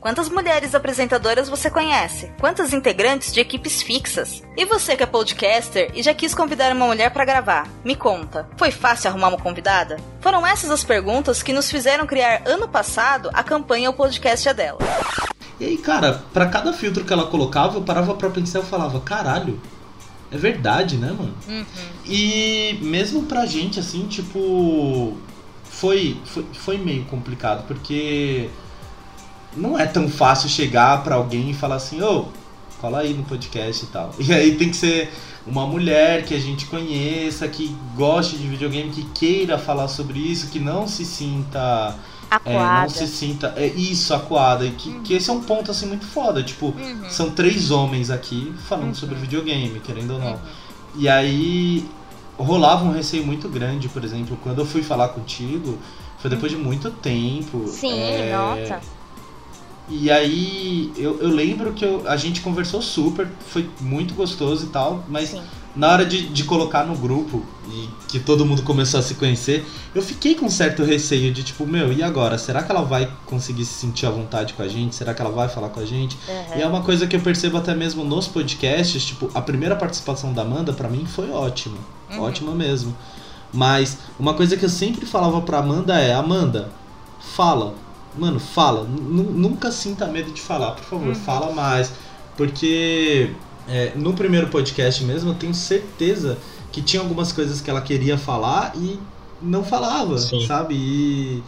Quantas 0.00 0.28
mulheres 0.28 0.74
apresentadoras 0.74 1.48
você 1.48 1.70
conhece? 1.70 2.30
Quantas 2.38 2.72
integrantes 2.72 3.32
de 3.32 3.40
equipes 3.40 3.82
fixas? 3.82 4.42
E 4.56 4.64
você 4.64 4.94
que 4.94 5.02
é 5.02 5.06
podcaster 5.06 5.90
e 5.94 6.02
já 6.02 6.14
quis 6.14 6.34
convidar 6.34 6.70
uma 6.72 6.86
mulher 6.86 7.10
pra 7.10 7.24
gravar? 7.24 7.66
Me 7.82 7.96
conta, 7.96 8.48
foi 8.56 8.70
fácil 8.70 9.08
arrumar 9.08 9.28
uma 9.28 9.38
convidada? 9.38 9.96
Foram 10.20 10.46
essas 10.46 10.70
as 10.70 10.84
perguntas 10.84 11.42
que 11.42 11.52
nos 11.52 11.70
fizeram 11.70 12.06
criar 12.06 12.42
ano 12.44 12.68
passado 12.68 13.30
a 13.32 13.42
campanha 13.42 13.90
O 13.90 13.94
Podcast 13.94 14.48
é 14.48 14.54
Dela. 14.54 14.78
E 15.58 15.64
aí, 15.64 15.78
cara, 15.78 16.22
pra 16.32 16.46
cada 16.46 16.72
filtro 16.74 17.04
que 17.04 17.12
ela 17.12 17.26
colocava, 17.26 17.78
eu 17.78 17.82
parava 17.82 18.14
pra 18.14 18.28
pensar 18.28 18.60
e 18.60 18.64
falava: 18.64 19.00
Caralho, 19.00 19.58
é 20.30 20.36
verdade, 20.36 20.98
né, 20.98 21.16
mano? 21.18 21.34
E 22.04 22.78
mesmo 22.82 23.22
pra 23.24 23.46
gente, 23.46 23.80
assim, 23.80 24.06
tipo. 24.06 25.16
Foi, 25.64 26.16
foi, 26.26 26.46
foi 26.52 26.78
meio 26.78 27.04
complicado, 27.06 27.66
porque 27.66 28.50
não 29.56 29.78
é 29.78 29.86
tão 29.86 30.08
fácil 30.08 30.48
chegar 30.48 31.02
pra 31.02 31.14
alguém 31.16 31.50
e 31.50 31.54
falar 31.54 31.76
assim, 31.76 32.02
ô, 32.02 32.26
cola 32.80 33.00
aí 33.00 33.14
no 33.14 33.22
podcast 33.24 33.84
e 33.84 33.88
tal. 33.88 34.10
E 34.20 34.32
aí 34.32 34.56
tem 34.56 34.70
que 34.70 34.76
ser 34.76 35.12
uma 35.46 35.66
mulher 35.66 36.24
que 36.24 36.34
a 36.34 36.40
gente 36.40 36.66
conheça, 36.66 37.46
que 37.48 37.74
goste 37.96 38.36
de 38.36 38.46
videogame, 38.48 38.90
que 38.90 39.04
queira 39.14 39.56
falar 39.58 39.88
sobre 39.88 40.18
isso, 40.18 40.48
que 40.48 40.58
não 40.58 40.86
se 40.88 41.04
sinta. 41.04 41.96
É, 42.44 42.58
não 42.58 42.88
se 42.88 43.06
sinta. 43.06 43.54
É 43.56 43.66
isso, 43.66 44.12
acuada. 44.12 44.66
E 44.66 44.72
que, 44.72 44.92
que 45.00 45.14
esse 45.14 45.30
é 45.30 45.32
um 45.32 45.40
ponto 45.40 45.70
assim 45.70 45.86
muito 45.86 46.04
foda. 46.04 46.42
Tipo, 46.42 46.66
Uhum. 46.66 47.08
são 47.08 47.30
três 47.30 47.70
homens 47.70 48.10
aqui 48.10 48.52
falando 48.68 48.94
sobre 48.96 49.14
videogame, 49.14 49.78
querendo 49.80 50.14
ou 50.14 50.18
não. 50.18 50.38
E 50.96 51.08
aí 51.08 51.88
rolava 52.36 52.84
um 52.84 52.90
receio 52.90 53.24
muito 53.24 53.48
grande, 53.48 53.88
por 53.88 54.02
exemplo, 54.04 54.36
quando 54.42 54.58
eu 54.58 54.66
fui 54.66 54.82
falar 54.82 55.08
contigo, 55.10 55.78
foi 56.18 56.28
depois 56.28 56.50
de 56.50 56.58
muito 56.58 56.90
tempo. 56.90 57.66
Sim, 57.68 58.00
é, 58.00 58.32
nossa. 58.36 58.80
E 59.88 60.10
aí 60.10 60.92
eu, 60.96 61.20
eu 61.20 61.28
lembro 61.28 61.72
que 61.72 61.84
eu- 61.84 62.02
a 62.08 62.16
gente 62.16 62.40
conversou 62.40 62.82
super, 62.82 63.28
foi 63.48 63.68
muito 63.80 64.14
gostoso 64.14 64.66
e 64.66 64.68
tal, 64.68 65.04
mas 65.08 65.28
Sim. 65.30 65.40
na 65.76 65.88
hora 65.92 66.04
de, 66.04 66.26
de 66.28 66.42
colocar 66.44 66.84
no 66.84 66.96
grupo 66.96 67.44
e 67.70 67.88
que 68.08 68.18
todo 68.18 68.44
mundo 68.44 68.62
começou 68.62 68.98
a 68.98 69.02
se 69.02 69.14
conhecer, 69.14 69.64
eu 69.94 70.02
fiquei 70.02 70.34
com 70.34 70.46
um 70.46 70.50
certo 70.50 70.82
receio 70.82 71.32
de 71.32 71.44
tipo, 71.44 71.64
meu, 71.66 71.92
e 71.92 72.02
agora? 72.02 72.36
Será 72.36 72.64
que 72.64 72.72
ela 72.72 72.82
vai 72.82 73.08
conseguir 73.26 73.64
se 73.64 73.74
sentir 73.74 74.06
à 74.06 74.10
vontade 74.10 74.54
com 74.54 74.62
a 74.62 74.68
gente? 74.68 74.94
Será 74.96 75.14
que 75.14 75.22
ela 75.22 75.30
vai 75.30 75.48
falar 75.48 75.68
com 75.68 75.78
a 75.78 75.86
gente? 75.86 76.18
Uhum. 76.28 76.58
E 76.58 76.62
é 76.62 76.66
uma 76.66 76.82
coisa 76.82 77.06
que 77.06 77.14
eu 77.14 77.20
percebo 77.20 77.56
até 77.56 77.72
mesmo 77.74 78.02
nos 78.04 78.26
podcasts, 78.26 79.04
tipo, 79.04 79.30
a 79.34 79.40
primeira 79.40 79.76
participação 79.76 80.32
da 80.32 80.42
Amanda 80.42 80.72
pra 80.72 80.88
mim 80.88 81.06
foi 81.06 81.30
ótima. 81.30 81.76
Uhum. 82.10 82.22
Ótima 82.22 82.52
mesmo. 82.54 82.96
Mas 83.52 83.98
uma 84.18 84.34
coisa 84.34 84.56
que 84.56 84.64
eu 84.64 84.68
sempre 84.68 85.06
falava 85.06 85.40
pra 85.42 85.58
Amanda 85.58 85.96
é, 85.98 86.12
Amanda, 86.12 86.70
fala. 87.20 87.74
Mano, 88.16 88.40
fala. 88.40 88.84
N- 88.88 89.32
nunca 89.32 89.70
sinta 89.70 90.06
medo 90.06 90.32
de 90.32 90.40
falar, 90.40 90.72
por 90.72 90.84
favor, 90.84 91.14
fala 91.14 91.52
mais. 91.52 91.92
Porque 92.36 93.36
é, 93.66 93.94
no 93.96 94.14
primeiro 94.14 94.48
podcast 94.48 95.02
mesmo 95.04 95.30
eu 95.30 95.34
tenho 95.34 95.54
certeza 95.54 96.38
que 96.72 96.82
tinha 96.82 97.00
algumas 97.02 97.32
coisas 97.32 97.60
que 97.60 97.70
ela 97.70 97.80
queria 97.80 98.18
falar 98.18 98.72
e 98.76 99.00
não 99.40 99.64
falava, 99.64 100.18
Sim. 100.18 100.46
sabe? 100.46 100.74
E, 100.74 101.44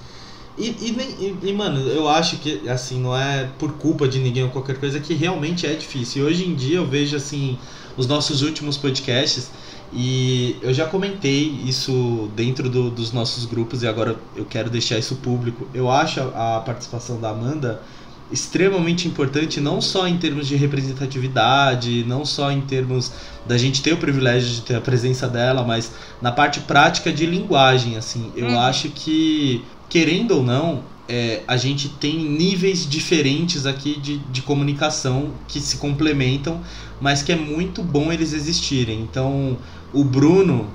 E, 0.57 0.67
e, 0.67 1.39
e- 1.43 1.49
e, 1.51 1.53
mano, 1.53 1.81
eu 1.89 2.09
acho 2.09 2.39
que, 2.39 2.69
assim, 2.69 3.01
não 3.01 3.17
é 3.17 3.45
por 3.59 3.75
culpa 3.79 4.09
de 4.09 4.19
ninguém 4.19 4.43
ou 4.43 4.51
qualquer 4.51 4.79
coisa, 4.81 4.99
que 5.01 5.15
realmente 5.15 5.67
é 5.67 5.75
difícil. 5.75 6.25
E 6.25 6.27
hoje 6.33 6.45
em 6.49 6.55
dia 6.55 6.79
eu 6.79 6.87
vejo, 6.87 7.17
assim, 7.17 7.61
os 7.97 8.07
nossos 8.09 8.43
últimos 8.43 8.77
podcasts, 8.77 9.53
e 9.93 10.57
eu 10.61 10.73
já 10.75 10.87
comentei 10.87 11.43
isso 11.65 12.31
dentro 12.37 12.69
do- 12.69 12.91
dos 12.91 13.13
nossos 13.13 13.45
grupos, 13.47 13.83
e 13.83 13.87
agora 13.89 14.17
eu 14.37 14.45
quero 14.45 14.69
deixar 14.71 14.99
isso 14.99 15.17
público. 15.17 15.69
Eu 15.73 15.91
acho 15.91 16.21
a, 16.21 16.57
a 16.59 16.61
participação 16.61 17.21
da 17.21 17.31
Amanda 17.31 17.83
extremamente 18.31 19.09
importante, 19.09 19.59
não 19.61 19.81
só 19.81 20.07
em 20.07 20.19
termos 20.19 20.47
de 20.47 20.55
representatividade, 20.55 22.05
não 22.07 22.25
só 22.27 22.51
em 22.53 22.61
termos 22.61 23.11
da 23.47 23.57
gente 23.57 23.83
ter 23.83 23.95
o 23.95 23.97
privilégio 23.97 24.51
de 24.55 24.61
ter 24.63 24.75
a 24.75 24.81
presença 24.83 25.27
dela, 25.27 25.65
mas 25.65 25.93
na 26.21 26.31
parte 26.31 26.61
prática 26.61 27.11
de 27.11 27.25
linguagem, 27.25 27.97
assim. 27.97 28.31
Eu 28.37 28.49
Uhum. 28.49 28.59
acho 28.59 28.91
que, 28.91 29.65
querendo 29.89 30.33
ou 30.33 30.43
não, 30.45 30.85
é, 31.09 31.43
a 31.49 31.57
gente 31.57 31.89
tem 31.89 32.19
níveis 32.19 32.87
diferentes 32.87 33.65
aqui 33.65 33.99
de, 33.99 34.19
de 34.19 34.43
comunicação 34.43 35.33
que 35.47 35.59
se 35.59 35.79
complementam, 35.79 36.61
mas 37.01 37.23
que 37.23 37.33
é 37.33 37.37
muito 37.37 37.83
bom 37.83 38.13
eles 38.13 38.35
existirem. 38.35 39.01
Então, 39.01 39.57
o 39.93 40.05
Bruno 40.05 40.69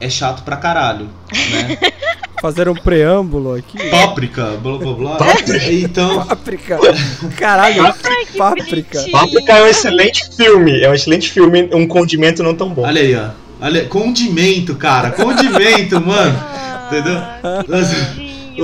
é 0.00 0.08
chato 0.10 0.42
pra 0.42 0.56
caralho, 0.56 1.08
né? 1.50 1.78
Fazer 2.40 2.68
um 2.68 2.74
preâmbulo 2.74 3.54
aqui. 3.54 3.78
Páprica, 3.88 4.58
blá 4.62 4.76
blá 4.76 4.92
blá. 4.92 5.18
Então, 5.72 6.26
Páprica. 6.26 6.78
Caralho, 7.36 7.82
páprica. 8.36 9.04
Páprica 9.10 9.52
é 9.54 9.62
um 9.62 9.66
excelente 9.66 10.36
filme. 10.36 10.82
É 10.82 10.88
um 10.90 10.94
excelente 10.94 11.30
filme, 11.30 11.68
um 11.72 11.88
condimento 11.88 12.42
não 12.42 12.54
tão 12.54 12.68
bom. 12.68 12.82
olha 12.82 13.00
aí, 13.00 13.16
ó. 13.16 13.30
Olha, 13.58 13.86
condimento, 13.86 14.74
cara. 14.74 15.10
Condimento, 15.12 15.98
mano. 15.98 16.38
Entendeu? 16.86 17.18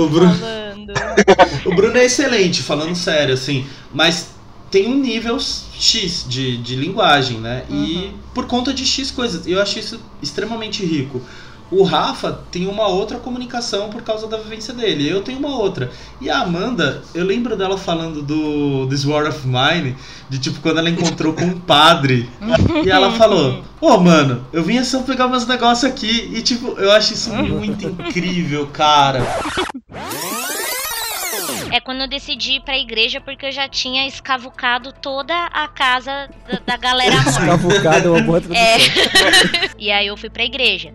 O 0.03 0.07
Bruno- 0.07 0.39
O 1.65 1.75
Bruno 1.75 1.97
é 1.97 2.05
excelente, 2.05 2.61
falando 2.61 2.93
sério, 2.95 3.33
assim, 3.33 3.65
mas 3.93 4.32
tem 4.73 4.87
um 4.87 4.97
nível 4.97 5.37
X 5.39 6.25
de, 6.27 6.57
de 6.57 6.75
linguagem, 6.75 7.37
né? 7.37 7.63
E 7.69 8.09
por 8.33 8.47
conta 8.47 8.73
de 8.73 8.83
X 8.83 9.11
coisas. 9.11 9.45
Eu 9.45 9.61
acho 9.61 9.77
isso 9.77 9.99
extremamente 10.19 10.83
rico. 10.83 11.21
O 11.69 11.83
Rafa 11.83 12.39
tem 12.51 12.65
uma 12.65 12.87
outra 12.87 13.19
comunicação 13.19 13.91
por 13.91 14.01
causa 14.01 14.25
da 14.25 14.35
vivência 14.35 14.73
dele. 14.73 15.07
Eu 15.07 15.21
tenho 15.21 15.37
uma 15.37 15.55
outra. 15.55 15.91
E 16.19 16.27
a 16.27 16.39
Amanda, 16.39 17.03
eu 17.13 17.23
lembro 17.23 17.55
dela 17.55 17.77
falando 17.77 18.23
do 18.23 18.87
This 18.89 19.05
War 19.05 19.27
of 19.27 19.45
Mine, 19.45 19.95
de 20.27 20.39
tipo, 20.39 20.59
quando 20.59 20.79
ela 20.79 20.89
encontrou 20.89 21.33
com 21.33 21.45
um 21.45 21.59
padre. 21.59 22.27
e 22.83 22.89
ela 22.89 23.11
falou: 23.11 23.63
Ô, 23.79 23.97
mano, 23.99 24.43
eu 24.51 24.63
vim 24.63 24.83
só 24.83 25.03
pegar 25.03 25.27
meus 25.27 25.45
negócios 25.45 25.83
aqui. 25.83 26.31
E 26.33 26.41
tipo, 26.41 26.79
eu 26.79 26.91
acho 26.91 27.13
isso 27.13 27.31
muito 27.31 27.85
incrível, 27.85 28.65
cara. 28.73 29.21
É 31.73 31.79
quando 31.79 32.01
eu 32.01 32.07
decidi 32.07 32.57
ir 32.57 32.59
pra 32.59 32.77
igreja 32.77 33.19
porque 33.19 33.47
eu 33.47 33.51
já 33.51 33.67
tinha 33.67 34.05
escavucado 34.05 34.93
toda 34.93 35.33
a 35.47 35.67
casa 35.67 36.29
da, 36.47 36.59
da 36.67 36.77
galera 36.77 37.19
morta. 37.23 37.47
Cavucado 37.47 38.07
é 38.09 38.11
uma 38.11 38.21
boa 38.21 38.39
tradução. 38.39 38.63
É. 38.63 39.71
e 39.79 39.91
aí 39.91 40.05
eu 40.05 40.15
fui 40.15 40.29
pra 40.29 40.45
igreja. 40.45 40.93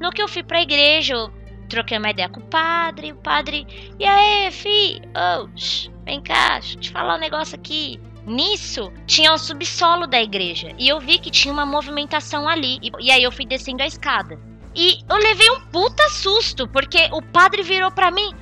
No 0.00 0.10
que 0.10 0.20
eu 0.20 0.26
fui 0.26 0.42
pra 0.42 0.60
igreja, 0.60 1.14
eu 1.14 1.30
troquei 1.68 1.96
uma 1.96 2.10
ideia 2.10 2.28
com 2.28 2.40
o 2.40 2.42
padre. 2.42 3.12
O 3.12 3.14
padre, 3.14 3.68
e 4.00 4.04
aí, 4.04 4.50
fi? 4.50 5.00
Shh, 5.54 5.90
vem 6.04 6.20
cá, 6.20 6.58
deixa 6.58 6.74
eu 6.74 6.80
te 6.80 6.90
falar 6.90 7.14
um 7.14 7.20
negócio 7.20 7.54
aqui. 7.54 8.00
Nisso, 8.26 8.92
tinha 9.06 9.32
o 9.32 9.38
subsolo 9.38 10.08
da 10.08 10.20
igreja. 10.20 10.72
E 10.76 10.88
eu 10.88 10.98
vi 10.98 11.20
que 11.20 11.30
tinha 11.30 11.54
uma 11.54 11.64
movimentação 11.64 12.48
ali. 12.48 12.80
E, 12.82 12.90
e 12.98 13.10
aí 13.12 13.22
eu 13.22 13.30
fui 13.30 13.46
descendo 13.46 13.80
a 13.80 13.86
escada. 13.86 14.36
E 14.76 14.98
eu 15.08 15.16
levei 15.16 15.50
um 15.50 15.60
puta 15.72 16.06
susto, 16.10 16.68
porque 16.68 17.08
o 17.10 17.22
padre 17.22 17.62
virou 17.62 17.90
pra 17.90 18.10
mim. 18.10 18.34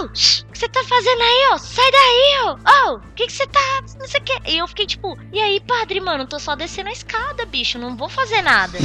Oh, 0.00 0.06
o 0.06 0.08
que 0.10 0.58
você 0.58 0.68
tá 0.68 0.82
fazendo 0.82 1.22
aí, 1.22 1.50
ó? 1.52 1.58
Sai 1.58 1.90
daí, 1.90 2.40
ó! 2.42 2.56
Oh, 2.66 2.94
o 2.96 3.00
que 3.14 3.26
que 3.26 3.32
você 3.32 3.46
tá. 3.46 3.84
Não 3.98 4.08
sei 4.08 4.20
o 4.20 4.24
que. 4.24 4.50
E 4.50 4.58
eu 4.58 4.66
fiquei 4.66 4.86
tipo, 4.86 5.16
e 5.32 5.38
aí, 5.38 5.60
padre, 5.60 6.00
mano, 6.00 6.26
tô 6.26 6.40
só 6.40 6.56
descendo 6.56 6.88
a 6.88 6.92
escada, 6.92 7.46
bicho, 7.46 7.78
não 7.78 7.96
vou 7.96 8.08
fazer 8.08 8.42
nada. 8.42 8.76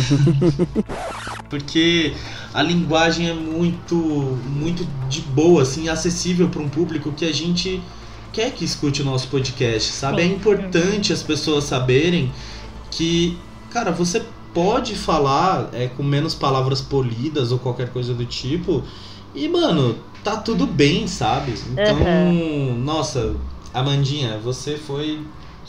porque 1.49 2.13
a 2.53 2.61
linguagem 2.61 3.29
é 3.29 3.33
muito 3.33 3.95
muito 3.95 4.85
de 5.07 5.21
boa 5.21 5.61
assim 5.61 5.89
acessível 5.89 6.49
para 6.49 6.61
um 6.61 6.69
público 6.69 7.11
que 7.11 7.25
a 7.25 7.31
gente 7.31 7.81
quer 8.31 8.51
que 8.51 8.65
escute 8.65 9.03
o 9.03 9.05
nosso 9.05 9.27
podcast 9.27 9.91
sabe 9.91 10.23
é 10.23 10.25
importante 10.25 11.13
as 11.13 11.21
pessoas 11.21 11.65
saberem 11.65 12.31
que 12.89 13.37
cara 13.69 13.91
você 13.91 14.25
pode 14.53 14.95
falar 14.95 15.69
é, 15.73 15.87
com 15.87 16.03
menos 16.03 16.35
palavras 16.35 16.81
polidas 16.81 17.51
ou 17.51 17.59
qualquer 17.59 17.89
coisa 17.89 18.13
do 18.13 18.25
tipo 18.25 18.83
e 19.33 19.47
mano 19.47 19.97
tá 20.23 20.37
tudo 20.37 20.67
bem 20.67 21.07
sabe 21.07 21.53
então 21.71 22.73
nossa 22.77 23.35
Amandinha 23.73 24.37
você 24.37 24.77
foi 24.77 25.21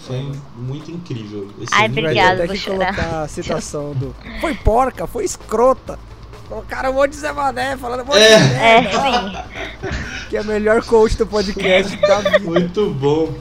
foi 0.06 0.30
muito 0.56 0.90
incrível 0.90 1.48
esse 1.60 1.72
Ai, 1.72 1.86
Obrigada, 1.86 2.42
ter 2.42 2.46
vou 2.48 2.56
que 2.56 2.62
chorar. 2.62 2.94
colocar 2.94 3.22
a 3.22 3.28
citação 3.28 3.92
do. 3.94 4.14
Foi 4.40 4.54
porca, 4.54 5.06
foi 5.06 5.24
escrota. 5.24 5.98
Colocaram 6.46 6.90
um 6.90 6.94
monte 6.94 7.12
de 7.12 7.16
Zé 7.16 7.32
Mané 7.32 7.76
falando 7.78 8.02
um 8.02 8.04
monte 8.04 8.18
de 8.18 8.22
É. 8.24 8.76
É, 8.76 8.80
merda, 8.82 9.46
sim. 9.50 10.28
Que 10.28 10.36
é 10.36 10.42
o 10.42 10.44
melhor 10.44 10.84
coach 10.84 11.16
do 11.16 11.26
podcast 11.26 11.96
da 11.96 12.18
vida. 12.20 12.38
muito 12.40 12.90
bom 12.90 13.32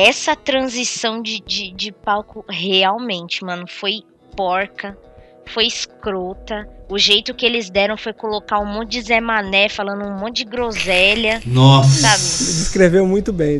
Essa 0.00 0.36
transição 0.36 1.20
de, 1.20 1.40
de, 1.40 1.72
de 1.72 1.90
palco 1.90 2.44
realmente, 2.48 3.44
mano, 3.44 3.64
foi 3.66 4.04
porca, 4.36 4.96
foi 5.44 5.66
escrota. 5.66 6.68
O 6.88 6.96
jeito 6.96 7.34
que 7.34 7.44
eles 7.44 7.68
deram 7.68 7.96
foi 7.96 8.12
colocar 8.12 8.60
um 8.60 8.64
monte 8.64 8.92
de 8.92 9.02
Zé 9.02 9.20
Mané 9.20 9.68
falando 9.68 10.04
um 10.04 10.16
monte 10.16 10.44
de 10.44 10.44
groselha, 10.44 11.42
nossa 11.44 11.88
sabe? 11.88 12.20
Descreveu 12.20 13.08
muito 13.08 13.32
bem. 13.32 13.58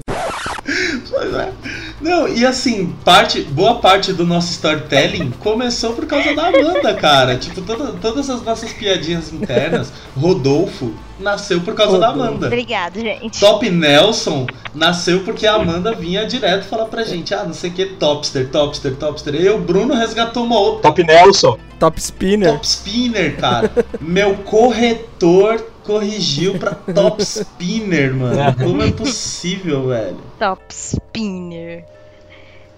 Pois 1.10 1.34
é. 1.34 1.52
Não, 2.00 2.28
e 2.28 2.46
assim, 2.46 2.94
parte, 3.04 3.42
boa 3.42 3.76
parte 3.76 4.12
do 4.12 4.24
nosso 4.24 4.52
storytelling 4.52 5.32
começou 5.40 5.94
por 5.94 6.06
causa 6.06 6.34
da 6.34 6.46
Amanda, 6.46 6.94
cara. 6.94 7.36
Tipo, 7.36 7.60
toda, 7.62 7.92
todas 7.92 8.30
as 8.30 8.42
nossas 8.42 8.72
piadinhas 8.72 9.32
internas, 9.32 9.92
Rodolfo 10.16 10.92
nasceu 11.18 11.60
por 11.60 11.74
causa 11.74 11.98
da 11.98 12.08
Amanda. 12.08 12.46
Obrigado, 12.46 13.00
gente. 13.00 13.40
Top 13.40 13.68
Nelson 13.68 14.46
nasceu 14.74 15.20
porque 15.24 15.46
a 15.46 15.54
Amanda 15.54 15.92
vinha 15.92 16.24
direto 16.24 16.64
falar 16.64 16.84
pra 16.86 17.02
gente, 17.02 17.34
ah, 17.34 17.44
não 17.44 17.54
sei 17.54 17.70
o 17.70 17.72
que, 17.72 17.86
Topster, 17.86 18.48
Topster, 18.48 18.94
Topster. 18.94 19.34
E 19.34 19.48
o 19.48 19.58
Bruno 19.58 19.94
resgatou 19.94 20.44
uma 20.44 20.58
outra 20.58 20.82
Top 20.82 21.02
Nelson. 21.02 21.58
Top 21.78 22.00
Spinner. 22.00 22.52
Top 22.52 22.66
Spinner, 22.66 23.36
cara. 23.36 23.70
Meu 24.00 24.34
corretor 24.36 25.64
corrigiu 25.88 26.58
pra 26.58 26.74
Top 26.74 27.22
Spinner, 27.22 28.14
mano. 28.14 28.54
Como 28.62 28.82
é 28.82 28.92
possível, 28.92 29.88
velho? 29.88 30.18
Top 30.38 30.62
Spinner. 30.68 31.82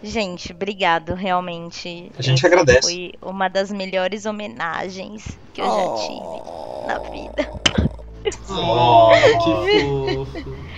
Gente, 0.01 0.53
obrigado, 0.53 1.15
realmente. 1.15 2.11
A 2.17 2.23
gente 2.23 2.39
Essa 2.39 2.47
agradece. 2.47 2.83
Foi 2.83 3.13
uma 3.21 3.49
das 3.49 3.73
melhores 3.73 4.27
homenagens 4.27 5.25
que 5.53 5.61
eu 5.61 5.67
já 5.67 5.95
tive 6.07 6.87
na 6.87 6.99
vida. 7.11 7.51
Oh, 8.49 9.11
que 9.43 9.81
fofo. 9.81 10.71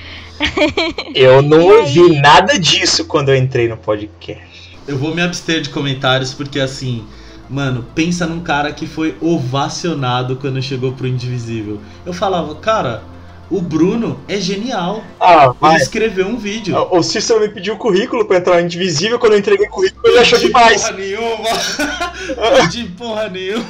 Eu 1.14 1.42
não 1.42 1.60
ouvi 1.60 2.18
nada 2.20 2.58
disso 2.58 3.04
quando 3.04 3.28
eu 3.28 3.36
entrei 3.36 3.68
no 3.68 3.76
podcast. 3.76 4.76
Eu 4.88 4.98
vou 4.98 5.14
me 5.14 5.22
abster 5.22 5.60
de 5.60 5.70
comentários 5.70 6.34
porque 6.34 6.58
assim, 6.58 7.06
mano, 7.48 7.84
pensa 7.94 8.26
num 8.26 8.40
cara 8.40 8.72
que 8.72 8.86
foi 8.86 9.16
ovacionado 9.20 10.36
quando 10.36 10.60
chegou 10.62 10.92
pro 10.92 11.06
Indivisível. 11.06 11.80
Eu 12.04 12.12
falava, 12.12 12.54
cara, 12.54 13.02
o 13.50 13.60
Bruno 13.60 14.18
é 14.26 14.40
genial. 14.40 15.04
Ah, 15.20 15.44
Ele 15.44 15.54
vai. 15.60 15.76
escreveu 15.76 16.26
um 16.26 16.38
vídeo. 16.38 16.74
O 16.90 17.02
Cícero 17.02 17.40
me 17.40 17.48
pediu 17.48 17.74
o 17.74 17.76
currículo 17.76 18.24
pra 18.24 18.38
entrar 18.38 18.54
no 18.56 18.62
Indivisível. 18.62 19.18
Quando 19.18 19.34
eu 19.34 19.38
entreguei 19.38 19.66
o 19.66 19.70
currículo, 19.70 20.06
ele 20.06 20.18
achou 20.18 20.38
de 20.38 20.46
demais. 20.46 20.82
porra 20.82 20.96
nenhuma. 20.96 22.68
de 22.70 22.84
porra 22.84 23.28
nenhuma. 23.28 23.66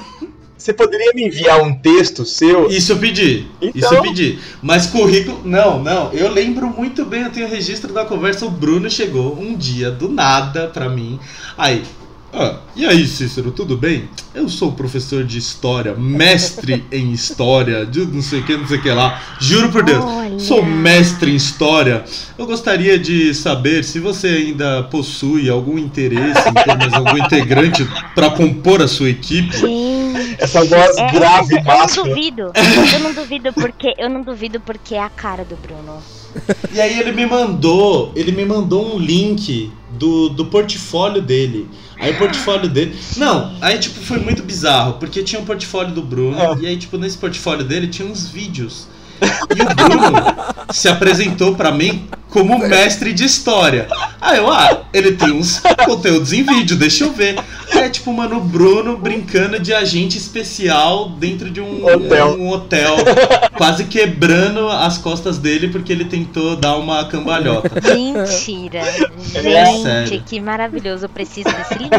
Você 0.63 0.73
poderia 0.73 1.11
me 1.13 1.27
enviar 1.27 1.61
um 1.61 1.75
texto 1.75 2.25
seu? 2.25 2.69
Isso 2.71 2.93
eu 2.93 2.99
pedi. 2.99 3.49
Então. 3.61 3.73
Isso 3.75 3.93
eu 3.93 4.03
pedi. 4.03 4.39
Mas 4.63 4.87
currículo. 4.87 5.43
Não, 5.45 5.83
não. 5.83 6.13
Eu 6.13 6.31
lembro 6.31 6.69
muito 6.69 7.05
bem, 7.05 7.23
eu 7.23 7.31
tenho 7.31 7.49
registro 7.49 7.93
da 7.93 8.05
conversa. 8.05 8.47
O 8.47 8.51
Bruno 8.51 8.89
chegou 8.89 9.37
um 9.37 9.57
dia 9.57 9.91
do 9.91 10.09
nada 10.09 10.69
pra 10.69 10.89
mim. 10.89 11.19
Aí. 11.59 11.83
Ah, 12.35 12.57
e 12.75 12.87
aí, 12.87 13.07
Cícero, 13.07 13.51
tudo 13.51 13.77
bem? 13.77 14.09
Eu 14.35 14.49
sou 14.49 14.73
professor 14.73 15.23
de 15.23 15.37
história, 15.37 15.95
mestre 15.95 16.83
em 16.91 17.13
história, 17.13 17.85
de 17.85 18.07
não 18.07 18.23
sei 18.23 18.41
o 18.41 18.43
que, 18.43 18.57
não 18.57 18.67
sei 18.67 18.79
o 18.79 18.83
que 18.83 18.91
lá. 18.91 19.21
Juro 19.39 19.69
por 19.71 19.83
Deus, 19.83 20.03
Olha. 20.03 20.39
sou 20.39 20.65
mestre 20.65 21.31
em 21.31 21.37
história. 21.37 22.03
Eu 22.39 22.47
gostaria 22.47 22.99
de 22.99 23.35
saber 23.35 23.85
se 23.85 24.01
você 24.01 24.29
ainda 24.29 24.83
possui 24.85 25.51
algum 25.51 25.79
interesse 25.79 26.49
em 26.49 26.55
ter 26.55 26.79
mais 26.79 26.95
algum 26.95 27.19
integrante 27.19 27.87
pra 28.15 28.31
compor 28.31 28.81
a 28.81 28.89
sua 28.89 29.11
equipe. 29.11 29.55
Gente, 29.55 29.92
Essa 30.43 30.65
voz 30.65 30.97
É, 30.97 31.11
grave, 31.13 31.55
eu 31.57 31.63
não 31.65 31.79
máscula. 31.79 32.09
duvido. 32.09 32.53
Eu 32.95 33.01
não 33.01 33.13
duvido 33.15 33.53
porque 33.53 33.95
eu 33.99 34.11
não 34.11 34.23
duvido 34.23 34.61
porque 34.61 34.95
é 34.95 35.01
a 35.03 35.09
cara 35.09 35.45
do 35.45 35.57
Bruno. 35.57 35.99
E 36.73 36.81
aí 36.81 36.99
ele 36.99 37.13
me 37.13 37.27
mandou, 37.27 38.11
ele 38.17 38.33
me 38.33 38.45
mandou 38.45 38.95
um 38.95 38.99
link 38.99 39.71
do, 39.91 40.29
do 40.31 40.47
portfólio 40.47 41.21
dele. 41.23 41.69
Aí 42.01 42.13
o 42.13 42.19
portfólio 42.19 42.69
dele. 42.69 42.97
Não, 43.17 43.53
aí 43.61 43.79
tipo 43.79 44.01
foi 44.01 44.19
muito 44.19 44.43
bizarro, 44.43 44.95
porque 44.95 45.23
tinha 45.23 45.41
um 45.41 45.45
portfólio 45.45 45.93
do 45.95 46.03
Bruno, 46.03 46.37
Ah. 46.41 46.57
e 46.61 46.67
aí 46.67 46.77
tipo 46.77 46.97
nesse 46.99 47.19
portfólio 47.19 47.65
dele 47.65 47.87
tinha 47.89 48.09
uns 48.09 48.27
vídeos. 48.29 48.89
E 49.57 49.63
o 49.63 49.75
Bruno 49.75 50.13
se 50.73 50.89
apresentou 50.89 51.55
pra 51.55 51.71
mim 51.71 52.09
como 52.29 52.59
mestre 52.59 53.13
de 53.13 53.25
história. 53.25 53.87
Aí 54.21 54.39
eu, 54.39 54.51
ah, 54.51 54.83
ele 54.93 55.13
tem 55.13 55.31
uns 55.31 55.61
conteúdos 55.85 56.33
em 56.33 56.43
vídeo, 56.43 56.77
deixa 56.77 57.05
eu 57.05 57.13
ver. 57.13 57.37
É 57.83 57.89
tipo, 57.89 58.13
mano, 58.13 58.37
o 58.37 58.41
Bruno 58.41 58.97
brincando 58.97 59.59
de 59.59 59.75
agente 59.75 60.17
especial 60.17 61.09
dentro 61.11 61.51
de 61.51 61.61
um 61.61 61.85
Hotel. 61.85 62.39
um 62.39 62.49
hotel 62.49 62.97
quase 63.59 63.85
quebrando 63.85 64.69
as 64.69 64.99
costas 64.99 65.37
dele 65.37 65.69
porque 65.69 65.93
ele 65.93 66.05
tentou 66.05 66.55
dar 66.55 66.77
uma 66.77 67.05
cambalhota. 67.07 67.69
Mentira. 67.93 68.79
É 69.35 70.07
Gente, 70.07 70.23
que 70.25 70.41
maravilhoso. 70.41 71.07
Eu 71.07 71.09
preciso 71.09 71.49
desse 71.51 71.75
livro. 71.75 71.99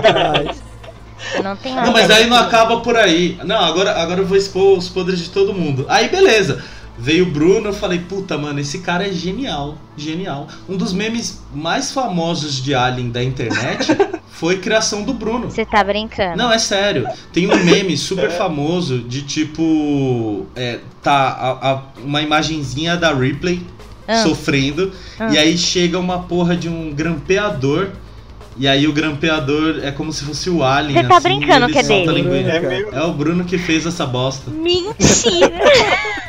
Eu 1.36 1.44
não 1.44 1.56
tenho 1.56 1.76
Não, 1.76 1.92
mas 1.92 2.10
aí 2.10 2.28
não 2.28 2.38
acaba 2.38 2.80
por 2.80 2.96
aí. 2.96 3.38
Não, 3.44 3.60
agora, 3.60 3.92
agora 4.02 4.22
eu 4.22 4.26
vou 4.26 4.38
expor 4.38 4.78
os 4.78 4.88
podres 4.88 5.20
de 5.20 5.30
todo 5.30 5.54
mundo. 5.54 5.86
Aí 5.90 6.08
beleza. 6.08 6.64
Veio 6.98 7.26
o 7.26 7.32
Bruno, 7.32 7.70
eu 7.70 7.74
falei, 7.74 8.00
puta, 8.00 8.38
mano, 8.38 8.60
esse 8.60 8.80
cara 8.80 9.08
é 9.08 9.12
genial, 9.12 9.76
genial. 9.98 10.48
Um 10.70 10.78
dos 10.78 10.94
memes 10.94 11.42
mais 11.54 11.92
famosos 11.92 12.62
de 12.64 12.76
Alien 12.76 13.10
da 13.10 13.24
internet 13.24 13.88
foi 14.30 14.60
criação 14.60 15.02
do 15.04 15.12
Bruno. 15.14 15.50
Você 15.50 15.66
tá 15.66 15.84
brincando? 15.84 16.38
Não, 16.38 16.52
é 16.52 16.60
sério. 16.60 17.08
Tem 17.34 17.48
um 17.52 17.64
meme 17.64 17.98
super 17.98 18.30
famoso 18.38 19.00
de 19.00 19.24
tipo. 19.24 20.46
É, 20.56 20.80
tá 21.02 21.14
a- 21.30 21.72
a- 21.72 21.82
uma 22.04 22.22
imagenzinha 22.22 22.96
da 22.96 23.12
Ripley 23.14 23.62
Ah. 24.08 24.18
sofrendo. 24.22 24.92
Ah. 25.20 25.30
E 25.34 25.38
aí 25.38 25.58
chega 25.58 25.98
uma 25.98 26.20
porra 26.24 26.56
de 26.56 26.70
um 26.70 26.92
grampeador. 26.94 27.90
E 28.56 28.68
aí 28.68 28.88
o 28.88 28.94
grampeador 28.94 29.80
é 29.82 29.92
como 29.92 30.14
se 30.14 30.24
fosse 30.24 30.48
o 30.48 30.64
Alien. 30.64 31.02
Você 31.02 31.08
tá 31.08 31.18
assim, 31.18 31.28
brincando 31.40 31.68
que 31.70 31.80
é 31.80 31.84
solta 31.84 32.12
a 32.12 32.14
dele? 32.14 32.22
linguinha. 32.30 32.54
É 32.54 32.60
meio 32.60 32.90
É 32.94 33.02
o 33.04 33.12
Bruno 33.12 33.44
que 33.46 33.58
fez 33.58 33.84
essa 33.88 34.06
bosta. 34.06 34.52
Mentira! 34.52 35.50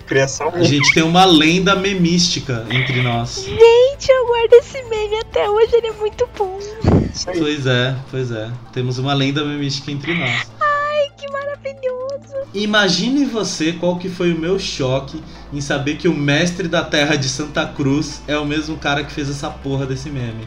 criação. 0.00 0.50
A 0.54 0.62
gente 0.62 0.92
tem 0.92 1.02
uma 1.02 1.24
lenda 1.24 1.74
memística 1.76 2.66
entre 2.70 3.02
nós. 3.02 3.44
Gente, 3.44 4.10
eu 4.10 4.26
guardo 4.26 4.52
esse 4.54 4.82
meme 4.84 5.18
até 5.20 5.48
hoje, 5.48 5.76
ele 5.76 5.88
é 5.88 5.92
muito 5.92 6.28
bom. 6.36 6.58
Isso 7.12 7.30
aí. 7.30 7.38
Pois 7.38 7.66
é, 7.66 7.96
pois 8.10 8.30
é. 8.30 8.50
Temos 8.72 8.98
uma 8.98 9.14
lenda 9.14 9.44
memística 9.44 9.90
entre 9.90 10.14
nós. 10.14 10.50
Ai, 10.60 11.08
que 11.16 11.30
maravilhoso. 11.30 12.48
Imagine 12.54 13.24
você 13.24 13.72
qual 13.72 13.98
que 13.98 14.08
foi 14.08 14.32
o 14.32 14.38
meu 14.38 14.58
choque 14.58 15.22
em 15.52 15.60
saber 15.60 15.96
que 15.96 16.08
o 16.08 16.14
mestre 16.14 16.68
da 16.68 16.84
terra 16.84 17.16
de 17.16 17.28
Santa 17.28 17.66
Cruz 17.66 18.22
é 18.26 18.38
o 18.38 18.44
mesmo 18.44 18.76
cara 18.76 19.04
que 19.04 19.12
fez 19.12 19.28
essa 19.28 19.50
porra 19.50 19.86
desse 19.86 20.10
meme. 20.10 20.46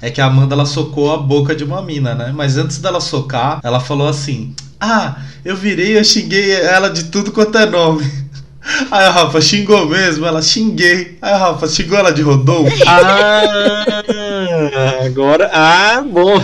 É 0.00 0.10
que 0.10 0.20
a 0.20 0.26
Amanda 0.26 0.56
ela 0.56 0.66
socou 0.66 1.12
a 1.12 1.16
boca 1.16 1.54
de 1.54 1.62
uma 1.62 1.80
mina, 1.80 2.12
né? 2.12 2.32
Mas 2.34 2.56
antes 2.56 2.78
dela 2.78 3.00
socar, 3.00 3.60
ela 3.62 3.78
falou 3.78 4.08
assim: 4.08 4.52
Ah, 4.84 5.16
eu 5.44 5.54
virei 5.54 5.92
e 5.92 5.96
eu 5.96 6.02
xinguei 6.04 6.50
ela 6.52 6.88
de 6.90 7.04
tudo 7.04 7.30
quanto 7.30 7.56
é 7.56 7.64
nome. 7.66 8.02
Aí 8.90 9.04
a 9.04 9.10
Rafa 9.10 9.40
xingou 9.40 9.86
mesmo, 9.86 10.26
ela 10.26 10.42
xinguei. 10.42 11.16
Aí 11.22 11.32
a 11.32 11.36
Rafa 11.36 11.68
xingou 11.68 11.96
ela 11.98 12.12
de 12.12 12.20
Rodolfo. 12.22 12.72
Ah, 14.74 15.04
agora. 15.04 15.48
Ah, 15.52 16.02
bom. 16.02 16.34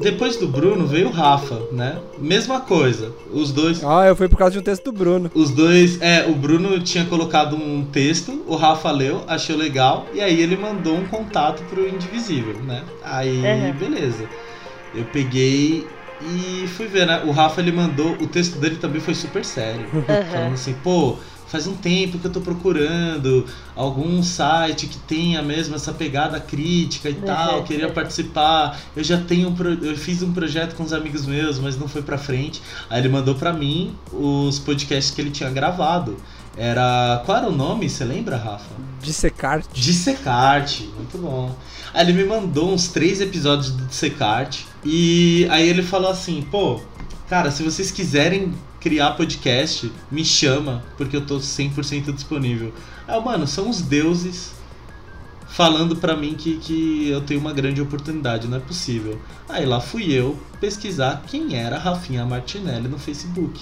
Depois 0.00 0.36
do 0.36 0.46
Bruno 0.48 0.86
veio 0.86 1.08
o 1.08 1.10
Rafa, 1.12 1.60
né? 1.72 1.98
Mesma 2.18 2.60
coisa. 2.60 3.12
Os 3.32 3.50
dois 3.52 3.82
Ah, 3.84 4.06
eu 4.06 4.16
fui 4.16 4.28
por 4.28 4.38
causa 4.38 4.52
de 4.52 4.58
um 4.60 4.62
texto 4.62 4.84
do 4.84 4.92
Bruno. 4.92 5.30
Os 5.34 5.50
dois, 5.50 6.00
é, 6.00 6.24
o 6.26 6.34
Bruno 6.34 6.78
tinha 6.80 7.04
colocado 7.04 7.54
um 7.56 7.84
texto, 7.84 8.42
o 8.46 8.54
Rafa 8.56 8.90
leu, 8.90 9.24
achou 9.26 9.56
legal, 9.56 10.06
e 10.14 10.20
aí 10.20 10.40
ele 10.40 10.56
mandou 10.56 10.96
um 10.96 11.04
contato 11.06 11.62
pro 11.64 11.86
Indivisível, 11.88 12.54
né? 12.64 12.82
Aí, 13.04 13.36
Uhum. 13.42 13.72
beleza. 13.78 14.24
Eu 14.94 15.04
peguei 15.12 15.86
e 16.20 16.66
fui 16.76 16.86
ver, 16.86 17.06
né? 17.06 17.22
O 17.24 17.30
Rafa 17.30 17.60
ele 17.60 17.72
mandou, 17.72 18.12
o 18.20 18.26
texto 18.26 18.58
dele 18.58 18.76
também 18.76 19.00
foi 19.00 19.14
super 19.14 19.44
sério. 19.44 19.86
Falando 20.32 20.54
assim, 20.54 20.74
pô, 20.82 21.16
faz 21.46 21.66
um 21.66 21.74
tempo 21.74 22.18
que 22.18 22.26
eu 22.26 22.30
tô 22.32 22.40
procurando 22.40 23.46
algum 23.74 24.22
site 24.22 24.86
que 24.86 24.98
tenha 24.98 25.40
mesmo 25.42 25.74
essa 25.74 25.92
pegada 25.92 26.38
crítica 26.40 27.08
e 27.08 27.14
tal, 27.14 27.58
Uhum. 27.58 27.62
queria 27.64 27.88
participar. 27.90 28.78
Eu 28.96 29.02
já 29.04 29.18
tenho 29.18 29.48
um 29.48 29.54
pro... 29.54 29.70
eu 29.84 29.96
fiz 29.96 30.22
um 30.22 30.32
projeto 30.32 30.74
com 30.74 30.82
os 30.82 30.92
amigos 30.92 31.24
meus, 31.24 31.58
mas 31.58 31.78
não 31.78 31.88
foi 31.88 32.02
pra 32.02 32.18
frente. 32.18 32.60
Aí 32.90 33.00
ele 33.00 33.08
mandou 33.08 33.34
pra 33.34 33.52
mim 33.52 33.94
os 34.12 34.58
podcasts 34.58 35.14
que 35.14 35.20
ele 35.20 35.30
tinha 35.30 35.50
gravado. 35.50 36.16
Era. 36.56 37.22
Qual 37.24 37.38
era 37.38 37.48
o 37.48 37.52
nome? 37.52 37.88
Você 37.88 38.04
lembra, 38.04 38.36
Rafa? 38.36 38.74
Dissecarte. 39.00 39.68
Dissecarte, 39.72 40.90
muito 40.96 41.18
bom. 41.18 41.54
Aí 41.94 42.04
ele 42.04 42.12
me 42.12 42.24
mandou 42.24 42.72
uns 42.72 42.88
três 42.88 43.20
episódios 43.20 43.70
do 43.70 43.86
Dissecarte. 43.86 44.66
E 44.84 45.46
aí 45.50 45.68
ele 45.68 45.82
falou 45.82 46.10
assim: 46.10 46.42
pô, 46.50 46.80
cara, 47.28 47.50
se 47.50 47.62
vocês 47.62 47.90
quiserem 47.90 48.54
criar 48.80 49.12
podcast, 49.12 49.90
me 50.10 50.24
chama, 50.24 50.84
porque 50.96 51.16
eu 51.16 51.26
tô 51.26 51.38
100% 51.38 52.12
disponível. 52.12 52.72
Aí, 53.06 53.20
mano, 53.20 53.46
são 53.46 53.68
os 53.68 53.80
deuses 53.80 54.52
falando 55.48 55.96
pra 55.96 56.14
mim 56.16 56.34
que, 56.34 56.58
que 56.58 57.08
eu 57.08 57.20
tenho 57.22 57.40
uma 57.40 57.52
grande 57.52 57.80
oportunidade, 57.80 58.46
não 58.46 58.58
é 58.58 58.60
possível. 58.60 59.20
Aí 59.48 59.64
lá 59.64 59.80
fui 59.80 60.12
eu 60.12 60.38
pesquisar 60.60 61.22
quem 61.26 61.56
era 61.56 61.78
Rafinha 61.78 62.24
Martinelli 62.24 62.86
no 62.86 62.98
Facebook. 62.98 63.60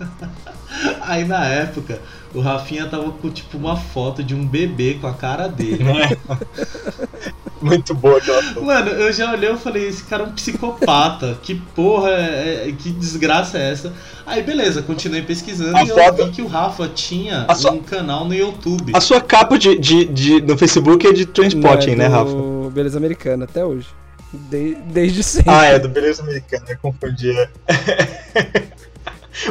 Aí 1.02 1.24
na 1.24 1.44
época, 1.46 2.00
o 2.34 2.40
Rafinha 2.40 2.86
tava 2.86 3.10
com 3.10 3.28
tipo 3.30 3.58
uma 3.58 3.76
foto 3.76 4.22
de 4.22 4.34
um 4.34 4.46
bebê 4.46 4.98
com 5.00 5.06
a 5.06 5.14
cara 5.14 5.48
dele. 5.48 5.84
Muito 7.60 7.94
boa 7.94 8.16
aquela 8.18 8.42
foto. 8.42 8.64
Mano, 8.64 8.88
eu 8.90 9.12
já 9.12 9.30
olhei 9.32 9.52
e 9.52 9.56
falei, 9.56 9.86
esse 9.88 10.04
cara 10.04 10.22
é 10.22 10.26
um 10.26 10.32
psicopata. 10.32 11.38
Que 11.42 11.54
porra, 11.54 12.10
é, 12.10 12.68
é- 12.68 12.72
que 12.72 12.90
desgraça 12.90 13.58
é 13.58 13.72
essa? 13.72 13.92
Aí 14.24 14.42
beleza, 14.42 14.80
continuei 14.80 15.22
pesquisando 15.22 15.76
A 15.76 15.84
e 15.84 15.88
eu 15.88 15.94
foto- 15.96 16.24
vi 16.26 16.30
que 16.30 16.40
o 16.42 16.46
Rafa 16.46 16.88
tinha 16.88 17.44
A 17.48 17.54
sua- 17.54 17.72
um 17.72 17.82
canal 17.82 18.24
no 18.24 18.34
YouTube. 18.34 18.92
A 18.94 19.00
sua 19.00 19.20
capa 19.20 19.58
de, 19.58 19.76
de, 19.78 20.04
de- 20.06 20.40
no 20.40 20.56
Facebook 20.56 21.06
é 21.06 21.12
de 21.12 21.26
Transpotting, 21.26 21.96
né, 21.96 22.06
Rafa? 22.06 22.30
do 22.32 22.70
Beleza 22.72 22.96
Americana, 22.96 23.44
até 23.44 23.62
hoje. 23.64 23.88
De- 24.32 24.76
desde 24.86 25.20
sempre. 25.24 25.50
Ah, 25.52 25.64
é, 25.66 25.78
do 25.78 25.88
Beleza 25.88 26.22
Americana, 26.22 26.64
eu 26.70 26.78
confundi. 26.80 27.34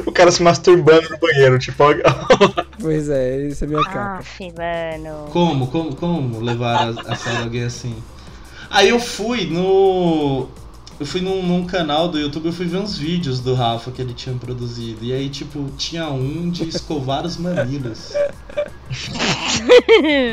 O 0.05 0.11
cara 0.11 0.31
se 0.31 0.41
masturbando 0.41 1.09
no 1.09 1.17
banheiro, 1.17 1.57
tipo. 1.59 1.83
Pois 2.79 3.09
é, 3.09 3.47
isso 3.47 3.63
é 3.63 3.67
minha 3.67 3.83
capa. 3.83 4.19
Aff, 4.19 4.53
mano. 4.57 5.25
Como, 5.31 5.67
como, 5.67 5.95
como 5.95 6.39
levar 6.39 6.93
a, 6.97 7.13
a 7.13 7.15
sério 7.15 7.43
alguém 7.43 7.63
assim? 7.63 7.95
Aí 8.69 8.89
eu 8.89 8.99
fui 8.99 9.45
no. 9.45 10.47
Eu 10.99 11.05
fui 11.05 11.21
num, 11.21 11.41
num 11.41 11.65
canal 11.65 12.09
do 12.09 12.19
YouTube, 12.19 12.47
eu 12.47 12.51
fui 12.51 12.65
ver 12.65 12.75
uns 12.75 12.97
vídeos 12.97 13.39
do 13.39 13.53
Rafa 13.53 13.89
que 13.89 14.01
ele 14.01 14.13
tinha 14.13 14.35
produzido. 14.35 15.05
E 15.05 15.13
aí, 15.13 15.29
tipo, 15.29 15.69
tinha 15.77 16.09
um 16.09 16.49
de 16.49 16.67
escovar 16.67 17.25
os 17.25 17.37
mamilos. 17.37 18.11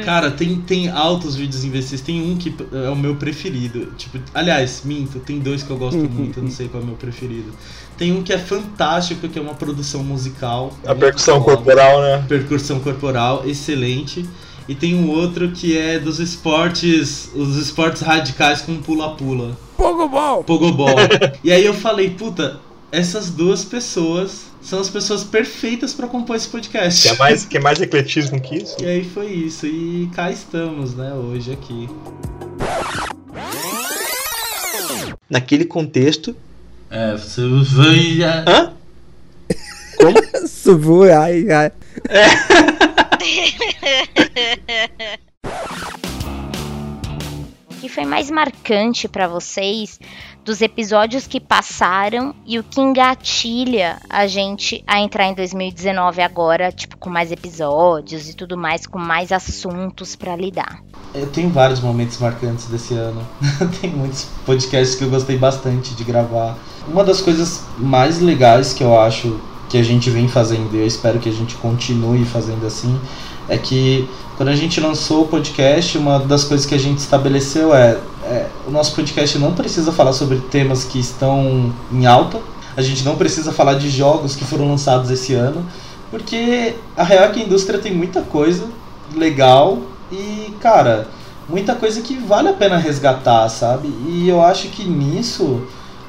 Cara, 0.04 0.32
tem, 0.32 0.60
tem 0.62 0.88
altos 0.88 1.36
vídeos 1.36 1.64
imbecis. 1.64 2.00
Tem 2.00 2.20
um 2.20 2.36
que 2.36 2.52
é 2.72 2.90
o 2.90 2.96
meu 2.96 3.14
preferido. 3.14 3.92
Tipo, 3.96 4.18
aliás, 4.34 4.82
minto, 4.84 5.20
tem 5.20 5.38
dois 5.38 5.62
que 5.62 5.70
eu 5.70 5.78
gosto 5.78 5.98
muito, 5.98 6.40
eu 6.40 6.42
não 6.42 6.50
sei 6.50 6.66
qual 6.66 6.80
é 6.80 6.84
o 6.84 6.88
meu 6.88 6.96
preferido. 6.96 7.52
Tem 7.96 8.12
um 8.12 8.22
que 8.22 8.32
é 8.32 8.38
fantástico, 8.38 9.28
que 9.28 9.38
é 9.38 9.42
uma 9.42 9.54
produção 9.54 10.04
musical. 10.04 10.76
a 10.86 10.94
percussão 10.94 11.40
corporal, 11.40 12.00
né? 12.02 12.24
percussão 12.28 12.78
corporal 12.80 13.42
excelente. 13.46 14.28
E 14.68 14.74
tem 14.74 14.96
um 14.96 15.08
outro 15.08 15.52
que 15.52 15.78
é 15.78 15.98
dos 15.98 16.18
esportes, 16.18 17.30
os 17.34 17.56
esportes 17.56 18.02
radicais 18.02 18.60
com 18.60 18.76
pula-pula, 18.78 19.56
Pogobol! 19.76 20.42
pogobol. 20.42 20.96
e 21.44 21.52
aí 21.52 21.64
eu 21.64 21.72
falei, 21.72 22.10
puta, 22.10 22.58
essas 22.90 23.30
duas 23.30 23.64
pessoas 23.64 24.46
são 24.60 24.80
as 24.80 24.90
pessoas 24.90 25.22
perfeitas 25.22 25.94
pra 25.94 26.08
compor 26.08 26.34
esse 26.34 26.48
podcast. 26.48 27.02
Que 27.02 27.14
é 27.14 27.16
mais, 27.16 27.44
que 27.44 27.56
é 27.56 27.60
mais 27.60 27.80
ecletismo 27.80 28.40
que 28.40 28.56
isso. 28.56 28.76
E 28.82 28.86
aí 28.86 29.04
foi 29.04 29.26
isso, 29.26 29.66
e 29.66 30.10
cá 30.12 30.32
estamos, 30.32 30.94
né, 30.94 31.14
hoje 31.14 31.52
aqui. 31.52 31.88
Naquele 35.30 35.64
contexto. 35.64 36.34
É, 36.90 37.16
vai. 37.16 38.44
Hã? 38.46 38.72
Subiu, 40.46 41.04
ai, 41.12 41.50
ai. 41.50 41.72
Que 47.86 47.92
foi 47.92 48.04
mais 48.04 48.28
marcante 48.32 49.06
pra 49.06 49.28
vocês 49.28 50.00
dos 50.44 50.60
episódios 50.60 51.28
que 51.28 51.38
passaram 51.38 52.34
e 52.44 52.58
o 52.58 52.64
que 52.64 52.80
engatilha 52.80 53.98
a 54.10 54.26
gente 54.26 54.82
a 54.88 54.98
entrar 54.98 55.26
em 55.26 55.34
2019 55.34 56.20
agora, 56.20 56.72
tipo, 56.72 56.96
com 56.96 57.08
mais 57.08 57.30
episódios 57.30 58.28
e 58.28 58.34
tudo 58.34 58.56
mais, 58.56 58.88
com 58.88 58.98
mais 58.98 59.30
assuntos 59.30 60.16
para 60.16 60.34
lidar. 60.34 60.82
Eu 61.14 61.28
tenho 61.28 61.48
vários 61.48 61.78
momentos 61.78 62.18
marcantes 62.18 62.66
desse 62.66 62.92
ano. 62.92 63.24
Tem 63.80 63.88
muitos 63.88 64.24
podcasts 64.44 64.96
que 64.96 65.04
eu 65.04 65.10
gostei 65.10 65.38
bastante 65.38 65.94
de 65.94 66.02
gravar. 66.02 66.58
Uma 66.88 67.04
das 67.04 67.20
coisas 67.20 67.62
mais 67.78 68.20
legais 68.20 68.72
que 68.72 68.82
eu 68.82 68.98
acho 68.98 69.40
que 69.68 69.78
a 69.78 69.82
gente 69.84 70.10
vem 70.10 70.26
fazendo, 70.26 70.74
e 70.74 70.78
eu 70.78 70.86
espero 70.86 71.20
que 71.20 71.28
a 71.28 71.32
gente 71.32 71.54
continue 71.54 72.24
fazendo 72.24 72.66
assim, 72.66 73.00
é 73.48 73.56
que 73.56 74.08
quando 74.36 74.50
a 74.50 74.54
gente 74.54 74.80
lançou 74.80 75.22
o 75.22 75.28
podcast, 75.28 75.96
uma 75.96 76.18
das 76.18 76.44
coisas 76.44 76.66
que 76.66 76.74
a 76.74 76.78
gente 76.78 76.98
estabeleceu 76.98 77.74
é, 77.74 77.98
é 78.24 78.46
o 78.66 78.70
nosso 78.70 78.94
podcast 78.94 79.38
não 79.38 79.54
precisa 79.54 79.92
falar 79.92 80.12
sobre 80.12 80.38
temas 80.50 80.84
que 80.84 80.98
estão 80.98 81.72
em 81.92 82.06
alta, 82.06 82.38
a 82.76 82.82
gente 82.82 83.04
não 83.04 83.16
precisa 83.16 83.52
falar 83.52 83.74
de 83.74 83.88
jogos 83.88 84.36
que 84.36 84.44
foram 84.44 84.68
lançados 84.68 85.10
esse 85.10 85.32
ano, 85.32 85.64
porque 86.10 86.74
a 86.96 87.02
real 87.02 87.24
é 87.24 87.28
que 87.28 87.40
a 87.40 87.44
indústria 87.44 87.78
tem 87.78 87.94
muita 87.94 88.20
coisa 88.22 88.66
legal 89.14 89.78
e, 90.12 90.52
cara, 90.60 91.08
muita 91.48 91.74
coisa 91.74 92.00
que 92.02 92.16
vale 92.16 92.48
a 92.48 92.52
pena 92.52 92.76
resgatar, 92.76 93.48
sabe? 93.48 93.88
E 94.06 94.28
eu 94.28 94.42
acho 94.42 94.68
que 94.68 94.84
nisso 94.84 95.62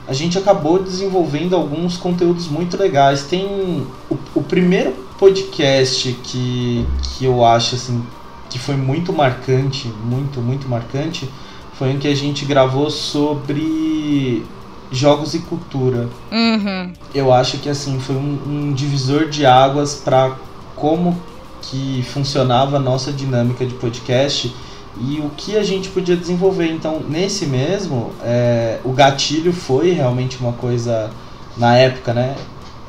a 0.08 0.14
gente 0.14 0.38
acabou 0.38 0.82
desenvolvendo 0.82 1.56
alguns 1.56 1.98
conteúdos 1.98 2.48
muito 2.48 2.78
legais. 2.78 3.24
Tem 3.24 3.86
o, 4.10 4.18
o 4.36 4.42
primeiro 4.42 5.07
podcast 5.18 6.14
que, 6.24 6.86
que 7.04 7.26
eu 7.26 7.44
acho 7.46 7.76
assim 7.76 8.04
que 8.50 8.58
foi 8.58 8.76
muito 8.76 9.12
marcante, 9.12 9.88
muito, 10.04 10.40
muito 10.40 10.68
marcante, 10.70 11.30
foi 11.74 11.92
em 11.92 12.00
que 12.00 12.08
a 12.08 12.16
gente 12.16 12.46
gravou 12.46 12.90
sobre 12.90 14.44
jogos 14.92 15.34
e 15.34 15.40
cultura. 15.40 16.10
Uhum. 16.32 16.94
Eu 17.14 17.34
acho 17.34 17.58
que 17.58 17.70
assim 17.70 18.00
foi 18.00 18.16
um, 18.16 18.40
um 18.48 18.74
divisor 18.74 19.28
de 19.30 19.46
águas 19.46 19.96
para 19.96 20.36
como 20.76 21.18
que 21.62 22.04
funcionava 22.14 22.78
a 22.78 22.80
nossa 22.80 23.12
dinâmica 23.12 23.66
de 23.66 23.74
podcast 23.74 24.54
e 25.00 25.20
o 25.20 25.30
que 25.36 25.58
a 25.58 25.64
gente 25.64 25.90
podia 25.90 26.16
desenvolver. 26.16 26.72
Então, 26.72 27.02
nesse 27.08 27.46
mesmo, 27.46 28.12
é, 28.24 28.80
o 28.84 28.92
gatilho 28.92 29.54
foi 29.54 29.92
realmente 29.92 30.38
uma 30.40 30.54
coisa 30.54 31.10
na 31.58 31.76
época, 31.76 32.14
né? 32.14 32.36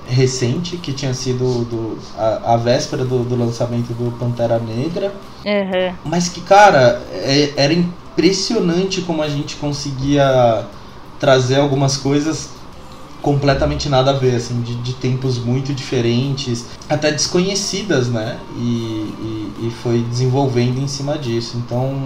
Recente, 0.08 0.76
que 0.76 0.92
tinha 0.92 1.12
sido 1.12 1.64
do, 1.64 1.98
a, 2.16 2.54
a 2.54 2.56
véspera 2.56 3.04
do, 3.04 3.22
do, 3.22 3.36
lançamento 3.36 3.92
do 3.92 4.10
Pantera 4.18 4.58
Negra. 4.58 5.12
Uhum. 5.44 5.94
Mas 6.04 6.28
que, 6.28 6.40
cara, 6.40 7.02
é, 7.12 7.52
era 7.56 7.72
impressionante 7.72 9.02
como 9.02 9.22
a 9.22 9.28
gente 9.28 9.56
conseguia 9.56 10.64
trazer 11.20 11.56
algumas 11.56 11.96
coisas 11.96 12.50
completamente 13.20 13.88
nada 13.88 14.12
a 14.12 14.14
ver, 14.14 14.36
assim, 14.36 14.60
de, 14.62 14.76
de 14.76 14.94
tempos 14.94 15.38
muito 15.38 15.74
diferentes, 15.74 16.66
até 16.88 17.10
desconhecidas, 17.10 18.08
né? 18.08 18.38
E, 18.56 18.60
e, 18.60 19.66
e 19.66 19.72
foi 19.82 20.00
desenvolvendo 20.02 20.78
em 20.78 20.86
cima 20.86 21.18
disso. 21.18 21.56
Então, 21.56 22.00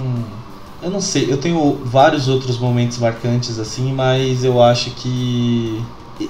eu 0.83 0.91
não 0.91 1.01
sei, 1.01 1.31
eu 1.31 1.37
tenho 1.37 1.79
vários 1.85 2.29
outros 2.29 2.59
momentos 2.59 2.99
marcantes, 2.99 3.59
assim, 3.59 3.93
mas 3.93 4.43
eu 4.43 4.63
acho 4.63 4.91
que 4.93 5.81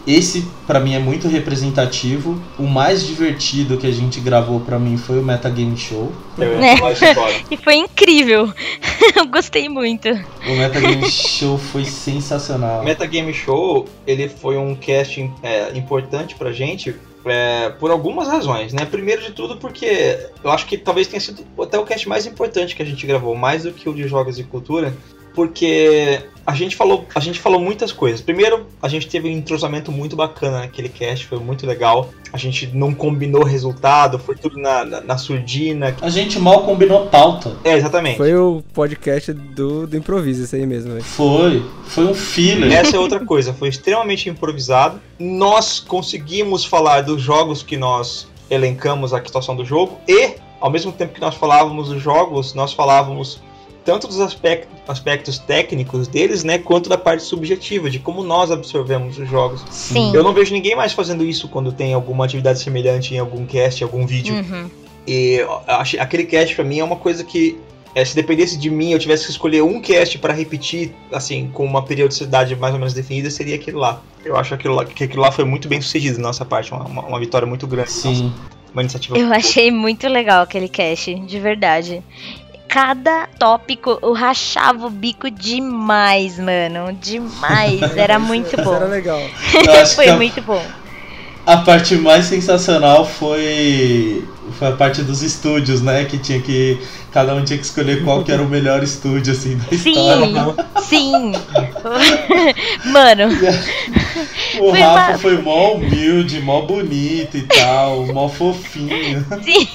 esse 0.07 0.47
para 0.67 0.81
mim 0.81 0.95
é 0.95 0.99
muito 0.99 1.29
representativo. 1.29 2.41
O 2.59 2.65
mais 2.65 3.07
divertido 3.07 3.77
que 3.77 3.87
a 3.87 3.93
gente 3.93 4.21
gravou 4.21 4.61
para 4.61 4.79
mim 4.79 4.97
foi 4.97 5.19
o 5.19 5.23
Metagame 5.23 5.77
Show. 5.77 6.13
É. 6.39 6.75
e 7.51 7.57
foi 7.57 7.77
incrível. 7.77 8.53
Eu 9.17 9.27
gostei 9.27 9.69
muito. 9.69 10.09
O 10.09 10.57
Metagame 10.57 11.11
Show 11.11 11.59
foi 11.59 11.85
sensacional. 11.85 12.83
O 12.83 12.85
Metagame 12.85 13.33
Show, 13.33 13.87
ele 14.07 14.29
foi 14.29 14.57
um 14.57 14.75
casting 14.75 15.33
é, 15.43 15.77
importante 15.77 16.35
pra 16.35 16.53
gente 16.53 16.95
é, 17.25 17.71
por 17.71 17.91
algumas 17.91 18.29
razões, 18.29 18.73
né? 18.73 18.85
Primeiro 18.85 19.23
de 19.23 19.33
tudo 19.33 19.57
porque 19.57 20.19
eu 20.43 20.51
acho 20.51 20.67
que 20.67 20.77
talvez 20.77 21.07
tenha 21.07 21.21
sido 21.21 21.45
até 21.61 21.79
o 21.79 21.85
cast 21.85 22.09
mais 22.09 22.27
importante 22.27 22.75
que 22.75 22.83
a 22.83 22.87
gente 22.87 23.07
gravou, 23.07 23.35
mais 23.35 23.63
do 23.63 23.73
que 23.73 23.89
o 23.89 23.95
de 23.95 24.07
jogos 24.09 24.39
e 24.39 24.45
cultura, 24.45 24.95
porque 25.35 26.23
a 26.47 26.55
gente 26.55 26.75
falou, 26.75 27.07
a 27.15 27.21
gente 27.21 27.39
falou 27.41 27.61
muitas 27.61 27.93
coisas. 27.93 28.21
Primeiro, 28.21 28.67
a 28.83 28.89
gente 28.89 29.07
teve 29.07 29.29
um 29.29 29.33
entrosamento 29.33 29.93
muito 29.93 30.17
bacana 30.17 30.61
naquele 30.61 30.89
cast, 30.89 31.27
foi 31.27 31.39
muito 31.39 31.67
legal. 31.67 32.11
A 32.33 32.37
gente 32.37 32.69
não 32.75 32.93
combinou 32.93 33.45
resultado, 33.45 34.19
foi 34.19 34.35
tudo 34.35 34.59
na, 34.59 34.85
na, 34.85 35.01
na 35.01 35.19
surdina. 35.19 35.95
A 36.01 36.09
gente 36.09 36.39
mal 36.39 36.65
combinou 36.65 37.07
pauta. 37.07 37.57
É, 37.63 37.75
exatamente. 37.75 38.17
Foi 38.17 38.35
o 38.35 38.63
podcast 38.75 39.33
do, 39.33 39.87
do 39.87 39.97
improviso, 39.97 40.45
isso 40.45 40.57
aí 40.57 40.67
mesmo. 40.67 40.93
Véio. 40.93 41.05
Foi, 41.05 41.65
foi 41.85 42.05
um 42.07 42.15
filler. 42.15 42.73
Essa 42.73 42.97
é 42.97 42.99
outra 42.99 43.25
coisa, 43.25 43.53
foi 43.53 43.69
extremamente 43.69 44.29
improvisado. 44.29 45.01
Nós 45.19 45.79
conseguimos 45.79 46.65
falar 46.65 47.03
dos 47.03 47.23
jogos 47.23 47.63
que 47.63 47.77
nós 47.77 48.27
elencamos 48.51 49.15
a 49.15 49.19
situação 49.19 49.55
do 49.55 49.65
jogo 49.65 49.99
e, 50.09 50.35
ao 50.61 50.71
mesmo 50.71 50.91
tempo 50.91 51.15
que 51.15 51.21
nós 51.21 51.37
falávamos 51.37 51.89
dos 51.89 52.03
jogos, 52.03 52.53
nós 52.53 52.73
falávamos 52.73 53.41
tanto 53.85 54.07
dos 54.07 54.21
aspectos, 54.21 54.71
aspectos 54.89 55.39
técnicos 55.39 56.09
deles, 56.09 56.45
né, 56.45 56.59
quanto 56.59 56.89
da 56.89 56.99
parte 56.99 57.23
subjetiva, 57.23 57.91
de 57.91 57.99
como 57.99 58.23
nós 58.23 58.51
absorvemos 58.51 59.19
os 59.19 59.29
jogos. 59.29 59.65
Sim. 59.71 60.15
Eu 60.15 60.23
não 60.23 60.33
vejo 60.33 60.53
ninguém 60.53 60.77
mais 60.77 60.93
fazendo 60.93 61.25
isso 61.25 61.49
quando 61.49 61.73
tem 61.73 61.95
alguma 61.95 62.25
atividade 62.25 62.61
semelhante 62.61 63.15
em 63.15 63.19
algum 63.19 63.45
cast, 63.45 63.83
algum 63.83 64.07
vídeo. 64.07 64.35
Uhum. 64.35 64.71
E 65.07 65.41
aquele 65.99 66.25
cast 66.25 66.55
para 66.55 66.65
mim 66.65 66.79
é 66.79 66.85
uma 66.85 66.97
coisa 66.97 67.25
que 67.25 67.59
é, 67.95 68.05
se 68.05 68.15
dependesse 68.15 68.57
de 68.57 68.71
mim, 68.71 68.93
eu 68.93 68.99
tivesse 68.99 69.27
que 69.27 69.31
escolher 69.33 69.63
um 69.63 69.81
cast 69.81 70.19
para 70.19 70.33
repetir, 70.33 70.95
assim, 71.13 71.51
com 71.53 71.65
uma 71.65 71.83
periodicidade 71.83 72.57
mais 72.57 72.73
ou 72.73 72.79
menos 72.79 72.95
definida, 72.95 73.31
seria 73.31 73.57
aquele 73.57 73.77
lá. 73.77 74.01
Eu 74.25 74.37
acho 74.37 74.55
aquilo 74.55 74.75
lá, 74.75 74.85
que 74.85 75.05
aquilo 75.05 75.21
lá 75.21 75.31
foi 75.31 75.45
muito 75.45 75.69
bem 75.69 75.81
sucedido 75.81 76.17
da 76.17 76.23
nossa 76.23 76.45
parte, 76.45 76.73
uma, 76.73 76.85
uma, 76.85 77.03
uma 77.03 77.21
vitória 77.21 77.47
muito 77.47 77.67
grande. 77.67 77.91
Sim. 77.91 78.25
Nossa, 78.25 78.63
uma 78.73 78.83
iniciativa. 78.83 79.19
Eu 79.19 79.33
achei 79.33 79.71
muito 79.71 80.09
legal 80.09 80.43
aquele 80.43 80.69
cast, 80.69 81.15
de 81.15 81.39
verdade 81.39 82.03
cada 82.73 83.29
tópico 83.39 83.99
eu 84.03 84.15
rachava 84.15 84.87
o 84.87 84.91
bico 84.91 85.31
demais, 85.31 86.39
mano. 86.39 86.97
Demais. 86.99 87.83
Era 87.95 88.19
muito 88.19 88.57
bom. 88.57 88.75
Era 88.75 88.87
legal. 88.87 89.21
foi 89.95 90.11
muito 90.13 90.41
bom. 90.41 90.65
A 91.45 91.59
parte 91.59 91.97
mais 91.97 92.25
sensacional 92.25 93.05
foi 93.05 94.27
foi 94.59 94.69
a 94.69 94.73
parte 94.73 95.03
dos 95.03 95.23
estúdios, 95.23 95.83
né? 95.83 96.07
Que 96.07 96.17
tinha 96.17 96.41
que 96.41 96.81
cada 97.11 97.35
um 97.35 97.45
tinha 97.45 97.59
que 97.59 97.65
escolher 97.65 98.03
qual 98.05 98.25
que 98.25 98.33
era 98.33 98.43
o 98.43 98.49
melhor 98.49 98.83
estúdio 98.83 99.33
assim 99.33 99.57
da 99.59 99.77
sim, 99.77 99.91
história. 99.91 100.57
Sim. 100.81 101.33
Mano. 102.91 103.25
O 104.61 104.71
foi 104.71 104.81
Rafa 104.81 105.11
uma... 105.11 105.19
foi 105.19 105.43
mó 105.43 105.73
humilde, 105.75 106.41
mó 106.41 106.63
bonito 106.63 107.37
e 107.37 107.43
tal, 107.43 108.07
mó 108.07 108.29
fofinho. 108.29 109.27
Sim. 109.43 109.69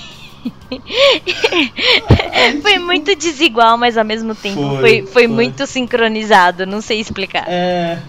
foi 2.62 2.80
muito 2.80 3.16
desigual, 3.16 3.78
mas 3.78 3.98
ao 3.98 4.06
mesmo 4.06 4.34
tempo 4.36 4.62
foi, 4.62 4.70
foi, 4.70 4.80
foi, 4.80 5.06
foi, 5.08 5.28
muito 5.28 5.66
sincronizado, 5.68 6.66
não 6.66 6.82
sei 6.82 7.00
explicar. 7.00 7.46
É. 7.48 8.00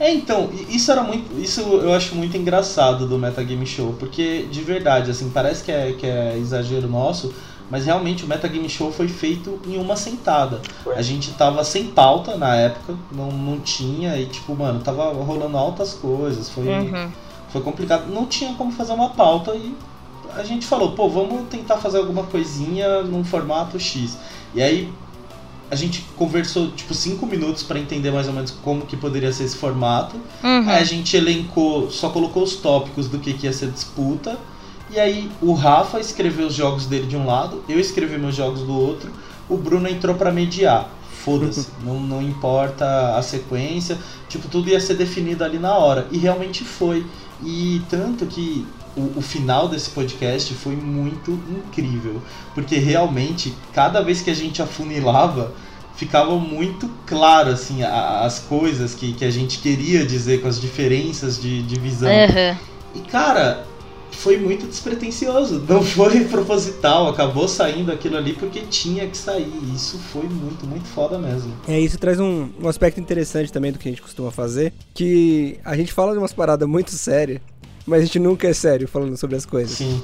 É, 0.00 0.14
então, 0.14 0.48
isso 0.70 0.90
era 0.90 1.02
muito. 1.02 1.38
Isso 1.38 1.60
eu 1.60 1.92
acho 1.92 2.14
muito 2.14 2.34
engraçado 2.34 3.06
do 3.06 3.18
Metagame 3.18 3.66
Show, 3.66 3.94
porque 4.00 4.48
de 4.50 4.62
verdade, 4.62 5.10
assim, 5.10 5.28
parece 5.28 5.62
que 5.62 5.70
é, 5.70 5.92
que 5.92 6.06
é 6.06 6.38
exagero 6.38 6.88
nosso, 6.88 7.30
mas 7.70 7.84
realmente 7.84 8.24
o 8.24 8.26
Metagame 8.26 8.68
Show 8.68 8.90
foi 8.90 9.08
feito 9.08 9.60
em 9.66 9.76
uma 9.76 9.96
sentada. 9.96 10.62
A 10.96 11.02
gente 11.02 11.30
tava 11.32 11.62
sem 11.64 11.88
pauta 11.88 12.38
na 12.38 12.56
época, 12.56 12.96
não, 13.12 13.30
não 13.30 13.60
tinha, 13.60 14.16
e 14.16 14.24
tipo, 14.24 14.56
mano, 14.56 14.80
tava 14.80 15.12
rolando 15.12 15.58
altas 15.58 15.92
coisas, 15.92 16.48
foi, 16.48 16.66
uhum. 16.66 17.10
foi 17.50 17.60
complicado. 17.60 18.10
Não 18.10 18.24
tinha 18.24 18.54
como 18.54 18.72
fazer 18.72 18.94
uma 18.94 19.10
pauta 19.10 19.54
e 19.54 19.76
a 20.36 20.44
gente 20.44 20.66
falou, 20.66 20.92
pô, 20.92 21.08
vamos 21.08 21.48
tentar 21.48 21.78
fazer 21.78 21.98
alguma 21.98 22.24
coisinha 22.24 23.02
num 23.02 23.24
formato 23.24 23.78
X. 23.78 24.18
E 24.54 24.62
aí 24.62 24.92
a 25.70 25.76
gente 25.76 26.04
conversou 26.16 26.72
tipo 26.72 26.92
cinco 26.92 27.24
minutos 27.26 27.62
para 27.62 27.78
entender 27.78 28.10
mais 28.10 28.26
ou 28.26 28.32
menos 28.32 28.50
como 28.50 28.82
que 28.82 28.96
poderia 28.96 29.32
ser 29.32 29.44
esse 29.44 29.56
formato. 29.56 30.16
Uhum. 30.42 30.68
Aí 30.68 30.82
a 30.82 30.84
gente 30.84 31.16
elencou, 31.16 31.90
só 31.90 32.10
colocou 32.10 32.42
os 32.42 32.56
tópicos 32.56 33.08
do 33.08 33.18
que, 33.18 33.32
que 33.34 33.46
ia 33.46 33.52
ser 33.52 33.70
disputa. 33.70 34.36
E 34.90 34.98
aí 34.98 35.30
o 35.40 35.52
Rafa 35.52 36.00
escreveu 36.00 36.48
os 36.48 36.54
jogos 36.54 36.86
dele 36.86 37.06
de 37.06 37.16
um 37.16 37.24
lado, 37.24 37.62
eu 37.68 37.78
escrevi 37.78 38.18
meus 38.18 38.34
jogos 38.34 38.62
do 38.62 38.76
outro. 38.76 39.10
O 39.48 39.56
Bruno 39.56 39.88
entrou 39.88 40.16
para 40.16 40.32
mediar. 40.32 40.90
Foda-se, 41.24 41.68
não, 41.84 42.00
não 42.00 42.20
importa 42.22 43.16
a 43.16 43.22
sequência, 43.22 43.96
tipo, 44.28 44.48
tudo 44.48 44.70
ia 44.70 44.80
ser 44.80 44.94
definido 44.94 45.44
ali 45.44 45.58
na 45.58 45.76
hora. 45.76 46.08
E 46.10 46.18
realmente 46.18 46.64
foi. 46.64 47.06
E 47.44 47.80
tanto 47.88 48.26
que 48.26 48.66
o, 48.96 49.18
o, 49.18 49.22
final 49.22 49.68
desse 49.68 49.90
podcast 49.90 50.52
foi 50.54 50.74
muito 50.74 51.32
incrível. 51.48 52.22
Porque 52.54 52.76
realmente, 52.76 53.54
cada 53.72 54.00
vez 54.00 54.22
que 54.22 54.30
a 54.30 54.34
gente 54.34 54.60
afunilava, 54.60 55.52
ficava 55.96 56.36
muito 56.36 56.90
claro 57.06 57.50
assim, 57.50 57.82
a, 57.82 58.20
as 58.20 58.38
coisas 58.38 58.94
que, 58.94 59.12
que 59.12 59.24
a 59.24 59.30
gente 59.30 59.58
queria 59.58 60.04
dizer 60.04 60.40
com 60.40 60.48
as 60.48 60.60
diferenças 60.60 61.40
de, 61.40 61.62
de 61.62 61.78
visão. 61.78 62.10
Uhum. 62.10 62.56
E 62.94 63.00
cara, 63.00 63.64
foi 64.12 64.36
muito 64.36 64.66
despretensioso. 64.66 65.64
Não 65.68 65.82
foi 65.82 66.24
proposital. 66.28 67.08
Acabou 67.08 67.48
saindo 67.48 67.92
aquilo 67.92 68.16
ali 68.16 68.34
porque 68.34 68.60
tinha 68.60 69.06
que 69.06 69.16
sair. 69.16 69.52
Isso 69.74 69.98
foi 69.98 70.24
muito, 70.24 70.66
muito 70.66 70.86
foda 70.88 71.18
mesmo. 71.18 71.52
É, 71.66 71.78
isso 71.78 71.98
traz 71.98 72.20
um, 72.20 72.48
um 72.60 72.68
aspecto 72.68 73.00
interessante 73.00 73.52
também 73.52 73.72
do 73.72 73.78
que 73.78 73.88
a 73.88 73.92
gente 73.92 74.02
costuma 74.02 74.30
fazer. 74.30 74.72
Que 74.94 75.58
a 75.64 75.76
gente 75.76 75.92
fala 75.92 76.12
de 76.12 76.18
umas 76.18 76.32
paradas 76.32 76.68
muito 76.68 76.90
sérias, 76.92 77.40
mas 77.86 78.02
a 78.02 78.04
gente 78.04 78.18
nunca 78.18 78.48
é 78.48 78.52
sério 78.52 78.86
falando 78.88 79.16
sobre 79.16 79.36
as 79.36 79.46
coisas. 79.46 79.76
Sim. 79.76 80.02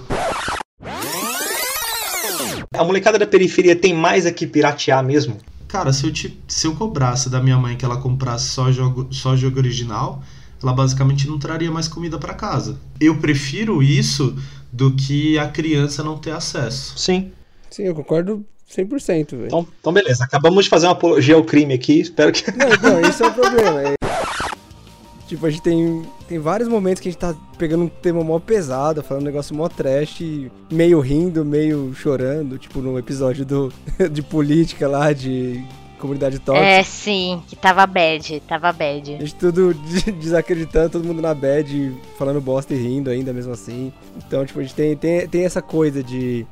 A 2.75 2.85
molecada 2.85 3.19
da 3.19 3.27
periferia 3.27 3.75
tem 3.75 3.95
mais 3.95 4.27
aqui 4.27 4.47
piratear 4.47 5.03
mesmo? 5.05 5.39
Cara, 5.69 5.93
se 5.93 6.07
eu, 6.07 6.13
te, 6.13 6.39
se 6.47 6.67
eu 6.67 6.75
cobrasse 6.75 7.29
da 7.29 7.43
minha 7.43 7.57
mãe 7.59 7.77
que 7.77 7.85
ela 7.85 7.97
comprasse 7.97 8.47
só 8.47 8.71
jogo, 8.71 9.09
só 9.11 9.35
jogo 9.37 9.59
original, 9.59 10.23
ela 10.63 10.73
basicamente 10.73 11.29
não 11.29 11.39
traria 11.39 11.71
mais 11.71 11.89
comida 11.89 12.19
para 12.19 12.35
casa. 12.35 12.79
Eu 13.01 13.19
prefiro 13.19 13.83
isso 13.83 14.37
do 14.73 14.95
que 14.95 15.39
a 15.39 15.49
criança 15.49 16.03
não 16.03 16.19
ter 16.19 16.33
acesso. 16.33 16.99
Sim. 16.99 17.33
Sim, 17.71 17.85
eu 17.85 17.95
concordo 17.95 18.45
100%, 18.71 19.31
velho. 19.31 19.47
Então, 19.47 19.67
então 19.81 19.93
beleza, 19.93 20.25
acabamos 20.25 20.65
de 20.65 20.71
fazer 20.71 20.87
uma 20.87 20.93
apologia 20.93 21.35
ao 21.35 21.45
crime 21.45 21.75
aqui, 21.75 22.01
espero 22.01 22.33
que... 22.33 22.51
Não, 22.53 22.69
não, 22.69 23.01
isso 23.09 23.23
é 23.23 23.27
o 23.27 23.33
problema. 23.33 23.81
É... 25.27 25.29
Tipo, 25.29 25.47
a 25.47 25.51
gente 25.51 25.63
tem, 25.63 26.03
tem 26.29 26.39
vários 26.39 26.69
momentos 26.69 27.01
que 27.01 27.09
a 27.09 27.13
gente 27.13 27.21
tá 27.21 27.35
pegando 27.59 27.85
um 27.85 27.89
tema 27.89 28.23
mó 28.23 28.39
pesado, 28.39 29.03
falando 29.03 29.23
um 29.23 29.27
negócio 29.27 29.55
mó 29.55 29.69
trash, 29.69 30.23
meio 30.71 31.01
rindo, 31.01 31.45
meio 31.45 31.93
chorando, 31.95 32.59
tipo 32.59 32.81
no 32.81 32.99
episódio 32.99 33.45
do, 33.45 33.73
de 34.11 34.23
política 34.23 34.87
lá, 34.89 35.13
de 35.13 35.65
comunidade 35.99 36.39
tóxica. 36.39 36.67
É, 36.67 36.83
sim, 36.83 37.43
que 37.49 37.57
tava 37.57 37.87
bad, 37.87 38.41
tava 38.41 38.73
bad. 38.73 39.15
A 39.15 39.19
gente 39.19 39.35
tudo 39.35 39.75
de- 39.75 40.13
desacreditando, 40.13 40.91
todo 40.91 41.05
mundo 41.05 41.21
na 41.23 41.35
bad, 41.35 41.93
falando 42.19 42.41
bosta 42.41 42.75
e 42.75 42.77
rindo 42.77 43.11
ainda 43.11 43.33
mesmo 43.33 43.53
assim. 43.53 43.93
Então, 44.17 44.45
tipo, 44.45 44.61
a 44.61 44.63
gente 44.63 44.75
tem, 44.75 44.97
tem, 44.97 45.27
tem 45.27 45.45
essa 45.45 45.63
coisa 45.63 46.03
de, 46.03 46.47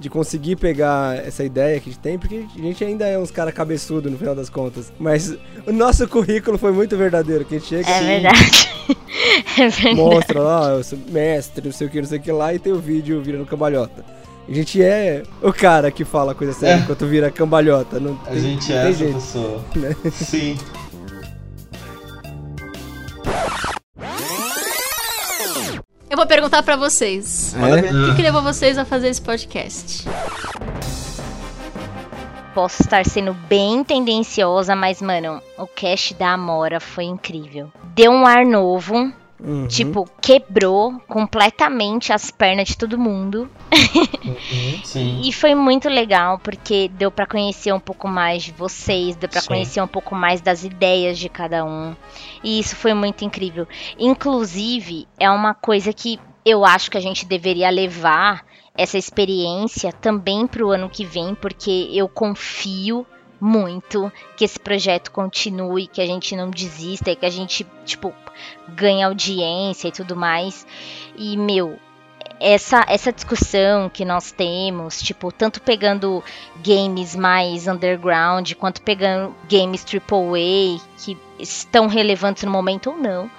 de 0.00 0.08
conseguir 0.10 0.56
pegar 0.56 1.16
essa 1.18 1.44
ideia 1.44 1.78
que 1.78 1.90
a 1.90 1.92
gente 1.92 2.00
tem, 2.02 2.18
porque 2.18 2.44
a 2.56 2.58
gente 2.60 2.82
ainda 2.82 3.06
é 3.06 3.18
uns 3.18 3.30
cara 3.30 3.52
cabeçudo 3.52 4.10
no 4.10 4.16
final 4.18 4.34
das 4.34 4.48
contas. 4.48 4.90
Mas 4.98 5.36
o 5.66 5.72
nosso 5.72 6.08
currículo 6.08 6.56
foi 6.58 6.72
muito 6.72 6.96
verdadeiro, 6.96 7.44
que 7.44 7.54
a 7.56 7.58
gente 7.58 7.68
chega 7.68 7.88
É 7.88 7.94
assim, 7.96 8.06
verdade. 8.06 8.70
É 9.58 9.68
verdade. 9.68 9.94
mostra 9.94 10.40
lá, 10.40 10.70
eu 10.70 10.82
sou 10.82 10.98
mestre, 11.10 11.64
não 11.66 11.72
sei 11.72 11.86
o 11.86 11.90
que, 11.90 12.00
não 12.00 12.08
sei 12.08 12.18
o 12.18 12.22
que 12.22 12.32
lá, 12.32 12.54
e 12.54 12.58
tem 12.58 12.72
o 12.72 12.78
vídeo 12.80 13.20
virando 13.22 13.44
cambalhota. 13.46 14.04
A 14.48 14.52
gente 14.52 14.82
é 14.82 15.22
o 15.42 15.52
cara 15.52 15.90
que 15.90 16.04
fala 16.04 16.34
coisa 16.34 16.52
séria 16.52 16.80
É. 16.80 16.82
enquanto 16.82 17.06
vira 17.06 17.30
cambalhota. 17.30 18.00
Não 18.00 18.14
A 18.26 18.30
tem, 18.30 18.40
gente 18.40 18.70
não 18.72 18.78
é 18.78 18.82
tem 18.82 18.90
essa 18.90 18.98
jeito. 18.98 19.14
pessoa. 19.14 19.64
né? 19.76 19.96
Sim. 20.10 20.56
Eu 26.10 26.16
vou 26.16 26.26
perguntar 26.26 26.64
pra 26.64 26.74
vocês. 26.74 27.54
É? 27.54 27.92
O 27.92 28.06
que, 28.10 28.16
que 28.16 28.22
levou 28.22 28.42
vocês 28.42 28.76
a 28.76 28.84
fazer 28.84 29.08
esse 29.08 29.22
podcast? 29.22 30.08
Posso 32.52 32.82
estar 32.82 33.06
sendo 33.06 33.32
bem 33.32 33.84
tendenciosa, 33.84 34.74
mas, 34.74 35.00
mano, 35.00 35.40
o 35.56 35.68
cast 35.68 36.12
da 36.14 36.32
Amora 36.32 36.80
foi 36.80 37.04
incrível. 37.04 37.70
Deu 37.94 38.10
um 38.10 38.26
ar 38.26 38.44
novo, 38.44 39.12
Uhum. 39.42 39.66
tipo, 39.66 40.08
quebrou 40.20 41.00
completamente 41.08 42.12
as 42.12 42.30
pernas 42.30 42.68
de 42.68 42.76
todo 42.76 42.98
mundo. 42.98 43.50
Sim. 44.84 45.20
E 45.22 45.32
foi 45.32 45.54
muito 45.54 45.88
legal, 45.88 46.38
porque 46.38 46.90
deu 46.94 47.10
pra 47.10 47.26
conhecer 47.26 47.72
um 47.72 47.80
pouco 47.80 48.06
mais 48.06 48.42
de 48.42 48.52
vocês, 48.52 49.16
deu 49.16 49.28
pra 49.28 49.40
Sim. 49.40 49.48
conhecer 49.48 49.80
um 49.80 49.86
pouco 49.88 50.14
mais 50.14 50.40
das 50.40 50.64
ideias 50.64 51.18
de 51.18 51.28
cada 51.28 51.64
um. 51.64 51.94
E 52.44 52.58
isso 52.58 52.76
foi 52.76 52.92
muito 52.92 53.24
incrível. 53.24 53.66
Inclusive, 53.98 55.06
é 55.18 55.30
uma 55.30 55.54
coisa 55.54 55.92
que 55.92 56.18
eu 56.44 56.64
acho 56.64 56.90
que 56.90 56.98
a 56.98 57.02
gente 57.02 57.24
deveria 57.24 57.70
levar 57.70 58.44
essa 58.76 58.96
experiência 58.96 59.92
também 59.92 60.46
pro 60.46 60.70
ano 60.70 60.88
que 60.88 61.04
vem, 61.04 61.34
porque 61.34 61.88
eu 61.92 62.08
confio 62.08 63.06
muito 63.40 64.12
que 64.36 64.44
esse 64.44 64.58
projeto 64.58 65.10
continue, 65.10 65.86
que 65.86 66.00
a 66.00 66.06
gente 66.06 66.36
não 66.36 66.50
desista 66.50 67.10
e 67.10 67.16
que 67.16 67.26
a 67.26 67.30
gente, 67.30 67.66
tipo, 67.84 68.14
ganhe 68.68 69.02
audiência 69.02 69.88
e 69.88 69.92
tudo 69.92 70.14
mais. 70.14 70.66
E, 71.16 71.36
meu, 71.36 71.78
essa, 72.40 72.84
essa 72.88 73.12
discussão 73.12 73.88
que 73.88 74.04
nós 74.04 74.32
temos, 74.32 75.00
tipo, 75.02 75.30
tanto 75.30 75.60
pegando 75.60 76.24
games 76.64 77.14
mais 77.14 77.68
underground, 77.68 78.52
quanto 78.54 78.80
pegando 78.80 79.34
games 79.48 79.84
AAA, 79.84 80.80
que 80.98 81.18
estão 81.38 81.86
relevantes 81.86 82.44
no 82.44 82.50
momento 82.50 82.90
ou 82.90 82.96
não, 82.96 83.30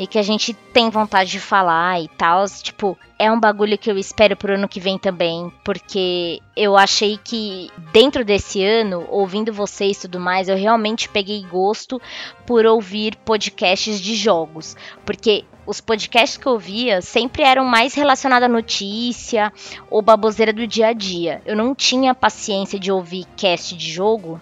e 0.00 0.06
que 0.06 0.18
a 0.18 0.22
gente 0.22 0.54
tem 0.54 0.88
vontade 0.88 1.30
de 1.30 1.38
falar 1.38 2.00
e 2.00 2.08
tal, 2.08 2.46
tipo, 2.62 2.96
é 3.18 3.30
um 3.30 3.38
bagulho 3.38 3.76
que 3.76 3.90
eu 3.90 3.98
espero 3.98 4.34
pro 4.34 4.54
ano 4.54 4.66
que 4.66 4.80
vem 4.80 4.98
também, 4.98 5.52
porque 5.62 6.40
eu 6.56 6.74
achei 6.74 7.18
que 7.22 7.70
dentro 7.92 8.24
desse 8.24 8.64
ano, 8.64 9.06
ouvindo 9.10 9.52
vocês 9.52 9.98
e 9.98 10.00
tudo 10.00 10.18
mais, 10.18 10.48
eu 10.48 10.56
realmente 10.56 11.06
peguei 11.06 11.44
gosto 11.44 12.00
por 12.46 12.64
ouvir 12.64 13.14
podcasts 13.16 14.00
de 14.00 14.14
jogos, 14.14 14.74
porque 15.04 15.44
os 15.66 15.82
podcasts 15.82 16.38
que 16.38 16.46
eu 16.46 16.58
via 16.58 17.02
sempre 17.02 17.42
eram 17.42 17.66
mais 17.66 17.92
relacionados 17.92 18.46
à 18.46 18.48
notícia 18.48 19.52
ou 19.90 20.00
baboseira 20.00 20.52
do 20.52 20.66
dia 20.66 20.88
a 20.88 20.92
dia. 20.94 21.42
Eu 21.44 21.54
não 21.54 21.74
tinha 21.74 22.14
paciência 22.14 22.80
de 22.80 22.90
ouvir 22.90 23.26
cast 23.36 23.76
de 23.76 23.92
jogo, 23.92 24.40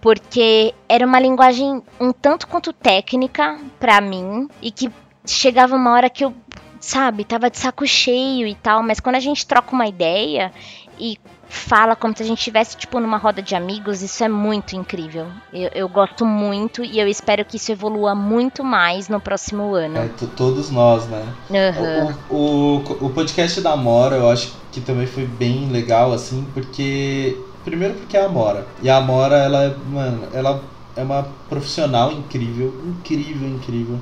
porque 0.00 0.74
era 0.88 1.06
uma 1.06 1.20
linguagem 1.20 1.82
um 2.00 2.12
tanto 2.12 2.46
quanto 2.46 2.72
técnica 2.72 3.58
pra 3.78 4.00
mim 4.00 4.48
e 4.62 4.70
que 4.70 4.90
chegava 5.26 5.76
uma 5.76 5.92
hora 5.92 6.08
que 6.08 6.24
eu, 6.24 6.32
sabe, 6.80 7.24
tava 7.24 7.50
de 7.50 7.58
saco 7.58 7.86
cheio 7.86 8.46
e 8.46 8.54
tal, 8.54 8.82
mas 8.82 9.00
quando 9.00 9.16
a 9.16 9.20
gente 9.20 9.46
troca 9.46 9.72
uma 9.74 9.86
ideia 9.86 10.52
e 10.98 11.18
fala 11.52 11.96
como 11.96 12.16
se 12.16 12.22
a 12.22 12.26
gente 12.26 12.38
estivesse 12.38 12.76
tipo 12.76 13.00
numa 13.00 13.16
roda 13.18 13.42
de 13.42 13.54
amigos, 13.56 14.02
isso 14.02 14.22
é 14.22 14.28
muito 14.28 14.76
incrível. 14.76 15.26
Eu, 15.52 15.68
eu 15.74 15.88
gosto 15.88 16.24
muito 16.24 16.84
e 16.84 16.98
eu 16.98 17.08
espero 17.08 17.44
que 17.44 17.56
isso 17.56 17.72
evolua 17.72 18.14
muito 18.14 18.62
mais 18.62 19.08
no 19.08 19.20
próximo 19.20 19.74
ano. 19.74 19.98
É, 19.98 20.08
to- 20.08 20.28
todos 20.28 20.70
nós, 20.70 21.06
né? 21.08 21.26
Aham. 21.50 22.16
O, 22.30 22.34
o, 22.36 23.06
o 23.06 23.10
podcast 23.10 23.60
da 23.60 23.72
Amora 23.72 24.16
eu 24.16 24.30
acho 24.30 24.52
que 24.70 24.80
também 24.80 25.06
foi 25.08 25.24
bem 25.26 25.68
legal, 25.68 26.12
assim, 26.12 26.46
porque. 26.54 27.36
Primeiro 27.64 27.94
porque 27.94 28.16
é 28.16 28.22
a 28.22 28.26
Amora. 28.26 28.66
E 28.82 28.88
a 28.88 28.96
Amora, 28.96 29.36
ela 29.36 29.64
é, 29.64 29.74
mano, 29.92 30.22
ela 30.32 30.62
é 30.96 31.02
uma 31.02 31.26
profissional 31.48 32.12
incrível, 32.12 32.74
incrível, 32.86 33.48
incrível. 33.48 33.98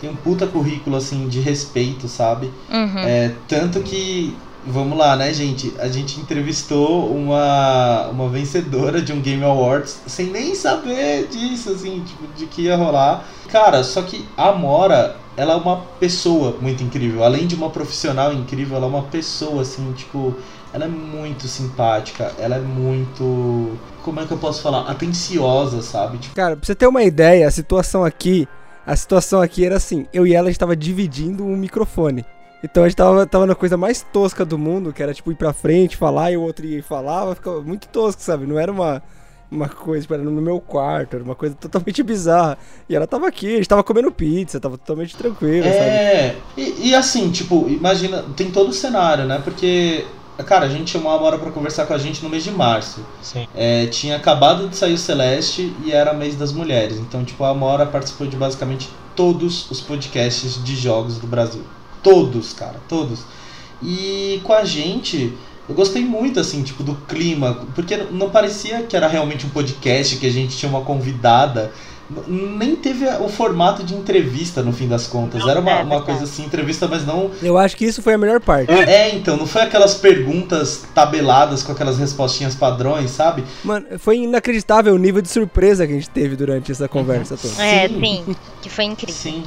Tem 0.00 0.10
um 0.10 0.16
puta 0.16 0.46
currículo, 0.46 0.96
assim, 0.96 1.26
de 1.28 1.40
respeito, 1.40 2.06
sabe? 2.08 2.50
Uhum. 2.70 2.98
É, 2.98 3.32
tanto 3.48 3.80
que, 3.80 4.36
vamos 4.66 4.98
lá, 4.98 5.16
né, 5.16 5.32
gente? 5.32 5.72
A 5.78 5.88
gente 5.88 6.20
entrevistou 6.20 7.10
uma, 7.10 8.08
uma 8.08 8.28
vencedora 8.28 9.00
de 9.00 9.12
um 9.12 9.20
Game 9.20 9.42
Awards 9.42 10.02
sem 10.06 10.26
nem 10.26 10.54
saber 10.54 11.28
disso, 11.28 11.70
assim, 11.70 12.02
tipo, 12.04 12.26
de 12.36 12.46
que 12.46 12.62
ia 12.62 12.76
rolar. 12.76 13.26
Cara, 13.48 13.82
só 13.82 14.02
que 14.02 14.28
a 14.36 14.50
Amora, 14.50 15.16
ela 15.34 15.54
é 15.54 15.56
uma 15.56 15.78
pessoa 15.98 16.56
muito 16.60 16.82
incrível. 16.82 17.24
Além 17.24 17.46
de 17.46 17.54
uma 17.54 17.70
profissional 17.70 18.32
incrível, 18.32 18.76
ela 18.76 18.86
é 18.86 18.90
uma 18.90 19.02
pessoa, 19.02 19.62
assim, 19.62 19.92
tipo. 19.92 20.36
Ela 20.72 20.84
é 20.84 20.88
muito 20.88 21.46
simpática, 21.48 22.32
ela 22.38 22.56
é 22.56 22.60
muito. 22.60 23.78
Como 24.02 24.20
é 24.20 24.26
que 24.26 24.32
eu 24.32 24.38
posso 24.38 24.62
falar? 24.62 24.82
Atenciosa, 24.90 25.82
sabe? 25.82 26.18
Tipo, 26.18 26.34
Cara, 26.34 26.56
pra 26.56 26.66
você 26.66 26.74
ter 26.74 26.86
uma 26.86 27.02
ideia, 27.02 27.46
a 27.46 27.50
situação 27.50 28.04
aqui. 28.04 28.48
A 28.86 28.94
situação 28.94 29.40
aqui 29.40 29.64
era 29.64 29.76
assim: 29.76 30.06
eu 30.12 30.26
e 30.26 30.34
ela 30.34 30.48
a 30.48 30.50
gente 30.50 30.60
tava 30.60 30.76
dividindo 30.76 31.44
um 31.44 31.56
microfone. 31.56 32.24
Então 32.62 32.84
a 32.84 32.88
gente 32.88 32.96
tava, 32.96 33.26
tava 33.26 33.46
na 33.46 33.54
coisa 33.54 33.76
mais 33.76 34.02
tosca 34.12 34.44
do 34.44 34.58
mundo, 34.58 34.92
que 34.92 35.02
era 35.02 35.12
tipo 35.12 35.30
ir 35.30 35.34
pra 35.34 35.52
frente, 35.52 35.96
falar 35.96 36.32
e 36.32 36.36
o 36.36 36.42
outro 36.42 36.66
ia 36.66 36.82
falava, 36.82 37.34
ficava 37.34 37.60
muito 37.62 37.88
tosco, 37.88 38.20
sabe? 38.22 38.46
Não 38.46 38.58
era 38.58 38.72
uma, 38.72 39.02
uma 39.50 39.68
coisa, 39.68 40.02
tipo, 40.02 40.14
era 40.14 40.22
no 40.22 40.30
meu 40.42 40.60
quarto, 40.60 41.14
era 41.14 41.24
uma 41.24 41.34
coisa 41.34 41.54
totalmente 41.54 42.02
bizarra. 42.02 42.58
E 42.88 42.96
ela 42.96 43.06
tava 43.06 43.28
aqui, 43.28 43.54
a 43.54 43.56
gente 43.56 43.68
tava 43.68 43.84
comendo 43.84 44.10
pizza, 44.10 44.58
tava 44.58 44.78
totalmente 44.78 45.16
tranquilo, 45.16 45.64
sabe? 45.64 45.78
É, 45.78 46.36
e, 46.56 46.88
e 46.88 46.94
assim, 46.94 47.30
tipo, 47.30 47.68
imagina, 47.68 48.24
tem 48.36 48.50
todo 48.50 48.70
o 48.70 48.74
cenário, 48.74 49.26
né? 49.26 49.40
Porque, 49.44 50.04
cara, 50.44 50.66
a 50.66 50.68
gente 50.68 50.90
chamou 50.90 51.10
a 51.10 51.16
Amora 51.16 51.38
pra 51.38 51.50
conversar 51.50 51.86
com 51.86 51.94
a 51.94 51.98
gente 51.98 52.22
no 52.22 52.28
mês 52.28 52.44
de 52.44 52.50
março. 52.50 53.00
Sim. 53.22 53.46
É, 53.54 53.86
tinha 53.86 54.16
acabado 54.16 54.68
de 54.68 54.76
sair 54.76 54.94
o 54.94 54.98
Celeste 54.98 55.74
e 55.84 55.92
era 55.92 56.12
mês 56.12 56.36
das 56.36 56.52
mulheres. 56.52 56.98
Então, 56.98 57.24
tipo, 57.24 57.42
a 57.44 57.50
Amora 57.50 57.86
participou 57.86 58.26
de 58.26 58.36
basicamente 58.36 58.88
todos 59.14 59.70
os 59.70 59.80
podcasts 59.80 60.62
de 60.62 60.76
jogos 60.76 61.18
do 61.18 61.26
Brasil. 61.26 61.62
Todos, 62.02 62.52
cara, 62.52 62.76
todos. 62.88 63.20
E 63.82 64.40
com 64.44 64.52
a 64.52 64.64
gente, 64.64 65.32
eu 65.68 65.74
gostei 65.74 66.04
muito, 66.04 66.38
assim, 66.38 66.62
tipo, 66.62 66.82
do 66.82 66.94
clima. 67.08 67.66
Porque 67.74 67.96
não 67.96 68.30
parecia 68.30 68.82
que 68.82 68.96
era 68.96 69.08
realmente 69.08 69.46
um 69.46 69.50
podcast, 69.50 70.16
que 70.16 70.26
a 70.26 70.32
gente 70.32 70.56
tinha 70.56 70.68
uma 70.68 70.82
convidada. 70.82 71.72
Nem 72.26 72.76
teve 72.76 73.06
o 73.06 73.28
formato 73.28 73.82
de 73.82 73.94
entrevista 73.94 74.62
no 74.62 74.72
fim 74.72 74.86
das 74.86 75.06
contas. 75.06 75.44
Era 75.46 75.60
uma, 75.60 75.70
é 75.70 75.82
uma 75.82 76.02
coisa 76.02 76.24
assim, 76.24 76.44
entrevista, 76.44 76.86
mas 76.86 77.04
não 77.04 77.30
Eu 77.42 77.58
acho 77.58 77.76
que 77.76 77.84
isso 77.84 78.00
foi 78.00 78.14
a 78.14 78.18
melhor 78.18 78.40
parte. 78.40 78.70
é, 78.72 79.14
então, 79.14 79.36
não 79.36 79.46
foi 79.46 79.62
aquelas 79.62 79.94
perguntas 79.94 80.84
tabeladas 80.94 81.62
com 81.62 81.72
aquelas 81.72 81.98
respostinhas 81.98 82.54
padrões, 82.54 83.10
sabe? 83.10 83.44
Mano, 83.64 83.86
foi 83.98 84.18
inacreditável 84.18 84.94
o 84.94 84.98
nível 84.98 85.20
de 85.20 85.28
surpresa 85.28 85.86
que 85.86 85.92
a 85.92 85.96
gente 85.96 86.10
teve 86.10 86.36
durante 86.36 86.70
essa 86.70 86.88
conversa 86.88 87.36
toda. 87.36 87.62
É, 87.62 87.88
Sim. 87.88 88.00
sim, 88.00 88.36
que 88.62 88.70
foi 88.70 88.84
incrível. 88.84 89.14
Sim. 89.14 89.44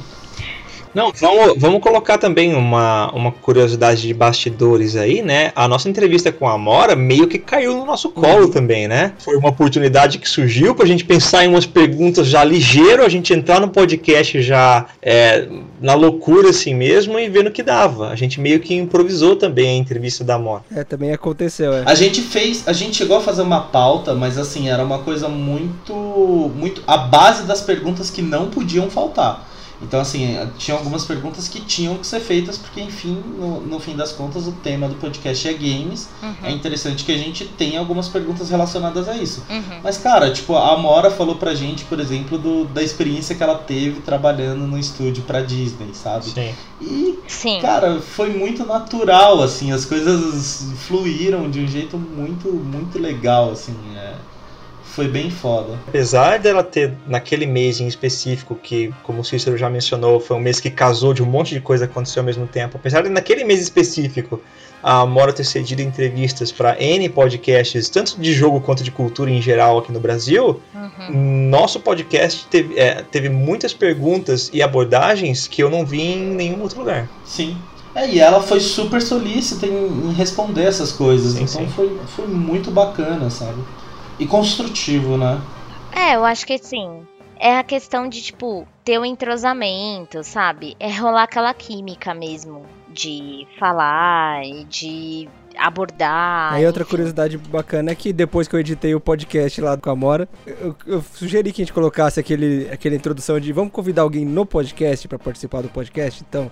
Não, 0.94 1.12
vamos, 1.12 1.54
vamos 1.58 1.80
colocar 1.80 2.18
também 2.18 2.54
uma, 2.54 3.12
uma 3.12 3.30
curiosidade 3.30 4.02
de 4.02 4.12
bastidores 4.12 4.96
aí, 4.96 5.22
né? 5.22 5.52
A 5.54 5.68
nossa 5.68 5.88
entrevista 5.88 6.32
com 6.32 6.48
a 6.48 6.54
Amora 6.54 6.96
meio 6.96 7.28
que 7.28 7.38
caiu 7.38 7.76
no 7.76 7.84
nosso 7.84 8.10
colo 8.10 8.46
uhum. 8.46 8.50
também, 8.50 8.88
né? 8.88 9.12
Foi 9.18 9.36
uma 9.36 9.50
oportunidade 9.50 10.18
que 10.18 10.28
surgiu 10.28 10.74
pra 10.74 10.86
gente 10.86 11.04
pensar 11.04 11.44
em 11.44 11.48
umas 11.48 11.66
perguntas 11.66 12.26
já 12.26 12.42
ligeiro, 12.42 13.04
a 13.04 13.08
gente 13.08 13.32
entrar 13.32 13.60
no 13.60 13.68
podcast 13.68 14.42
já 14.42 14.86
é, 15.00 15.48
na 15.80 15.94
loucura 15.94 16.50
assim 16.50 16.74
mesmo 16.74 17.18
e 17.18 17.28
vendo 17.28 17.48
o 17.48 17.52
que 17.52 17.62
dava. 17.62 18.08
A 18.08 18.16
gente 18.16 18.40
meio 18.40 18.60
que 18.60 18.74
improvisou 18.74 19.36
também 19.36 19.68
a 19.68 19.76
entrevista 19.76 20.24
da 20.24 20.34
Amora. 20.34 20.64
É, 20.74 20.82
também 20.82 21.12
aconteceu, 21.12 21.72
é. 21.72 21.84
A 21.86 21.94
gente 21.94 22.20
fez, 22.20 22.66
a 22.66 22.72
gente 22.72 22.96
chegou 22.96 23.16
a 23.16 23.20
fazer 23.20 23.42
uma 23.42 23.60
pauta, 23.60 24.14
mas 24.14 24.36
assim, 24.36 24.68
era 24.68 24.82
uma 24.82 24.98
coisa 24.98 25.28
muito, 25.28 25.94
muito, 26.56 26.82
a 26.86 26.96
base 26.96 27.44
das 27.44 27.60
perguntas 27.60 28.10
que 28.10 28.22
não 28.22 28.50
podiam 28.50 28.90
faltar. 28.90 29.49
Então, 29.82 30.00
assim, 30.00 30.36
tinha 30.58 30.76
algumas 30.76 31.04
perguntas 31.04 31.48
que 31.48 31.60
tinham 31.60 31.96
que 31.96 32.06
ser 32.06 32.20
feitas, 32.20 32.58
porque, 32.58 32.80
enfim, 32.80 33.22
no, 33.38 33.60
no 33.60 33.80
fim 33.80 33.96
das 33.96 34.12
contas, 34.12 34.46
o 34.46 34.52
tema 34.52 34.88
do 34.88 34.94
podcast 34.96 35.48
é 35.48 35.52
games. 35.52 36.08
Uhum. 36.22 36.34
É 36.42 36.50
interessante 36.50 37.04
que 37.04 37.12
a 37.12 37.16
gente 37.16 37.46
tenha 37.46 37.78
algumas 37.78 38.08
perguntas 38.08 38.50
relacionadas 38.50 39.08
a 39.08 39.16
isso. 39.16 39.42
Uhum. 39.48 39.80
Mas, 39.82 39.96
cara, 39.96 40.30
tipo, 40.30 40.54
a 40.54 40.74
Amora 40.74 41.10
falou 41.10 41.36
pra 41.36 41.54
gente, 41.54 41.84
por 41.84 41.98
exemplo, 41.98 42.36
do, 42.36 42.64
da 42.66 42.82
experiência 42.82 43.34
que 43.34 43.42
ela 43.42 43.56
teve 43.56 44.00
trabalhando 44.00 44.66
no 44.66 44.78
estúdio 44.78 45.22
pra 45.22 45.40
Disney, 45.40 45.94
sabe? 45.94 46.26
Sim. 46.26 46.54
E, 46.80 47.18
Sim. 47.26 47.60
cara, 47.60 48.00
foi 48.00 48.30
muito 48.30 48.66
natural, 48.66 49.42
assim, 49.42 49.72
as 49.72 49.84
coisas 49.84 50.72
fluíram 50.86 51.50
de 51.50 51.60
um 51.60 51.66
jeito 51.66 51.96
muito, 51.96 52.48
muito 52.52 52.98
legal, 52.98 53.50
assim. 53.50 53.74
Foi 55.00 55.08
bem 55.08 55.30
foda. 55.30 55.78
Apesar 55.88 56.38
dela 56.38 56.62
ter, 56.62 56.92
naquele 57.06 57.46
mês 57.46 57.80
em 57.80 57.86
específico, 57.86 58.54
que, 58.54 58.92
como 59.02 59.22
o 59.22 59.24
Cícero 59.24 59.56
já 59.56 59.70
mencionou, 59.70 60.20
foi 60.20 60.36
um 60.36 60.40
mês 60.40 60.60
que 60.60 60.68
casou 60.68 61.14
de 61.14 61.22
um 61.22 61.26
monte 61.26 61.54
de 61.54 61.60
coisa 61.62 61.86
que 61.86 61.92
aconteceu 61.92 62.20
ao 62.20 62.26
mesmo 62.26 62.46
tempo, 62.46 62.76
apesar 62.76 63.02
de 63.02 63.08
naquele 63.08 63.42
mês 63.42 63.62
específico 63.62 64.42
a 64.82 65.06
Mora 65.06 65.32
ter 65.32 65.44
cedido 65.44 65.80
entrevistas 65.80 66.52
para 66.52 66.78
N 66.78 67.08
podcasts, 67.08 67.88
tanto 67.88 68.20
de 68.20 68.34
jogo 68.34 68.60
quanto 68.60 68.84
de 68.84 68.90
cultura 68.90 69.30
em 69.30 69.40
geral 69.40 69.78
aqui 69.78 69.90
no 69.90 70.00
Brasil, 70.00 70.60
uhum. 70.74 71.48
nosso 71.48 71.80
podcast 71.80 72.46
teve, 72.50 72.78
é, 72.78 73.02
teve 73.02 73.30
muitas 73.30 73.72
perguntas 73.72 74.50
e 74.52 74.62
abordagens 74.62 75.48
que 75.48 75.62
eu 75.62 75.70
não 75.70 75.86
vi 75.86 76.02
em 76.02 76.26
nenhum 76.26 76.60
outro 76.60 76.78
lugar. 76.78 77.08
Sim. 77.24 77.56
É, 77.94 78.06
e 78.06 78.20
ela 78.20 78.42
foi 78.42 78.60
super 78.60 79.00
solícita 79.00 79.66
em, 79.66 80.10
em 80.10 80.12
responder 80.12 80.64
essas 80.64 80.92
coisas, 80.92 81.32
sim, 81.32 81.44
então 81.44 81.62
sim. 81.62 81.68
Foi, 81.74 81.98
foi 82.14 82.26
muito 82.26 82.70
bacana, 82.70 83.30
sabe? 83.30 83.62
E 84.20 84.26
construtivo, 84.26 85.16
né? 85.16 85.40
É, 85.92 86.14
eu 86.14 86.24
acho 86.24 86.46
que 86.46 86.58
sim. 86.58 87.02
É 87.38 87.56
a 87.56 87.64
questão 87.64 88.06
de, 88.06 88.20
tipo, 88.20 88.68
ter 88.84 88.98
o 88.98 89.00
um 89.00 89.04
entrosamento, 89.04 90.22
sabe? 90.22 90.76
É 90.78 90.92
rolar 90.92 91.22
aquela 91.22 91.54
química 91.54 92.12
mesmo. 92.12 92.66
De 92.90 93.46
falar 93.58 94.44
e 94.44 94.64
de 94.64 95.28
abordar. 95.56 96.52
Aí 96.52 96.66
outra 96.66 96.84
curiosidade 96.84 97.38
bacana 97.38 97.92
é 97.92 97.94
que 97.94 98.12
depois 98.12 98.46
que 98.46 98.54
eu 98.54 98.60
editei 98.60 98.94
o 98.94 99.00
podcast 99.00 99.60
lá 99.60 99.76
com 99.76 99.90
a 99.90 99.96
Mora, 99.96 100.28
eu, 100.46 100.76
eu 100.86 101.02
sugeri 101.14 101.52
que 101.52 101.62
a 101.62 101.64
gente 101.64 101.72
colocasse 101.72 102.20
aquele, 102.20 102.68
aquela 102.70 102.94
introdução 102.94 103.40
de 103.40 103.52
vamos 103.52 103.72
convidar 103.72 104.02
alguém 104.02 104.24
no 104.24 104.44
podcast 104.44 105.08
para 105.08 105.18
participar 105.18 105.62
do 105.62 105.68
podcast, 105.68 106.22
então. 106.28 106.50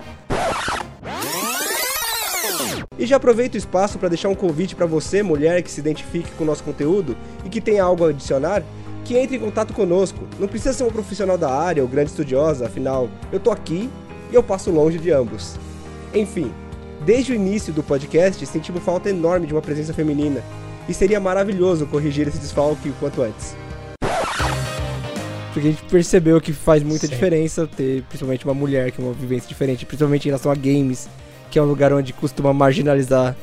E 2.99 3.07
já 3.07 3.17
aproveito 3.17 3.55
o 3.55 3.59
espaço 3.59 3.97
para 3.97 4.09
deixar 4.09 4.29
um 4.29 4.35
convite 4.35 4.75
para 4.75 4.85
você, 4.85 5.23
mulher 5.23 5.63
que 5.63 5.71
se 5.71 5.79
identifique 5.79 6.33
com 6.33 6.43
o 6.43 6.47
nosso 6.47 6.65
conteúdo 6.65 7.17
e 7.45 7.49
que 7.49 7.61
tenha 7.61 7.85
algo 7.85 8.05
a 8.05 8.09
adicionar, 8.09 8.65
que 9.05 9.17
entre 9.17 9.37
em 9.37 9.41
contato 9.41 9.73
conosco. 9.73 10.19
Não 10.39 10.49
precisa 10.49 10.73
ser 10.73 10.83
um 10.83 10.91
profissional 10.91 11.39
da 11.39 11.49
área 11.49 11.81
ou 11.81 11.89
grande 11.89 12.11
estudiosa, 12.11 12.67
afinal, 12.67 13.09
eu 13.33 13.39
tô 13.39 13.53
aqui 13.53 13.89
e 14.33 14.35
eu 14.35 14.43
passo 14.43 14.73
longe 14.73 14.99
de 14.99 15.13
ambos. 15.13 15.55
Enfim, 16.13 16.53
desde 17.07 17.31
o 17.31 17.35
início 17.37 17.73
do 17.73 17.85
podcast 17.85 18.45
sentimos 18.47 18.83
falta 18.83 19.09
enorme 19.09 19.47
de 19.47 19.55
uma 19.55 19.63
presença 19.63 19.95
feminina 19.95 20.43
e 20.89 20.93
seria 20.93 21.21
maravilhoso 21.21 21.87
corrigir 21.87 22.27
esse 22.27 22.39
desfalque 22.39 22.89
o 22.89 22.95
quanto 22.95 23.23
antes. 23.23 23.55
Porque 25.53 25.69
a 25.69 25.71
gente 25.71 25.83
percebeu 25.85 26.41
que 26.41 26.53
faz 26.53 26.83
muita 26.83 27.07
Sim. 27.07 27.13
diferença 27.13 27.67
ter 27.67 28.03
principalmente 28.03 28.45
uma 28.45 28.55
mulher 28.55 28.91
que 28.91 29.01
é 29.01 29.05
uma 29.05 29.15
vivência 29.15 29.49
diferente, 29.49 29.87
principalmente 29.87 30.25
em 30.25 30.29
relação 30.29 30.51
a 30.51 30.55
games 30.55 31.09
que 31.51 31.59
é 31.59 31.63
um 31.63 31.67
lugar 31.67 31.93
onde 31.93 32.13
costuma 32.13 32.53
marginalizar 32.53 33.35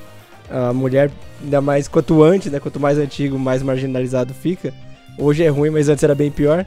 a 0.49 0.73
mulher, 0.73 1.11
ainda 1.41 1.61
mais 1.61 1.87
quanto 1.87 2.23
antes, 2.23 2.51
né? 2.51 2.59
Quanto 2.59 2.79
mais 2.79 2.97
antigo, 2.97 3.37
mais 3.37 3.61
marginalizado 3.61 4.33
fica. 4.33 4.73
Hoje 5.17 5.43
é 5.43 5.49
ruim, 5.49 5.69
mas 5.69 5.89
antes 5.89 6.03
era 6.03 6.15
bem 6.15 6.29
pior. 6.29 6.65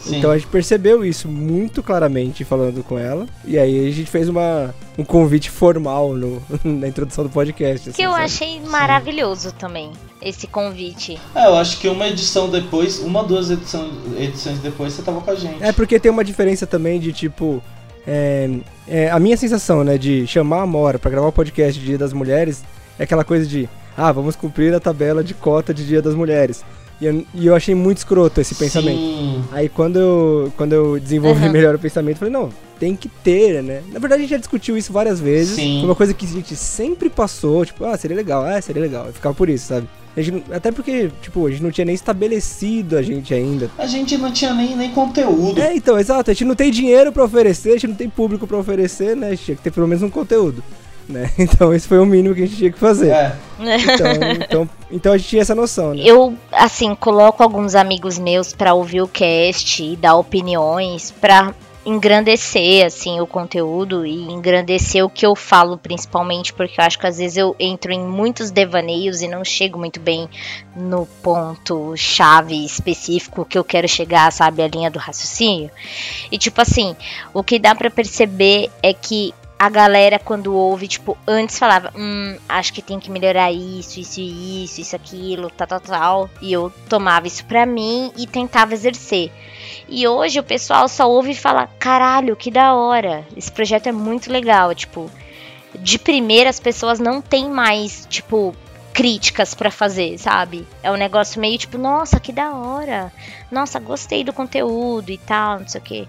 Sim. 0.00 0.18
Então 0.18 0.30
a 0.30 0.38
gente 0.38 0.46
percebeu 0.48 1.04
isso 1.04 1.28
muito 1.28 1.82
claramente 1.82 2.44
falando 2.44 2.82
com 2.84 2.98
ela. 2.98 3.26
E 3.44 3.58
aí 3.58 3.88
a 3.88 3.90
gente 3.90 4.08
fez 4.08 4.28
uma, 4.28 4.74
um 4.96 5.04
convite 5.04 5.50
formal 5.50 6.14
no, 6.14 6.42
na 6.64 6.88
introdução 6.88 7.24
do 7.24 7.30
podcast. 7.30 7.90
Assim, 7.90 7.96
que 7.96 8.02
eu 8.02 8.12
sabe? 8.12 8.24
achei 8.24 8.60
maravilhoso 8.60 9.50
Sim. 9.50 9.56
também, 9.58 9.92
esse 10.22 10.46
convite. 10.46 11.18
É, 11.34 11.46
eu 11.46 11.56
acho 11.56 11.78
que 11.78 11.88
uma 11.88 12.06
edição 12.08 12.48
depois, 12.48 13.00
uma, 13.00 13.22
duas 13.24 13.50
edição, 13.50 13.90
edições 14.16 14.58
depois, 14.60 14.92
você 14.92 15.02
tava 15.02 15.20
com 15.20 15.30
a 15.30 15.34
gente. 15.34 15.62
É, 15.62 15.72
porque 15.72 15.98
tem 15.98 16.10
uma 16.10 16.24
diferença 16.24 16.66
também 16.66 17.00
de 17.00 17.12
tipo. 17.12 17.62
É, 18.10 18.48
é, 18.88 19.10
a 19.10 19.20
minha 19.20 19.36
sensação, 19.36 19.84
né, 19.84 19.98
de 19.98 20.26
chamar 20.26 20.62
a 20.62 20.66
Mora 20.66 20.98
para 20.98 21.10
gravar 21.10 21.28
o 21.28 21.32
podcast 21.32 21.78
de 21.78 21.84
Dia 21.84 21.98
das 21.98 22.14
Mulheres 22.14 22.64
é 22.98 23.04
aquela 23.04 23.22
coisa 23.22 23.46
de, 23.46 23.68
ah, 23.94 24.10
vamos 24.10 24.34
cumprir 24.34 24.74
a 24.74 24.80
tabela 24.80 25.22
de 25.22 25.34
cota 25.34 25.74
de 25.74 25.86
Dia 25.86 26.00
das 26.00 26.14
Mulheres. 26.14 26.64
E 27.00 27.04
eu, 27.04 27.26
e 27.34 27.46
eu 27.46 27.54
achei 27.54 27.74
muito 27.74 27.98
escroto 27.98 28.40
esse 28.40 28.54
pensamento. 28.54 28.98
Sim. 28.98 29.44
Aí 29.52 29.68
quando 29.68 29.98
eu, 29.98 30.52
quando 30.56 30.72
eu 30.72 30.98
desenvolvi 30.98 31.44
uhum. 31.46 31.52
melhor 31.52 31.74
o 31.74 31.78
pensamento, 31.78 32.16
eu 32.16 32.18
falei, 32.18 32.32
não, 32.32 32.48
tem 32.80 32.96
que 32.96 33.08
ter, 33.08 33.62
né? 33.62 33.82
Na 33.92 33.98
verdade, 33.98 34.20
a 34.20 34.22
gente 34.22 34.30
já 34.30 34.38
discutiu 34.38 34.76
isso 34.76 34.90
várias 34.90 35.20
vezes. 35.20 35.56
Sim. 35.56 35.80
Foi 35.80 35.90
uma 35.90 35.94
coisa 35.94 36.14
que 36.14 36.24
a 36.24 36.28
gente 36.28 36.56
sempre 36.56 37.10
passou, 37.10 37.64
tipo, 37.66 37.84
ah, 37.84 37.96
seria 37.96 38.16
legal, 38.16 38.42
ah, 38.42 38.60
seria 38.62 38.82
legal. 38.82 39.06
Eu 39.06 39.12
ficava 39.12 39.34
por 39.34 39.50
isso, 39.50 39.66
sabe? 39.66 39.86
Gente, 40.16 40.44
até 40.52 40.72
porque, 40.72 41.10
tipo, 41.22 41.46
a 41.46 41.50
gente 41.50 41.62
não 41.62 41.70
tinha 41.70 41.84
nem 41.84 41.94
estabelecido 41.94 42.96
a 42.96 43.02
gente 43.02 43.32
ainda. 43.32 43.70
A 43.78 43.86
gente 43.86 44.16
não 44.16 44.32
tinha 44.32 44.52
nem, 44.52 44.76
nem 44.76 44.90
conteúdo. 44.90 45.60
É, 45.60 45.74
então, 45.74 45.98
exato. 45.98 46.30
A 46.30 46.34
gente 46.34 46.44
não 46.44 46.54
tem 46.54 46.70
dinheiro 46.70 47.12
para 47.12 47.24
oferecer, 47.24 47.70
a 47.70 47.72
gente 47.72 47.88
não 47.88 47.94
tem 47.94 48.08
público 48.08 48.46
para 48.46 48.56
oferecer, 48.56 49.16
né? 49.16 49.28
A 49.28 49.30
gente 49.30 49.44
tinha 49.44 49.56
que 49.56 49.62
ter 49.62 49.70
pelo 49.70 49.86
menos 49.86 50.02
um 50.02 50.10
conteúdo. 50.10 50.62
Né? 51.08 51.30
Então 51.38 51.72
esse 51.72 51.88
foi 51.88 51.98
o 51.98 52.04
mínimo 52.04 52.34
que 52.34 52.42
a 52.42 52.46
gente 52.46 52.58
tinha 52.58 52.70
que 52.70 52.78
fazer. 52.78 53.10
É. 53.10 53.34
Então, 53.58 54.06
então, 54.40 54.70
então, 54.90 55.12
a 55.12 55.16
gente 55.16 55.28
tinha 55.28 55.42
essa 55.42 55.54
noção, 55.54 55.94
né? 55.94 56.02
Eu, 56.04 56.34
assim, 56.52 56.94
coloco 56.94 57.42
alguns 57.42 57.74
amigos 57.74 58.18
meus 58.18 58.52
para 58.52 58.74
ouvir 58.74 59.00
o 59.00 59.08
cast 59.08 59.82
e 59.82 59.96
dar 59.96 60.16
opiniões, 60.16 61.10
para 61.10 61.54
engrandecer 61.88 62.84
assim 62.84 63.20
o 63.20 63.26
conteúdo 63.26 64.04
e 64.04 64.30
engrandecer 64.30 65.04
o 65.04 65.08
que 65.08 65.24
eu 65.24 65.34
falo 65.34 65.78
principalmente 65.78 66.52
porque 66.52 66.80
eu 66.80 66.84
acho 66.84 66.98
que 66.98 67.06
às 67.06 67.16
vezes 67.16 67.36
eu 67.38 67.56
entro 67.58 67.92
em 67.92 68.00
muitos 68.00 68.50
devaneios 68.50 69.22
e 69.22 69.28
não 69.28 69.42
chego 69.42 69.78
muito 69.78 69.98
bem 69.98 70.28
no 70.76 71.06
ponto 71.22 71.96
chave 71.96 72.64
específico 72.64 73.44
que 73.44 73.56
eu 73.56 73.64
quero 73.64 73.88
chegar, 73.88 74.30
sabe, 74.30 74.62
a 74.62 74.68
linha 74.68 74.90
do 74.90 74.98
raciocínio. 74.98 75.70
E 76.30 76.36
tipo 76.36 76.60
assim, 76.60 76.94
o 77.32 77.42
que 77.42 77.58
dá 77.58 77.74
para 77.74 77.90
perceber 77.90 78.70
é 78.82 78.92
que 78.92 79.34
a 79.58 79.68
galera, 79.68 80.20
quando 80.20 80.54
ouve, 80.54 80.86
tipo, 80.86 81.18
antes 81.26 81.58
falava, 81.58 81.92
hum, 81.96 82.36
acho 82.48 82.72
que 82.72 82.80
tem 82.80 83.00
que 83.00 83.10
melhorar 83.10 83.50
isso, 83.50 83.98
isso, 83.98 84.20
isso, 84.20 84.80
isso, 84.80 84.94
aquilo, 84.94 85.50
tal, 85.50 85.66
tal, 85.66 85.80
tal. 85.80 86.30
E 86.40 86.52
eu 86.52 86.72
tomava 86.88 87.26
isso 87.26 87.44
pra 87.44 87.66
mim 87.66 88.12
e 88.16 88.24
tentava 88.24 88.72
exercer. 88.72 89.32
E 89.88 90.06
hoje 90.06 90.38
o 90.38 90.44
pessoal 90.44 90.88
só 90.88 91.08
ouve 91.10 91.30
e 91.30 91.34
fala: 91.34 91.68
caralho, 91.78 92.36
que 92.36 92.50
da 92.50 92.74
hora. 92.74 93.26
Esse 93.36 93.50
projeto 93.50 93.88
é 93.88 93.92
muito 93.92 94.30
legal. 94.30 94.74
Tipo, 94.74 95.10
de 95.74 95.98
primeira 95.98 96.50
as 96.50 96.60
pessoas 96.60 96.98
não 96.98 97.20
têm 97.20 97.48
mais, 97.48 98.06
tipo, 98.08 98.54
críticas 98.98 99.54
para 99.54 99.70
fazer, 99.70 100.18
sabe? 100.18 100.66
É 100.82 100.90
um 100.90 100.96
negócio 100.96 101.40
meio 101.40 101.56
tipo, 101.56 101.78
nossa, 101.78 102.18
que 102.18 102.32
da 102.32 102.50
hora. 102.50 103.12
Nossa, 103.48 103.78
gostei 103.78 104.24
do 104.24 104.32
conteúdo 104.32 105.10
e 105.10 105.18
tal, 105.18 105.60
não 105.60 105.68
sei 105.68 105.80
o 105.80 105.84
quê. 105.84 106.08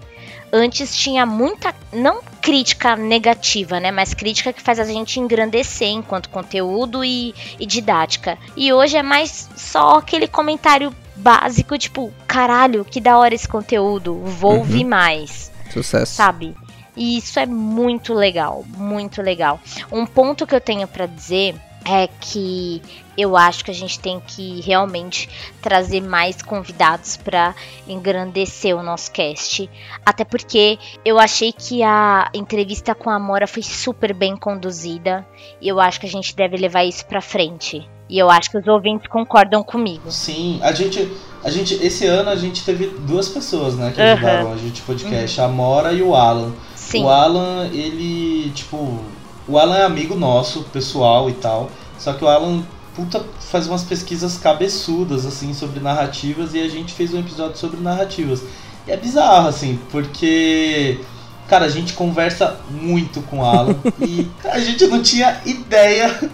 Antes 0.52 0.96
tinha 0.96 1.24
muita, 1.24 1.72
não 1.92 2.20
crítica 2.42 2.96
negativa, 2.96 3.78
né? 3.78 3.92
Mas 3.92 4.12
crítica 4.12 4.52
que 4.52 4.60
faz 4.60 4.80
a 4.80 4.84
gente 4.84 5.20
engrandecer 5.20 5.88
enquanto 5.88 6.28
conteúdo 6.30 7.04
e, 7.04 7.32
e 7.60 7.64
didática. 7.64 8.36
E 8.56 8.72
hoje 8.72 8.96
é 8.96 9.02
mais 9.04 9.48
só 9.56 9.98
aquele 9.98 10.26
comentário 10.26 10.92
básico, 11.20 11.76
tipo, 11.78 12.12
caralho, 12.26 12.84
que 12.84 13.00
da 13.00 13.18
hora 13.18 13.34
esse 13.34 13.48
conteúdo, 13.48 14.14
vou 14.24 14.52
uhum. 14.52 14.58
ouvir 14.58 14.84
mais. 14.84 15.50
Sucesso. 15.70 16.14
Sabe? 16.14 16.54
E 16.96 17.18
isso 17.18 17.38
é 17.38 17.46
muito 17.46 18.12
legal, 18.12 18.64
muito 18.76 19.22
legal. 19.22 19.60
Um 19.92 20.04
ponto 20.04 20.46
que 20.46 20.54
eu 20.54 20.60
tenho 20.60 20.88
para 20.88 21.06
dizer 21.06 21.54
é 21.84 22.08
que 22.20 22.82
eu 23.16 23.36
acho 23.36 23.64
que 23.64 23.70
a 23.70 23.74
gente 23.74 23.98
tem 23.98 24.20
que 24.20 24.60
realmente 24.60 25.28
trazer 25.60 26.00
mais 26.00 26.40
convidados 26.42 27.16
para 27.16 27.54
engrandecer 27.86 28.76
o 28.76 28.82
nosso 28.82 29.10
cast. 29.12 29.68
Até 30.04 30.24
porque 30.24 30.78
eu 31.04 31.18
achei 31.18 31.52
que 31.52 31.82
a 31.82 32.30
entrevista 32.34 32.94
com 32.94 33.10
a 33.10 33.18
Mora 33.18 33.46
foi 33.46 33.62
super 33.62 34.14
bem 34.14 34.36
conduzida 34.36 35.26
e 35.60 35.68
eu 35.68 35.80
acho 35.80 36.00
que 36.00 36.06
a 36.06 36.10
gente 36.10 36.34
deve 36.34 36.56
levar 36.56 36.84
isso 36.84 37.04
para 37.06 37.20
frente. 37.20 37.88
E 38.10 38.18
eu 38.18 38.28
acho 38.28 38.50
que 38.50 38.58
os 38.58 38.66
ouvintes 38.66 39.06
concordam 39.06 39.62
comigo. 39.62 40.10
Sim, 40.10 40.58
a 40.62 40.72
gente, 40.72 41.10
a 41.44 41.48
gente 41.48 41.74
esse 41.74 42.04
ano 42.06 42.28
a 42.28 42.36
gente 42.36 42.64
teve 42.64 42.88
duas 43.06 43.28
pessoas, 43.28 43.76
né, 43.76 43.92
que 43.94 44.02
ajudaram 44.02 44.48
uhum. 44.48 44.52
a 44.52 44.56
gente 44.56 44.82
podcast, 44.82 45.40
uhum. 45.40 45.46
a 45.46 45.48
Mora 45.48 45.92
e 45.92 46.02
o 46.02 46.14
Alan. 46.16 46.52
Sim. 46.74 47.04
O 47.04 47.08
Alan, 47.08 47.68
ele, 47.72 48.50
tipo, 48.50 48.98
o 49.46 49.58
Alan 49.58 49.76
é 49.76 49.84
amigo 49.84 50.16
nosso, 50.16 50.64
pessoal 50.64 51.30
e 51.30 51.34
tal. 51.34 51.70
Só 51.98 52.12
que 52.12 52.24
o 52.24 52.28
Alan, 52.28 52.64
puta, 52.96 53.24
faz 53.38 53.68
umas 53.68 53.84
pesquisas 53.84 54.36
cabeçudas, 54.38 55.24
assim, 55.24 55.54
sobre 55.54 55.78
narrativas. 55.78 56.52
E 56.52 56.60
a 56.60 56.68
gente 56.68 56.92
fez 56.92 57.14
um 57.14 57.20
episódio 57.20 57.56
sobre 57.56 57.80
narrativas. 57.80 58.42
E 58.88 58.90
é 58.90 58.96
bizarro, 58.96 59.48
assim, 59.48 59.78
porque. 59.92 61.00
Cara, 61.48 61.64
a 61.64 61.68
gente 61.68 61.94
conversa 61.94 62.60
muito 62.70 63.20
com 63.22 63.40
o 63.40 63.44
Alan. 63.44 63.76
e 64.00 64.28
a 64.44 64.58
gente 64.60 64.86
não 64.86 65.02
tinha 65.02 65.40
ideia 65.44 66.30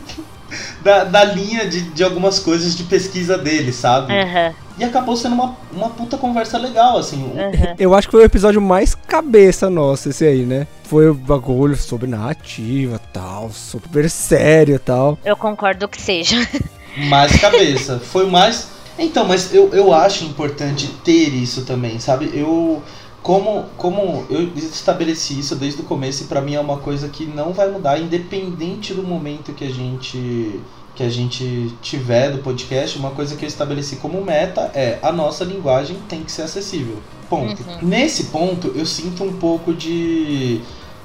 da, 0.83 1.05
da 1.05 1.25
linha 1.25 1.69
de, 1.69 1.83
de 1.83 2.05
algumas 2.05 2.39
coisas 2.39 2.77
de 2.77 2.85
pesquisa 2.85 3.37
dele, 3.37 3.73
sabe? 3.73 4.13
Aham. 4.13 4.55
E 4.79 4.85
acabou 4.85 5.17
sendo 5.17 5.35
uma, 5.35 5.57
uma 5.73 5.89
puta 5.89 6.19
conversa 6.19 6.59
legal, 6.59 6.99
assim. 6.99 7.33
Aham. 7.37 7.75
Eu 7.79 7.95
acho 7.95 8.09
que 8.09 8.13
foi 8.13 8.23
o 8.23 8.27
episódio 8.27 8.61
mais 8.61 8.95
cabeça 8.95 9.71
nosso, 9.71 10.11
esse 10.11 10.25
aí, 10.25 10.45
né? 10.45 10.67
Foi 10.85 11.09
o 11.09 11.15
bagulho 11.15 11.77
sobre 11.77 12.07
narrativa 12.07 13.01
tal, 13.13 13.51
super 13.51 14.09
sério 14.09 14.77
e 14.77 14.79
tal. 14.79 15.19
Eu 15.25 15.37
concordo 15.37 15.89
que 15.89 16.01
seja. 16.01 16.37
Mais 17.09 17.39
cabeça. 17.39 17.99
Foi 17.99 18.27
mais. 18.27 18.69
Então, 18.99 19.27
mas 19.27 19.53
eu, 19.53 19.69
eu 19.75 19.93
acho 19.93 20.25
importante 20.25 20.87
ter 21.05 21.29
isso 21.29 21.67
também, 21.67 22.01
sabe? 22.01 22.31
Eu. 22.33 22.83
Como, 23.27 23.65
como 23.77 24.25
eu 24.31 24.53
estabeleci 24.55 25.41
isso 25.41 25.57
desde 25.57 25.81
o 25.81 25.85
começo 25.85 26.23
e 26.23 26.27
pra 26.29 26.41
mim 26.41 26.55
é 26.55 26.61
uma 26.61 26.77
coisa 26.77 27.09
que 27.09 27.27
não 27.27 27.53
vai 27.53 27.69
mudar, 27.69 27.99
independente 27.99 28.95
do 28.95 29.03
momento 29.03 29.53
que 29.53 29.65
a 29.65 29.69
gente 29.69 30.61
que 30.95 31.03
a 31.03 31.11
gente 31.11 31.75
tiver 31.83 32.31
do 32.31 32.39
podcast, 32.39 32.97
uma 32.97 33.11
coisa 33.11 33.35
que 33.35 33.45
eu 33.45 33.49
estabeleci 33.49 33.97
como 33.97 34.25
meta 34.25 34.71
é 34.73 35.01
a 35.03 35.11
nossa 35.11 35.43
linguagem 35.43 35.97
tem 36.09 36.23
que 36.23 36.31
ser 36.31 36.43
acessível. 36.43 36.99
Ponto. 37.29 37.65
Nesse 37.83 38.27
ponto, 38.27 38.73
eu 38.77 38.87
sinto 38.87 39.25
um 39.25 39.33
pouco 39.33 39.75
de 39.75 40.61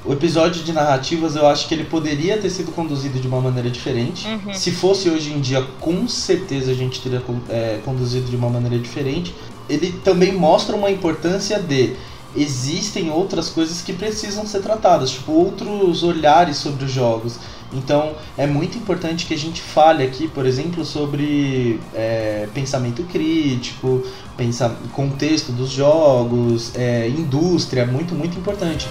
o 0.05 0.13
episódio 0.13 0.63
de 0.63 0.73
narrativas, 0.73 1.35
eu 1.35 1.47
acho 1.47 1.67
que 1.67 1.73
ele 1.73 1.85
poderia 1.85 2.37
ter 2.37 2.51
sido 2.51 2.71
conduzido 2.71 3.19
de 3.19 3.27
uma 3.27 3.41
maneira 3.41 3.69
diferente. 3.71 4.27
Uhum. 4.27 4.53
Se 4.53 4.69
fosse 4.69 5.09
hoje 5.09 5.33
em 5.33 5.41
dia, 5.41 5.65
com 5.79 6.07
certeza 6.07 6.69
a 6.69 6.75
gente 6.75 7.01
teria 7.01 7.23
é, 7.49 7.79
conduzido 7.83 8.29
de 8.29 8.35
uma 8.35 8.47
maneira 8.47 8.77
diferente. 8.77 9.33
Ele 9.67 9.91
também 10.03 10.31
mostra 10.33 10.75
uma 10.75 10.91
importância 10.91 11.59
de 11.59 11.95
existem 12.35 13.09
outras 13.09 13.49
coisas 13.49 13.81
que 13.81 13.93
precisam 13.93 14.45
ser 14.45 14.61
tratadas, 14.61 15.11
tipo 15.11 15.31
outros 15.31 16.03
olhares 16.03 16.57
sobre 16.57 16.85
os 16.85 16.91
jogos. 16.91 17.39
Então 17.73 18.13
é 18.37 18.45
muito 18.45 18.77
importante 18.77 19.25
que 19.25 19.33
a 19.33 19.37
gente 19.37 19.61
fale 19.61 20.03
aqui, 20.03 20.27
por 20.27 20.45
exemplo, 20.45 20.83
sobre 20.83 21.79
é, 21.93 22.47
pensamento 22.53 23.03
crítico, 23.03 24.03
pensa, 24.35 24.75
contexto 24.93 25.51
dos 25.51 25.69
jogos, 25.69 26.75
é, 26.75 27.07
indústria, 27.07 27.85
muito, 27.85 28.13
muito 28.13 28.37
importante. 28.37 28.87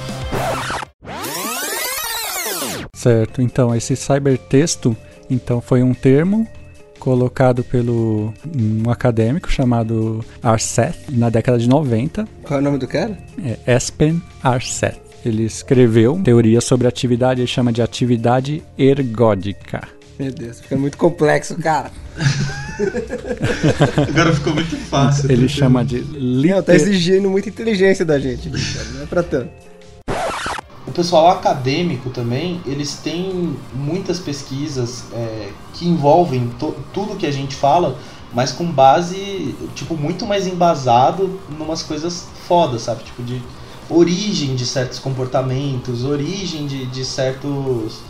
Certo, 2.94 3.40
então 3.40 3.74
esse 3.74 3.96
cybertexto 3.96 4.96
então 5.28 5.60
foi 5.60 5.82
um 5.82 5.94
termo 5.94 6.46
colocado 7.00 7.64
pelo 7.64 8.32
um 8.56 8.88
acadêmico 8.90 9.50
chamado 9.50 10.24
Arseth 10.42 10.94
na 11.10 11.28
década 11.30 11.58
de 11.58 11.68
90, 11.68 12.28
Qual 12.44 12.58
é 12.58 12.62
o 12.62 12.64
nome 12.64 12.78
do 12.78 12.86
cara? 12.86 13.18
é 13.44 13.74
Espen 13.76 14.22
Arseth. 14.42 15.00
Ele 15.24 15.44
escreveu 15.44 16.20
teoria 16.22 16.60
sobre 16.60 16.86
atividade, 16.86 17.40
ele 17.40 17.48
chama 17.48 17.72
de 17.72 17.82
atividade 17.82 18.62
ergódica. 18.78 19.86
Meu 20.18 20.30
Deus, 20.30 20.60
fica 20.60 20.76
muito 20.76 20.96
complexo, 20.98 21.56
cara. 21.56 21.90
Agora 24.08 24.32
ficou 24.34 24.54
muito 24.54 24.76
fácil. 24.76 25.30
Ele 25.30 25.48
chama 25.48 25.84
de 25.84 26.00
Não, 26.00 26.62
tá 26.62 26.72
liter... 26.72 26.74
exigindo 26.74 27.28
muita 27.30 27.48
inteligência 27.48 28.04
da 28.04 28.18
gente. 28.18 28.48
Não 28.94 29.02
é 29.02 29.06
pra 29.06 29.22
tanto. 29.22 29.50
O 30.90 30.92
pessoal 30.92 31.30
acadêmico 31.30 32.10
também, 32.10 32.60
eles 32.66 32.94
têm 32.96 33.56
muitas 33.72 34.18
pesquisas 34.18 35.04
é, 35.12 35.50
que 35.72 35.86
envolvem 35.86 36.50
tudo 36.92 37.14
que 37.14 37.26
a 37.26 37.30
gente 37.30 37.54
fala, 37.54 37.96
mas 38.34 38.50
com 38.50 38.64
base, 38.64 39.54
tipo, 39.76 39.96
muito 39.96 40.26
mais 40.26 40.48
embasado 40.48 41.38
numas 41.56 41.80
coisas 41.84 42.26
fodas, 42.48 42.82
sabe? 42.82 43.04
Tipo, 43.04 43.22
de 43.22 43.40
origem 43.88 44.56
de 44.56 44.66
certos 44.66 44.98
comportamentos, 44.98 46.04
origem 46.04 46.66
de, 46.66 46.86
de 46.86 47.04
certos 47.04 48.00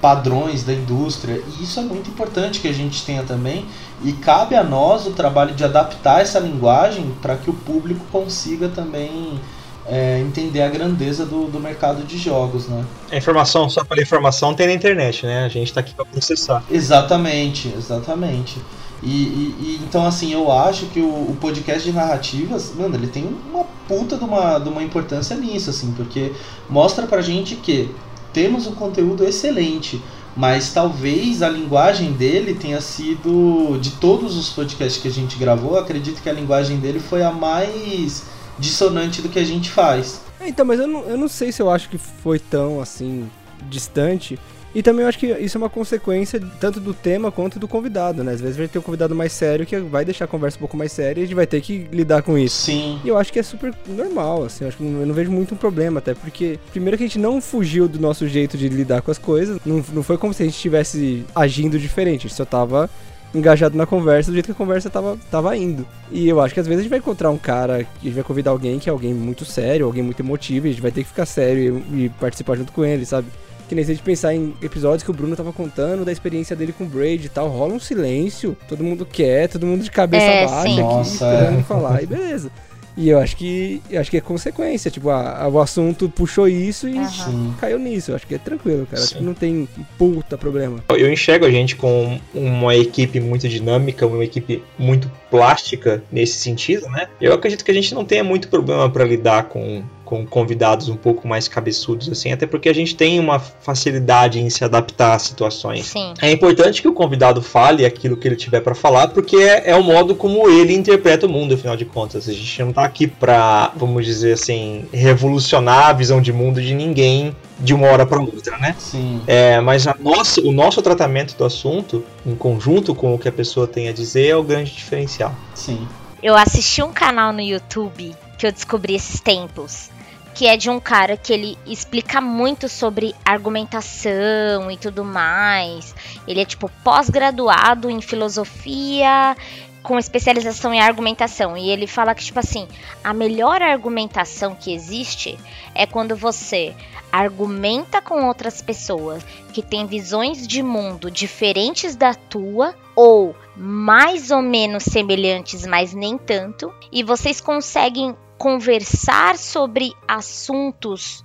padrões 0.00 0.64
da 0.64 0.74
indústria. 0.74 1.40
E 1.56 1.62
isso 1.62 1.78
é 1.78 1.84
muito 1.84 2.10
importante 2.10 2.58
que 2.58 2.66
a 2.66 2.74
gente 2.74 3.04
tenha 3.04 3.22
também. 3.22 3.64
E 4.02 4.12
cabe 4.12 4.56
a 4.56 4.64
nós 4.64 5.06
o 5.06 5.12
trabalho 5.12 5.54
de 5.54 5.62
adaptar 5.62 6.20
essa 6.20 6.40
linguagem 6.40 7.14
para 7.22 7.36
que 7.36 7.48
o 7.48 7.54
público 7.54 8.04
consiga 8.10 8.68
também 8.68 9.38
é, 9.86 10.18
entender 10.20 10.62
a 10.62 10.68
grandeza 10.68 11.26
do, 11.26 11.46
do 11.46 11.60
mercado 11.60 12.02
de 12.04 12.16
jogos, 12.18 12.66
né? 12.68 12.84
A 13.10 13.16
informação, 13.16 13.68
só 13.68 13.84
pela 13.84 14.00
informação, 14.02 14.54
tem 14.54 14.66
na 14.66 14.72
internet, 14.72 15.26
né? 15.26 15.44
A 15.44 15.48
gente 15.48 15.72
tá 15.72 15.80
aqui 15.80 15.94
pra 15.94 16.04
processar. 16.04 16.62
Exatamente, 16.70 17.72
exatamente. 17.76 18.58
E, 19.02 19.08
e- 19.08 19.54
e, 19.60 19.80
então 19.86 20.06
assim, 20.06 20.32
eu 20.32 20.50
acho 20.50 20.86
que 20.86 21.00
o, 21.00 21.04
o 21.06 21.36
podcast 21.40 21.82
de 21.86 21.94
narrativas, 21.94 22.72
mano, 22.74 22.94
ele 22.96 23.08
tem 23.08 23.28
uma 23.52 23.64
puta 23.86 24.16
de 24.16 24.24
uma, 24.24 24.58
de 24.58 24.68
uma 24.68 24.82
importância 24.82 25.36
nisso, 25.36 25.68
assim, 25.68 25.92
porque 25.92 26.32
mostra 26.70 27.06
pra 27.06 27.20
gente 27.20 27.56
que 27.56 27.90
temos 28.32 28.66
um 28.66 28.72
conteúdo 28.74 29.22
excelente, 29.24 30.00
mas 30.34 30.72
talvez 30.72 31.42
a 31.42 31.48
linguagem 31.50 32.12
dele 32.12 32.54
tenha 32.54 32.80
sido, 32.80 33.78
de 33.80 33.90
todos 33.92 34.36
os 34.36 34.48
podcasts 34.50 35.00
que 35.00 35.08
a 35.08 35.10
gente 35.10 35.36
gravou, 35.36 35.78
acredito 35.78 36.22
que 36.22 36.28
a 36.28 36.32
linguagem 36.32 36.78
dele 36.78 36.98
foi 36.98 37.22
a 37.22 37.30
mais 37.30 38.24
dissonante 38.58 39.20
do 39.22 39.28
que 39.28 39.38
a 39.38 39.44
gente 39.44 39.70
faz. 39.70 40.20
É, 40.40 40.48
Então, 40.48 40.64
mas 40.64 40.78
eu 40.80 40.86
não, 40.86 41.00
eu 41.08 41.16
não 41.16 41.28
sei 41.28 41.50
se 41.52 41.60
eu 41.62 41.70
acho 41.70 41.88
que 41.88 41.98
foi 41.98 42.38
tão, 42.38 42.80
assim, 42.80 43.28
distante. 43.68 44.38
E 44.74 44.82
também 44.82 45.02
eu 45.04 45.08
acho 45.08 45.18
que 45.20 45.26
isso 45.28 45.56
é 45.56 45.60
uma 45.60 45.70
consequência 45.70 46.40
tanto 46.58 46.80
do 46.80 46.92
tema 46.92 47.30
quanto 47.30 47.60
do 47.60 47.68
convidado, 47.68 48.24
né? 48.24 48.32
Às 48.32 48.40
vezes 48.40 48.56
vai 48.56 48.66
ter 48.66 48.76
um 48.80 48.82
convidado 48.82 49.14
mais 49.14 49.32
sério 49.32 49.64
que 49.64 49.78
vai 49.78 50.04
deixar 50.04 50.24
a 50.24 50.28
conversa 50.28 50.56
um 50.56 50.58
pouco 50.58 50.76
mais 50.76 50.90
séria 50.90 51.20
e 51.20 51.22
a 51.22 51.26
gente 51.26 51.36
vai 51.36 51.46
ter 51.46 51.60
que 51.60 51.86
lidar 51.92 52.22
com 52.22 52.36
isso. 52.36 52.62
Sim, 52.66 52.98
E 53.04 53.08
eu 53.08 53.16
acho 53.16 53.32
que 53.32 53.38
é 53.38 53.42
super 53.44 53.72
normal, 53.86 54.42
assim, 54.42 54.64
eu 54.64 54.68
acho 54.68 54.76
que 54.78 54.82
não- 54.82 55.00
eu 55.02 55.06
não 55.06 55.14
vejo 55.14 55.30
muito 55.30 55.54
um 55.54 55.56
problema, 55.56 56.00
até 56.00 56.12
porque, 56.12 56.58
primeiro 56.72 56.98
que 56.98 57.04
a 57.04 57.06
gente 57.06 57.20
não 57.20 57.40
fugiu 57.40 57.86
do 57.86 58.00
nosso 58.00 58.26
jeito 58.26 58.58
de 58.58 58.68
lidar 58.68 59.00
com 59.00 59.12
as 59.12 59.18
coisas, 59.18 59.60
não, 59.64 59.84
não 59.92 60.02
foi 60.02 60.18
como 60.18 60.34
se 60.34 60.42
a 60.42 60.46
gente 60.46 60.56
estivesse 60.56 61.24
agindo 61.36 61.78
diferente, 61.78 62.26
a 62.26 62.28
gente 62.28 62.34
só 62.34 62.44
tava 62.44 62.90
engajado 63.34 63.76
na 63.76 63.86
conversa 63.86 64.30
do 64.30 64.34
jeito 64.34 64.46
que 64.46 64.52
a 64.52 64.54
conversa 64.54 64.88
tava, 64.88 65.18
tava 65.30 65.56
indo. 65.56 65.86
E 66.10 66.28
eu 66.28 66.40
acho 66.40 66.54
que 66.54 66.60
às 66.60 66.66
vezes 66.66 66.80
a 66.80 66.82
gente 66.82 66.90
vai 66.90 66.98
encontrar 67.00 67.30
um 67.30 67.38
cara, 67.38 67.84
que 67.84 67.88
a 68.02 68.04
gente 68.04 68.14
vai 68.14 68.24
convidar 68.24 68.50
alguém 68.52 68.78
que 68.78 68.88
é 68.88 68.92
alguém 68.92 69.12
muito 69.12 69.44
sério, 69.44 69.86
alguém 69.86 70.02
muito 70.02 70.20
emotivo, 70.20 70.66
e 70.66 70.70
a 70.70 70.72
gente 70.72 70.82
vai 70.82 70.90
ter 70.90 71.02
que 71.02 71.08
ficar 71.08 71.26
sério 71.26 71.82
e, 71.92 72.04
e 72.04 72.08
participar 72.08 72.56
junto 72.56 72.72
com 72.72 72.84
ele, 72.84 73.04
sabe? 73.04 73.26
Que 73.68 73.74
nem 73.74 73.82
se 73.84 73.92
a 73.92 73.94
gente 73.94 74.04
pensar 74.04 74.34
em 74.34 74.54
episódios 74.62 75.02
que 75.02 75.10
o 75.10 75.14
Bruno 75.14 75.34
tava 75.34 75.52
contando 75.52 76.04
da 76.04 76.12
experiência 76.12 76.54
dele 76.54 76.72
com 76.76 76.84
o 76.84 76.86
Braid 76.86 77.24
e 77.24 77.28
tal, 77.30 77.48
rola 77.48 77.72
um 77.72 77.80
silêncio, 77.80 78.56
todo 78.68 78.84
mundo 78.84 79.06
quer, 79.06 79.48
todo 79.48 79.66
mundo 79.66 79.82
de 79.82 79.90
cabeça 79.90 80.24
É, 80.26 80.46
baixa 80.46 80.62
sim. 80.68 80.72
aqui, 80.74 80.80
Nossa, 80.82 81.12
esperando 81.12 81.58
é. 81.60 81.62
falar, 81.62 82.02
e 82.02 82.06
beleza. 82.06 82.50
E 82.96 83.08
eu 83.08 83.18
acho 83.18 83.36
que 83.36 83.82
eu 83.90 84.00
acho 84.00 84.10
que 84.10 84.16
é 84.16 84.20
consequência, 84.20 84.90
tipo, 84.90 85.10
a- 85.10 85.42
a- 85.42 85.48
o 85.48 85.58
assunto 85.60 86.08
puxou 86.08 86.46
isso 86.48 86.88
e 86.88 87.04
sim. 87.08 87.54
caiu 87.60 87.78
nisso. 87.78 88.12
Eu 88.12 88.16
acho 88.16 88.26
que 88.26 88.34
é 88.34 88.38
tranquilo, 88.38 88.86
cara. 88.90 89.02
Acho 89.02 89.16
que 89.16 89.22
não 89.22 89.34
tem 89.34 89.68
puta 89.98 90.38
problema. 90.38 90.78
Eu 90.90 91.12
enxergo 91.12 91.44
a 91.44 91.50
gente 91.50 91.74
com 91.74 92.20
uma 92.32 92.74
equipe 92.76 93.18
muito 93.20 93.48
dinâmica, 93.48 94.06
uma 94.06 94.24
equipe 94.24 94.62
muito 94.78 95.10
plástica 95.30 96.02
nesse 96.12 96.38
sentido, 96.38 96.88
né? 96.90 97.08
Eu 97.20 97.32
acredito 97.34 97.64
que 97.64 97.70
a 97.70 97.74
gente 97.74 97.92
não 97.94 98.04
tenha 98.04 98.22
muito 98.22 98.46
problema 98.48 98.88
para 98.88 99.04
lidar 99.04 99.44
com, 99.44 99.82
com 100.14 100.24
convidados 100.24 100.88
um 100.88 100.96
pouco 100.96 101.26
mais 101.26 101.48
cabeçudos, 101.48 102.08
assim, 102.08 102.30
até 102.30 102.46
porque 102.46 102.68
a 102.68 102.72
gente 102.72 102.94
tem 102.94 103.18
uma 103.18 103.40
facilidade 103.40 104.38
em 104.38 104.48
se 104.48 104.64
adaptar 104.64 105.14
às 105.14 105.22
situações. 105.22 105.86
Sim. 105.86 106.14
É 106.22 106.30
importante 106.30 106.80
que 106.80 106.86
o 106.86 106.92
convidado 106.92 107.42
fale 107.42 107.84
aquilo 107.84 108.16
que 108.16 108.28
ele 108.28 108.36
tiver 108.36 108.60
para 108.60 108.76
falar, 108.76 109.08
porque 109.08 109.36
é, 109.36 109.70
é 109.70 109.74
o 109.74 109.82
modo 109.82 110.14
como 110.14 110.48
ele 110.48 110.72
interpreta 110.72 111.26
o 111.26 111.28
mundo, 111.28 111.54
afinal 111.54 111.76
de 111.76 111.84
contas. 111.84 112.28
A 112.28 112.32
gente 112.32 112.62
não 112.62 112.72
tá 112.72 112.84
aqui 112.84 113.08
pra, 113.08 113.72
vamos 113.74 114.06
dizer 114.06 114.34
assim, 114.34 114.84
revolucionar 114.92 115.88
a 115.88 115.92
visão 115.92 116.22
de 116.22 116.32
mundo 116.32 116.62
de 116.62 116.74
ninguém 116.74 117.34
de 117.58 117.74
uma 117.74 117.88
hora 117.88 118.06
para 118.06 118.20
outra, 118.20 118.56
né? 118.58 118.76
Sim. 118.78 119.20
É, 119.26 119.60
mas 119.60 119.88
a 119.88 119.96
nossa, 119.98 120.40
o 120.42 120.52
nosso 120.52 120.80
tratamento 120.80 121.36
do 121.36 121.44
assunto, 121.44 122.04
em 122.24 122.36
conjunto 122.36 122.94
com 122.94 123.14
o 123.14 123.18
que 123.18 123.28
a 123.28 123.32
pessoa 123.32 123.66
tem 123.66 123.88
a 123.88 123.92
dizer, 123.92 124.28
é 124.28 124.36
o 124.36 124.44
grande 124.44 124.70
diferencial. 124.70 125.34
Sim. 125.54 125.88
Eu 126.22 126.36
assisti 126.36 126.82
um 126.82 126.92
canal 126.92 127.32
no 127.32 127.40
YouTube 127.40 128.14
que 128.44 128.46
eu 128.46 128.52
descobri 128.52 128.94
esses 128.94 129.20
tempos. 129.20 129.90
Que 130.34 130.46
é 130.46 130.56
de 130.56 130.68
um 130.68 130.80
cara 130.80 131.16
que 131.16 131.32
ele 131.32 131.56
explica 131.64 132.20
muito 132.20 132.68
sobre 132.68 133.14
argumentação 133.24 134.70
e 134.70 134.76
tudo 134.76 135.04
mais. 135.04 135.94
Ele 136.26 136.40
é 136.40 136.44
tipo 136.44 136.68
pós-graduado 136.82 137.88
em 137.88 138.00
filosofia 138.00 139.36
com 139.84 139.98
especialização 139.98 140.74
em 140.74 140.80
argumentação. 140.80 141.56
E 141.56 141.70
ele 141.70 141.86
fala 141.86 142.14
que, 142.14 142.24
tipo 142.24 142.40
assim, 142.40 142.66
a 143.04 143.14
melhor 143.14 143.62
argumentação 143.62 144.56
que 144.56 144.74
existe 144.74 145.38
é 145.74 145.86
quando 145.86 146.16
você 146.16 146.74
argumenta 147.12 148.02
com 148.02 148.26
outras 148.26 148.60
pessoas 148.60 149.24
que 149.52 149.62
têm 149.62 149.86
visões 149.86 150.48
de 150.48 150.64
mundo 150.64 151.12
diferentes 151.12 151.94
da 151.94 152.12
tua 152.12 152.74
ou 152.96 153.36
mais 153.56 154.32
ou 154.32 154.42
menos 154.42 154.82
semelhantes, 154.82 155.64
mas 155.64 155.94
nem 155.94 156.18
tanto, 156.18 156.74
e 156.90 157.04
vocês 157.04 157.40
conseguem 157.40 158.16
conversar 158.44 159.38
sobre 159.38 159.94
assuntos 160.06 161.24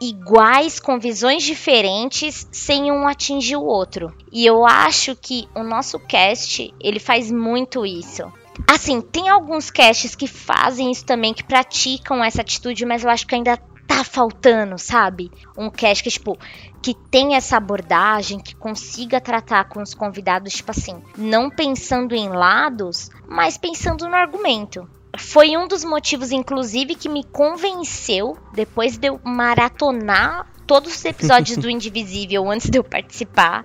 iguais 0.00 0.78
com 0.78 0.96
visões 0.96 1.42
diferentes 1.42 2.46
sem 2.52 2.92
um 2.92 3.08
atingir 3.08 3.56
o 3.56 3.64
outro. 3.64 4.16
E 4.30 4.46
eu 4.46 4.64
acho 4.64 5.16
que 5.16 5.48
o 5.56 5.64
nosso 5.64 5.98
cast, 5.98 6.72
ele 6.78 7.00
faz 7.00 7.32
muito 7.32 7.84
isso. 7.84 8.32
Assim, 8.70 9.00
tem 9.00 9.28
alguns 9.28 9.72
casts 9.72 10.14
que 10.14 10.28
fazem 10.28 10.92
isso 10.92 11.04
também, 11.04 11.34
que 11.34 11.42
praticam 11.42 12.22
essa 12.22 12.42
atitude, 12.42 12.86
mas 12.86 13.02
eu 13.02 13.10
acho 13.10 13.26
que 13.26 13.34
ainda 13.34 13.56
tá 13.84 14.04
faltando, 14.04 14.78
sabe? 14.78 15.32
Um 15.58 15.68
cast 15.68 16.04
que, 16.04 16.10
tipo, 16.10 16.38
que 16.80 16.94
tem 16.94 17.34
essa 17.34 17.56
abordagem, 17.56 18.38
que 18.38 18.54
consiga 18.54 19.20
tratar 19.20 19.64
com 19.64 19.82
os 19.82 19.94
convidados, 19.94 20.52
tipo 20.52 20.70
assim, 20.70 21.02
não 21.18 21.50
pensando 21.50 22.14
em 22.14 22.28
lados, 22.28 23.10
mas 23.28 23.58
pensando 23.58 24.08
no 24.08 24.14
argumento. 24.14 24.88
Foi 25.18 25.56
um 25.56 25.66
dos 25.66 25.84
motivos, 25.84 26.32
inclusive, 26.32 26.94
que 26.94 27.08
me 27.08 27.24
convenceu, 27.24 28.36
depois 28.52 28.96
de 28.96 29.08
eu 29.08 29.20
maratonar 29.24 30.46
todos 30.66 30.94
os 30.94 31.04
episódios 31.04 31.56
do 31.56 31.68
Indivisível 31.70 32.50
antes 32.50 32.68
de 32.68 32.78
eu 32.78 32.84
participar, 32.84 33.64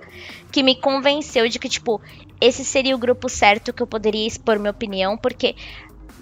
que 0.52 0.62
me 0.64 0.76
convenceu 0.76 1.48
de 1.48 1.58
que, 1.60 1.70
tipo, 1.70 2.02
esse 2.40 2.64
seria 2.64 2.96
o 2.96 3.00
grupo 3.00 3.28
certo 3.30 3.74
que 3.74 3.82
eu 3.82 3.88
poderia 3.88 4.28
expor 4.28 4.60
minha 4.60 4.72
opinião, 4.72 5.18
porque 5.18 5.56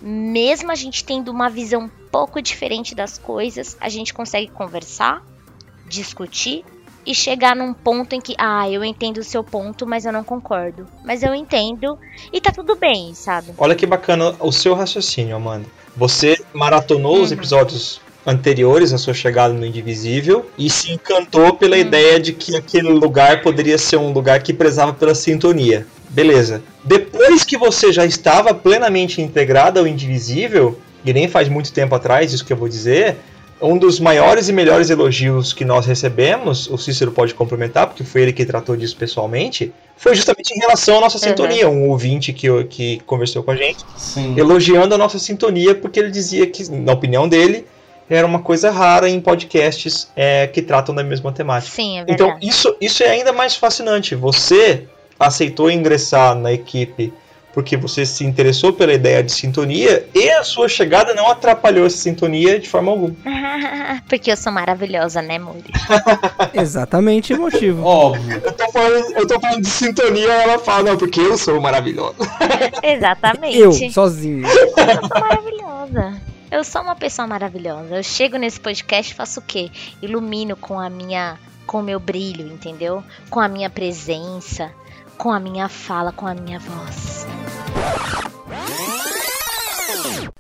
mesmo 0.02 0.72
a 0.72 0.76
gente 0.76 1.04
tendo 1.04 1.30
uma 1.32 1.50
visão 1.50 1.82
um 1.82 1.90
pouco 2.12 2.42
diferente 2.42 2.96
das 2.96 3.18
coisas, 3.18 3.78
a 3.80 3.90
gente 3.90 4.14
consegue 4.14 4.48
conversar, 4.48 5.24
discutir 5.88 6.64
e 7.10 7.16
chegar 7.16 7.55
num 7.55 7.74
ponto 7.74 8.14
em 8.14 8.22
que, 8.22 8.36
ah, 8.38 8.70
eu 8.70 8.86
entendo 8.86 9.18
o 9.18 9.24
seu 9.24 9.43
ponto, 9.43 9.88
mas 9.88 10.05
eu 10.05 10.14
não 10.14 10.24
concordo. 10.24 10.86
Mas 11.03 11.24
eu 11.24 11.34
entendo 11.34 11.97
e 12.32 12.39
tá 12.39 12.51
tudo 12.51 12.76
bem, 12.76 13.16
sabe? 13.16 13.51
Olha 13.57 13.74
que 13.74 13.88
bacana 13.88 14.36
o 14.39 14.51
seu 14.51 14.76
raciocínio, 14.76 15.36
Amanda. 15.36 15.66
Você 15.97 16.38
maratonou 16.53 17.16
uhum. 17.16 17.24
os 17.24 17.32
episódios 17.32 17.99
anteriores 18.28 18.93
à 18.93 18.99
sua 18.99 19.16
chegada 19.16 19.51
no 19.55 19.66
Indivisível 19.66 20.47
e 20.55 20.70
se 20.70 20.91
encantou 20.91 21.55
pela 21.55 21.76
uhum. 21.76 21.82
ideia 21.82 22.20
de 22.20 22.32
que 22.32 22.55
aquele 22.55 22.89
lugar 22.89 23.41
poderia 23.41 23.80
ser 23.80 23.97
um 23.97 24.12
lugar 24.12 24.43
que 24.43 24.53
prezava 24.53 24.93
pela 24.93 25.16
sintonia. 25.16 25.88
Beleza. 26.10 26.62
Depois 26.84 27.43
que 27.43 27.57
você 27.57 27.91
já 27.91 28.05
estava 28.05 28.53
plenamente 28.53 29.20
integrado 29.20 29.80
ao 29.80 29.88
Indivisível, 29.88 30.80
e 31.03 31.12
nem 31.12 31.28
faz 31.28 31.49
muito 31.49 31.74
tempo 31.74 31.95
atrás, 31.95 32.32
isso 32.34 32.45
que 32.45 32.53
eu 32.53 32.57
vou 32.57 32.70
dizer, 32.70 33.18
um 33.62 33.78
dos 33.78 33.99
maiores 33.99 34.47
e 34.49 34.53
melhores 34.53 34.89
elogios 34.89 35.53
que 35.53 35.66
nós 35.66 35.86
recebemos, 35.86 36.70
o 36.70 36.78
Cícero 36.78 37.12
pode 37.12 37.34
complementar, 37.34 37.88
porque 37.88 38.03
foi 38.03 38.22
ele 38.22 38.34
que 38.34 38.45
tratou 38.45 38.76
disso 38.76 38.95
pessoalmente, 38.95 39.74
foi 39.97 40.16
justamente 40.16 40.51
em 40.51 40.60
relação 40.60 40.97
à 40.97 41.01
nossa 41.01 41.18
uhum. 41.18 41.24
sintonia. 41.24 41.70
Um 41.70 41.89
ouvinte 41.89 42.32
que, 42.32 42.64
que 42.66 42.99
conversou 43.05 43.43
com 43.43 43.51
a 43.51 43.55
gente, 43.55 43.84
Sim. 43.97 44.34
elogiando 44.38 44.95
a 44.95 44.97
nossa 44.97 45.20
sintonia, 45.20 45.76
porque 45.76 45.99
ele 45.99 46.12
dizia 46.12 46.47
que, 46.47 46.70
na 46.72 46.93
opinião 46.93 47.28
dele, 47.28 47.66
era 48.10 48.26
uma 48.26 48.39
coisa 48.39 48.72
rara 48.72 49.10
em 49.10 49.20
podcasts 49.20 50.10
é, 50.16 50.47
que 50.47 50.62
tratam 50.62 50.95
da 50.95 51.03
mesma 51.03 51.32
temática. 51.32 51.76
Sim, 51.76 51.99
é 51.99 52.05
então, 52.07 52.38
isso, 52.41 52.76
isso 52.80 53.03
é 53.03 53.10
ainda 53.10 53.32
mais 53.32 53.55
fascinante. 53.55 54.16
Você 54.16 54.88
aceitou 55.20 55.70
ingressar 55.70 56.34
na 56.34 56.51
equipe 56.51 57.14
porque 57.60 57.76
você 57.76 58.05
se 58.05 58.24
interessou 58.24 58.72
pela 58.72 58.93
ideia 58.93 59.22
de 59.22 59.34
sintonia 59.34 60.07
e 60.16 60.30
a 60.30 60.45
sua 60.45 60.70
chegada 60.70 61.14
não 61.14 61.30
atrapalhou 61.30 61.86
essa 61.86 61.97
sintonia 61.97 62.57
de 62.57 62.70
forma 62.70 62.89
alguma. 62.89 63.14
porque 64.07 64.32
eu 64.32 64.38
sou 64.38 64.49
maravilhosa, 64.49 65.22
né, 65.22 65.38
Muri? 65.38 65.66
Exatamente 66.55 67.34
o 67.34 67.41
motivo. 67.41 67.84
Óbvio. 67.84 68.41
Eu 68.41 68.51
tô, 68.53 68.72
falando, 68.72 69.12
eu 69.12 69.28
tô 69.28 69.39
falando 69.41 69.62
de 69.62 69.68
sintonia 69.68 70.32
ela 70.32 70.57
fala, 70.57 70.91
não, 70.91 70.97
porque 70.97 71.20
eu 71.20 71.38
sou 71.38 71.60
maravilhosa. 71.60 72.16
Exatamente. 72.82 73.57
Eu, 73.57 73.91
sozinho. 73.91 74.47
Eu 74.47 75.01
sou 75.01 75.20
maravilhosa. 75.20 76.22
Eu 76.49 76.64
sou 76.64 76.82
uma 76.82 76.95
pessoa 76.95 77.28
maravilhosa. 77.28 77.97
Eu 77.97 78.03
chego 78.03 78.38
nesse 78.38 78.62
podcast 78.62 79.12
e 79.12 79.16
faço 79.16 79.41
o 79.41 79.43
quê? 79.43 79.70
Ilumino 80.01 80.55
com 80.55 80.80
a 80.80 80.89
minha 80.89 81.38
com 81.68 81.82
o 81.82 81.84
meu 81.84 81.99
brilho, 81.99 82.47
entendeu? 82.47 83.03
Com 83.30 83.41
a 83.41 83.49
minha 83.49 83.70
presença, 83.70 84.72
com 85.20 85.34
a 85.34 85.39
minha 85.39 85.67
fala, 85.67 86.13
com 86.13 86.26
a 86.26 86.34
minha 86.34 86.57
voz. 86.59 87.28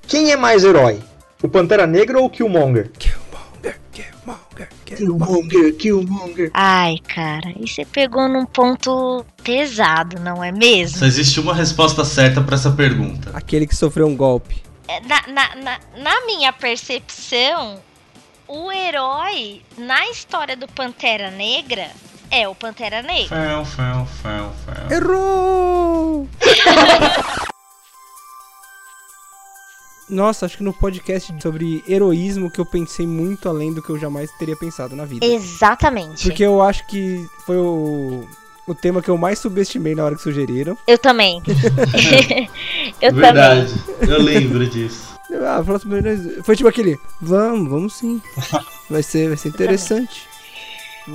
Quem 0.07 0.31
é 0.31 0.37
mais 0.37 0.63
herói? 0.63 1.01
O 1.43 1.49
Pantera 1.49 1.85
Negra 1.85 2.17
ou 2.17 2.25
o 2.25 2.29
Killmonger? 2.29 2.89
Killmonger, 2.97 3.79
Killmonger, 3.91 4.69
Killmonger, 4.85 5.75
Killmonger. 5.75 6.51
Ai, 6.53 6.95
cara, 7.13 7.53
e 7.59 7.67
você 7.67 7.83
pegou 7.83 8.29
num 8.29 8.45
ponto 8.45 9.25
pesado, 9.43 10.17
não 10.17 10.41
é 10.41 10.51
mesmo? 10.51 10.99
Só 10.99 11.05
existe 11.05 11.41
uma 11.41 11.53
resposta 11.53 12.05
certa 12.05 12.41
para 12.41 12.55
essa 12.55 12.71
pergunta. 12.71 13.31
Aquele 13.33 13.67
que 13.67 13.75
sofreu 13.75 14.07
um 14.07 14.15
golpe. 14.15 14.63
É, 14.87 15.01
na, 15.01 15.27
na, 15.27 15.55
na, 15.55 15.79
na 15.97 16.25
minha 16.25 16.53
percepção, 16.53 17.81
o 18.47 18.71
herói 18.71 19.61
na 19.77 20.09
história 20.09 20.55
do 20.55 20.67
Pantera 20.69 21.29
Negra 21.29 21.89
é 22.31 22.47
o 22.47 22.55
Pantera 22.55 23.01
Negra. 23.01 23.27
Fel, 23.27 23.65
fel, 23.65 24.05
fel, 24.21 24.51
fel. 24.65 24.97
Errou! 24.97 26.27
Nossa, 30.09 30.47
acho 30.47 30.57
que 30.57 30.63
no 30.63 30.73
podcast 30.73 31.31
sobre 31.39 31.83
heroísmo 31.87 32.49
que 32.49 32.59
eu 32.59 32.65
pensei 32.65 33.05
muito 33.05 33.47
além 33.47 33.71
do 33.73 33.81
que 33.81 33.91
eu 33.91 33.99
jamais 33.99 34.31
teria 34.39 34.55
pensado 34.55 34.95
na 34.95 35.05
vida. 35.05 35.25
Exatamente. 35.25 36.23
Porque 36.23 36.43
eu 36.43 36.61
acho 36.63 36.85
que 36.87 37.23
foi 37.45 37.57
o, 37.57 38.27
o 38.67 38.73
tema 38.73 39.03
que 39.03 39.09
eu 39.09 39.17
mais 39.17 39.37
subestimei 39.37 39.93
na 39.93 40.03
hora 40.03 40.15
que 40.15 40.21
sugeriram. 40.21 40.75
Eu 40.87 40.97
também. 40.97 41.41
eu 42.99 43.13
Verdade. 43.13 43.71
também. 43.99 44.15
Eu 44.15 44.21
lembro 44.21 44.67
disso. 44.67 45.09
Ah, 45.45 45.63
foi 46.43 46.55
tipo 46.55 46.67
aquele, 46.67 46.97
vamos, 47.21 47.69
vamos 47.69 47.93
sim. 47.93 48.19
Vai 48.89 49.03
ser, 49.03 49.27
vai 49.27 49.37
ser 49.37 49.49
interessante. 49.49 50.27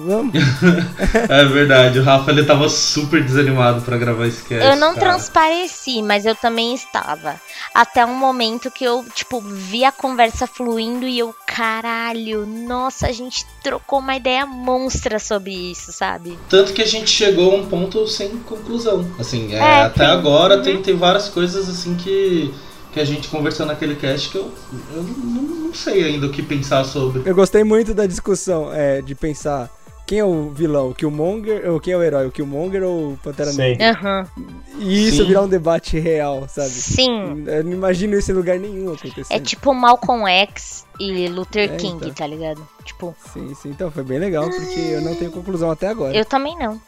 Vamos. 0.06 0.34
é 1.28 1.44
verdade, 1.44 1.98
o 1.98 2.02
Rafa 2.02 2.30
ele 2.30 2.44
tava 2.44 2.68
super 2.68 3.22
desanimado 3.22 3.82
para 3.82 3.96
gravar 3.96 4.26
esse 4.26 4.42
cast. 4.42 4.64
Eu 4.64 4.76
não 4.76 4.94
cara. 4.94 5.12
transpareci, 5.12 6.02
mas 6.02 6.26
eu 6.26 6.34
também 6.34 6.74
estava. 6.74 7.40
Até 7.74 8.04
um 8.04 8.14
momento 8.14 8.70
que 8.70 8.84
eu, 8.84 9.04
tipo, 9.14 9.40
vi 9.40 9.84
a 9.84 9.92
conversa 9.92 10.46
fluindo 10.46 11.06
e 11.06 11.18
eu, 11.18 11.34
caralho, 11.46 12.44
nossa, 12.46 13.06
a 13.06 13.12
gente 13.12 13.46
trocou 13.62 14.00
uma 14.00 14.16
ideia 14.16 14.44
monstra 14.44 15.18
sobre 15.18 15.52
isso, 15.52 15.92
sabe? 15.92 16.38
Tanto 16.48 16.72
que 16.72 16.82
a 16.82 16.86
gente 16.86 17.10
chegou 17.10 17.52
a 17.52 17.56
um 17.56 17.66
ponto 17.66 18.06
sem 18.08 18.30
conclusão. 18.38 19.06
Assim, 19.18 19.54
é, 19.54 19.58
é, 19.58 19.82
até 19.82 20.06
agora 20.06 20.56
uhum. 20.56 20.62
tem, 20.62 20.82
tem 20.82 20.96
várias 20.96 21.28
coisas 21.28 21.68
assim 21.68 21.94
que 21.94 22.52
que 22.92 23.00
a 23.00 23.04
gente 23.04 23.26
conversou 23.26 23.66
naquele 23.66 23.96
cast 23.96 24.30
que 24.30 24.38
eu, 24.38 24.52
eu 24.94 25.02
não, 25.02 25.42
não, 25.42 25.74
sei 25.74 26.04
ainda 26.04 26.28
o 26.28 26.30
que 26.30 26.40
pensar 26.40 26.84
sobre. 26.84 27.28
Eu 27.28 27.34
gostei 27.34 27.64
muito 27.64 27.92
da 27.92 28.06
discussão, 28.06 28.72
é, 28.72 29.02
de 29.02 29.16
pensar 29.16 29.68
quem 30.06 30.18
é 30.18 30.24
o 30.24 30.50
vilão, 30.50 30.90
o 30.90 30.94
Killmonger, 30.94 31.70
ou 31.70 31.80
quem 31.80 31.94
é 31.94 31.96
o 31.96 32.02
herói, 32.02 32.26
o 32.26 32.30
Killmonger 32.30 32.82
ou 32.82 33.12
o 33.12 33.16
Pantera 33.16 33.52
Negra? 33.52 33.98
Uhum. 34.02 34.44
E 34.78 35.08
isso 35.08 35.22
Sim. 35.22 35.28
virar 35.28 35.42
um 35.42 35.48
debate 35.48 35.98
real, 35.98 36.46
sabe? 36.48 36.70
Sim. 36.70 37.44
Eu 37.46 37.64
não 37.64 37.72
imagino 37.72 38.18
isso 38.18 38.30
em 38.30 38.34
lugar 38.34 38.58
nenhum 38.58 38.92
acontecendo. 38.92 39.26
É 39.30 39.40
tipo 39.40 39.72
Malcolm 39.72 40.28
X 40.28 40.84
e 41.00 41.28
Luther 41.28 41.72
é, 41.72 41.76
King, 41.76 41.96
então. 41.96 42.10
tá 42.10 42.26
ligado? 42.26 42.66
Tipo. 42.84 43.14
Sim, 43.32 43.54
sim, 43.54 43.70
então 43.70 43.90
foi 43.90 44.02
bem 44.02 44.18
legal, 44.18 44.44
porque 44.50 44.80
eu 44.80 45.00
não 45.00 45.14
tenho 45.14 45.30
conclusão 45.30 45.70
até 45.70 45.88
agora. 45.88 46.14
Eu 46.14 46.24
também 46.24 46.56
não. 46.58 46.78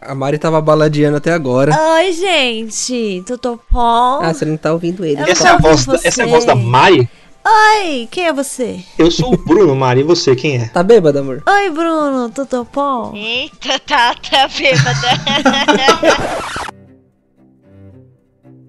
A 0.00 0.14
Mari 0.14 0.38
tava 0.38 0.60
baladeando 0.60 1.16
até 1.16 1.32
agora. 1.32 1.76
Oi, 1.94 2.12
gente, 2.12 3.22
tudo 3.26 3.60
bom? 3.70 4.20
Ah, 4.22 4.32
você 4.32 4.44
não 4.44 4.56
tá 4.56 4.72
ouvindo 4.72 5.04
ele. 5.04 5.20
Essa 5.28 5.48
é, 5.48 5.50
a 5.50 5.56
voz 5.58 5.84
da, 5.84 5.94
essa 6.02 6.22
é 6.22 6.24
a 6.24 6.28
voz 6.28 6.44
da 6.44 6.54
Mari? 6.54 7.10
Oi, 7.46 8.08
quem 8.10 8.26
é 8.26 8.32
você? 8.32 8.82
Eu 8.98 9.10
sou 9.10 9.32
o 9.32 9.36
Bruno, 9.36 9.74
Mari, 9.74 10.00
e 10.00 10.04
você, 10.04 10.34
quem 10.36 10.56
é? 10.56 10.68
Tá 10.68 10.82
bêbada, 10.82 11.20
amor? 11.20 11.42
Oi, 11.48 11.70
Bruno, 11.70 12.30
tudo 12.30 12.66
bom? 12.72 13.12
Eita, 13.14 13.78
tá, 13.80 14.14
tá 14.14 14.48
bêbada. 14.48 15.08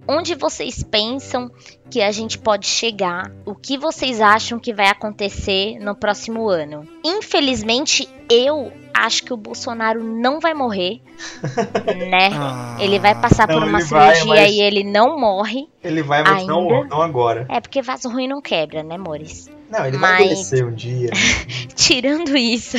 Onde 0.07 0.34
vocês 0.36 0.84
pensam 0.84 1.51
que 1.90 2.02
a 2.02 2.12
gente 2.12 2.38
pode 2.38 2.68
chegar? 2.68 3.32
O 3.46 3.56
que 3.56 3.78
vocês 3.78 4.22
acham 4.22 4.60
que 4.60 4.74
vai 4.74 4.88
acontecer 4.88 5.80
no 5.80 5.96
próximo 5.96 6.48
ano? 6.48 6.88
Infelizmente, 7.04 8.08
eu 8.30 8.72
acho 8.94 9.24
que 9.24 9.34
o 9.34 9.38
Bolsonaro 9.38 10.04
não 10.04 10.40
vai 10.40 10.54
morrer, 10.54 11.02
né? 12.10 12.30
Ah, 12.34 12.78
ele 12.80 13.00
vai 13.00 13.20
passar 13.20 13.48
não, 13.48 13.56
por 13.56 13.68
uma 13.68 13.82
cirurgia 13.82 14.26
vai, 14.26 14.52
e 14.52 14.62
ele 14.62 14.84
não 14.84 15.20
morre. 15.20 15.68
Ele 15.84 16.04
vai, 16.04 16.22
mas 16.24 16.46
não, 16.46 16.86
não 16.86 17.02
agora. 17.02 17.46
É 17.50 17.60
porque 17.60 17.82
vaso 17.82 18.10
ruim 18.10 18.28
não 18.28 18.42
quebra, 18.42 18.84
né, 18.84 18.98
Mores? 18.98 19.50
Não, 19.70 19.86
ele 19.86 19.98
Mas... 19.98 20.12
vai 20.12 20.26
envelhecer 20.26 20.66
um 20.66 20.74
dia. 20.74 21.12
Tirando 21.76 22.36
isso, 22.36 22.78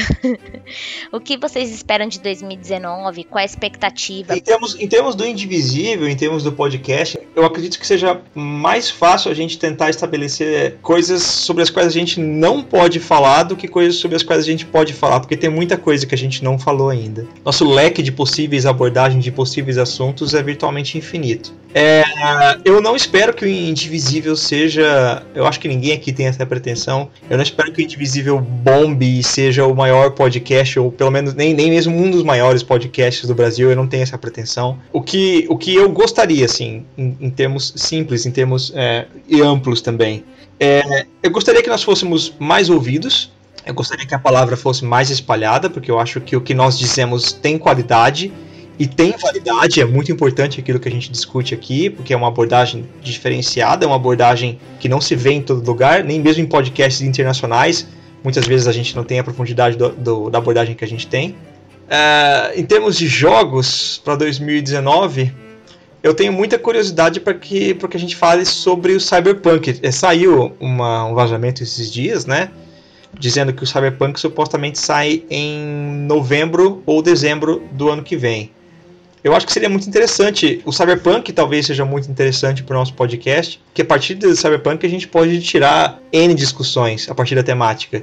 o 1.12 1.20
que 1.20 1.36
vocês 1.36 1.70
esperam 1.70 2.06
de 2.06 2.20
2019? 2.20 3.24
Qual 3.24 3.38
é 3.38 3.42
a 3.42 3.46
expectativa? 3.46 4.36
Em 4.36 4.40
termos, 4.40 4.78
em 4.78 4.88
termos 4.88 5.14
do 5.14 5.24
indivisível, 5.24 6.08
em 6.08 6.16
termos 6.16 6.42
do 6.42 6.52
podcast, 6.52 7.18
eu 7.34 7.44
acredito 7.44 7.78
que 7.78 7.86
seja 7.86 8.20
mais 8.34 8.90
fácil 9.00 9.30
a 9.30 9.34
gente 9.34 9.58
tentar 9.58 9.88
estabelecer 9.88 10.76
coisas 10.82 11.22
sobre 11.22 11.62
as 11.62 11.70
quais 11.70 11.88
a 11.88 11.90
gente 11.90 12.20
não 12.20 12.62
pode 12.62 13.00
falar 13.00 13.44
do 13.44 13.56
que 13.56 13.66
coisas 13.66 13.96
sobre 13.96 14.14
as 14.14 14.22
quais 14.22 14.42
a 14.42 14.46
gente 14.46 14.66
pode 14.66 14.92
falar, 14.92 15.20
porque 15.20 15.38
tem 15.38 15.48
muita 15.48 15.78
coisa 15.78 16.04
que 16.04 16.14
a 16.14 16.18
gente 16.18 16.44
não 16.44 16.58
falou 16.58 16.90
ainda. 16.90 17.26
Nosso 17.42 17.66
leque 17.66 18.02
de 18.02 18.12
possíveis 18.12 18.66
abordagens 18.66 19.24
de 19.24 19.32
possíveis 19.32 19.78
assuntos 19.78 20.34
é 20.34 20.42
virtualmente 20.42 20.98
infinito. 20.98 21.50
É, 21.74 22.02
eu 22.64 22.80
não 22.80 22.96
espero 22.96 23.32
que 23.32 23.44
o 23.44 23.48
Indivisível 23.48 24.34
seja. 24.34 25.22
Eu 25.34 25.46
acho 25.46 25.60
que 25.60 25.68
ninguém 25.68 25.92
aqui 25.92 26.12
tem 26.12 26.26
essa 26.26 26.44
pretensão. 26.44 27.08
Eu 27.28 27.36
não 27.36 27.44
espero 27.44 27.72
que 27.72 27.80
o 27.80 27.84
Indivisível 27.84 28.40
bombe 28.40 29.20
e 29.20 29.22
seja 29.22 29.64
o 29.66 29.74
maior 29.74 30.10
podcast, 30.10 30.78
ou 30.78 30.90
pelo 30.90 31.10
menos 31.10 31.32
nem, 31.34 31.54
nem 31.54 31.70
mesmo 31.70 31.96
um 31.96 32.10
dos 32.10 32.24
maiores 32.24 32.62
podcasts 32.62 33.26
do 33.26 33.34
Brasil. 33.34 33.70
Eu 33.70 33.76
não 33.76 33.86
tenho 33.86 34.02
essa 34.02 34.18
pretensão. 34.18 34.78
O 34.92 35.00
que, 35.00 35.46
o 35.48 35.56
que 35.56 35.74
eu 35.74 35.88
gostaria, 35.90 36.44
assim, 36.44 36.84
em, 36.98 37.16
em 37.20 37.30
termos 37.30 37.72
simples, 37.76 38.26
em 38.26 38.32
termos 38.32 38.72
é, 38.74 38.89
e 39.28 39.40
amplos 39.40 39.80
também, 39.80 40.24
é, 40.58 41.06
eu 41.22 41.30
gostaria 41.30 41.62
que 41.62 41.70
nós 41.70 41.82
fôssemos 41.82 42.34
mais 42.38 42.68
ouvidos. 42.68 43.32
Eu 43.64 43.74
gostaria 43.74 44.06
que 44.06 44.14
a 44.14 44.18
palavra 44.18 44.56
fosse 44.56 44.84
mais 44.84 45.10
espalhada, 45.10 45.70
porque 45.70 45.90
eu 45.90 45.98
acho 45.98 46.20
que 46.20 46.36
o 46.36 46.40
que 46.40 46.54
nós 46.54 46.78
dizemos 46.78 47.32
tem 47.32 47.58
qualidade 47.58 48.32
e 48.80 48.86
tem 48.86 49.14
validade, 49.18 49.78
é 49.78 49.84
muito 49.84 50.10
importante 50.10 50.58
aquilo 50.58 50.80
que 50.80 50.88
a 50.88 50.90
gente 50.90 51.10
discute 51.10 51.52
aqui, 51.52 51.90
porque 51.90 52.14
é 52.14 52.16
uma 52.16 52.28
abordagem 52.28 52.88
diferenciada, 53.02 53.84
é 53.84 53.86
uma 53.86 53.96
abordagem 53.96 54.58
que 54.78 54.88
não 54.88 55.02
se 55.02 55.14
vê 55.14 55.32
em 55.32 55.42
todo 55.42 55.62
lugar, 55.66 56.02
nem 56.02 56.18
mesmo 56.18 56.42
em 56.42 56.46
podcasts 56.46 57.02
internacionais. 57.02 57.86
Muitas 58.24 58.46
vezes 58.46 58.66
a 58.66 58.72
gente 58.72 58.96
não 58.96 59.04
tem 59.04 59.18
a 59.18 59.24
profundidade 59.24 59.76
do, 59.76 59.90
do, 59.90 60.30
da 60.30 60.38
abordagem 60.38 60.74
que 60.74 60.82
a 60.82 60.88
gente 60.88 61.06
tem. 61.06 61.36
Uh, 61.90 62.56
em 62.58 62.64
termos 62.64 62.96
de 62.96 63.06
jogos 63.06 64.00
para 64.02 64.16
2019, 64.16 65.30
eu 66.02 66.14
tenho 66.14 66.32
muita 66.32 66.58
curiosidade 66.58 67.20
para 67.20 67.34
que, 67.34 67.74
que 67.74 67.96
a 67.96 68.00
gente 68.00 68.16
fale 68.16 68.44
sobre 68.44 68.94
o 68.94 69.00
Cyberpunk. 69.00 69.80
É, 69.82 69.90
saiu 69.90 70.52
uma, 70.58 71.04
um 71.04 71.14
vazamento 71.14 71.62
esses 71.62 71.92
dias, 71.92 72.24
né? 72.24 72.50
Dizendo 73.18 73.52
que 73.52 73.62
o 73.62 73.66
Cyberpunk 73.66 74.18
supostamente 74.18 74.78
sai 74.78 75.24
em 75.28 76.06
novembro 76.06 76.82
ou 76.86 77.02
dezembro 77.02 77.62
do 77.72 77.90
ano 77.90 78.02
que 78.02 78.16
vem. 78.16 78.50
Eu 79.22 79.36
acho 79.36 79.46
que 79.46 79.52
seria 79.52 79.68
muito 79.68 79.86
interessante. 79.86 80.62
O 80.64 80.72
Cyberpunk 80.72 81.30
talvez 81.32 81.66
seja 81.66 81.84
muito 81.84 82.10
interessante 82.10 82.62
para 82.62 82.74
o 82.74 82.78
nosso 82.78 82.94
podcast, 82.94 83.60
porque 83.66 83.82
a 83.82 83.84
partir 83.84 84.14
do 84.14 84.34
Cyberpunk 84.34 84.86
a 84.86 84.88
gente 84.88 85.06
pode 85.06 85.40
tirar 85.42 86.00
N 86.10 86.32
discussões 86.34 87.10
a 87.10 87.14
partir 87.14 87.34
da 87.34 87.42
temática. 87.42 88.02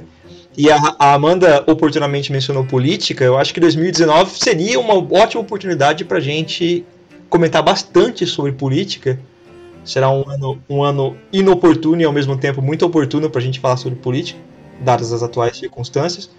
E 0.56 0.70
a, 0.70 0.78
a 0.98 1.14
Amanda 1.14 1.64
oportunamente 1.66 2.30
mencionou 2.30 2.64
política. 2.64 3.24
Eu 3.24 3.36
acho 3.36 3.52
que 3.52 3.58
2019 3.58 4.38
seria 4.38 4.78
uma 4.78 4.94
ótima 4.94 5.40
oportunidade 5.40 6.04
para 6.04 6.18
a 6.18 6.20
gente 6.20 6.84
comentar 7.28 7.62
bastante 7.62 8.26
sobre 8.26 8.52
política. 8.52 9.18
Será 9.84 10.10
um 10.10 10.28
ano, 10.28 10.62
um 10.68 10.82
ano 10.82 11.16
inoportuno 11.32 12.02
e 12.02 12.04
ao 12.04 12.12
mesmo 12.12 12.36
tempo 12.36 12.60
muito 12.60 12.84
oportuno 12.84 13.30
para 13.30 13.40
a 13.40 13.44
gente 13.44 13.58
falar 13.58 13.76
sobre 13.76 13.98
política, 13.98 14.38
dadas 14.80 15.12
as 15.12 15.22
atuais 15.22 15.56
circunstâncias. 15.56 16.30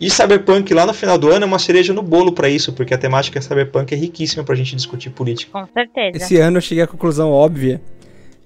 E 0.00 0.10
Cyberpunk 0.10 0.72
lá 0.74 0.86
no 0.86 0.94
final 0.94 1.16
do 1.16 1.30
ano 1.30 1.44
é 1.44 1.46
uma 1.46 1.58
cereja 1.58 1.92
no 1.92 2.02
bolo 2.02 2.32
para 2.32 2.48
isso, 2.48 2.72
porque 2.72 2.94
a 2.94 2.98
temática 2.98 3.40
Cyberpunk 3.40 3.94
é 3.94 3.96
riquíssima 3.96 4.42
pra 4.42 4.54
gente 4.54 4.74
discutir 4.74 5.10
política. 5.10 5.52
Com 5.52 5.72
certeza. 5.72 6.16
Esse 6.16 6.36
ano 6.36 6.56
eu 6.56 6.60
cheguei 6.60 6.82
à 6.82 6.86
conclusão 6.86 7.30
óbvia 7.30 7.80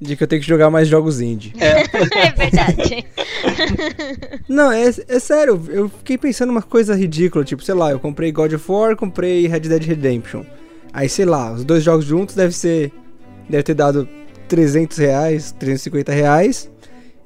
de 0.01 0.14
que 0.14 0.22
eu 0.22 0.28
tenho 0.28 0.40
que 0.42 0.49
jogar 0.49 0.70
mais 0.70 0.86
jogos 0.86 1.20
indie. 1.20 1.53
É, 1.59 1.82
é 2.26 2.32
verdade. 2.32 3.07
Não, 4.49 4.70
é, 4.70 4.88
é 4.88 5.18
sério, 5.18 5.61
eu 5.68 5.88
fiquei 5.88 6.18
pensando 6.18 6.51
uma 6.51 6.62
coisa 6.62 6.94
ridícula, 6.94 7.44
tipo, 7.44 7.62
sei 7.62 7.74
lá, 7.74 7.90
eu 7.90 7.99
comprei 7.99 8.30
God 8.30 8.53
of 8.53 8.70
War, 8.70 8.96
comprei 8.96 9.46
Red 9.46 9.61
Dead 9.61 9.82
Redemption. 9.82 10.44
Aí, 10.93 11.09
sei 11.09 11.24
lá, 11.24 11.53
os 11.53 11.64
dois 11.64 11.82
jogos 11.82 12.05
juntos 12.05 12.34
deve 12.34 12.55
ser. 12.55 12.93
Deve 13.49 13.62
ter 13.62 13.74
dado 13.74 14.07
300 14.49 14.99
reais, 14.99 15.53
350 15.53 16.12
reais 16.12 16.70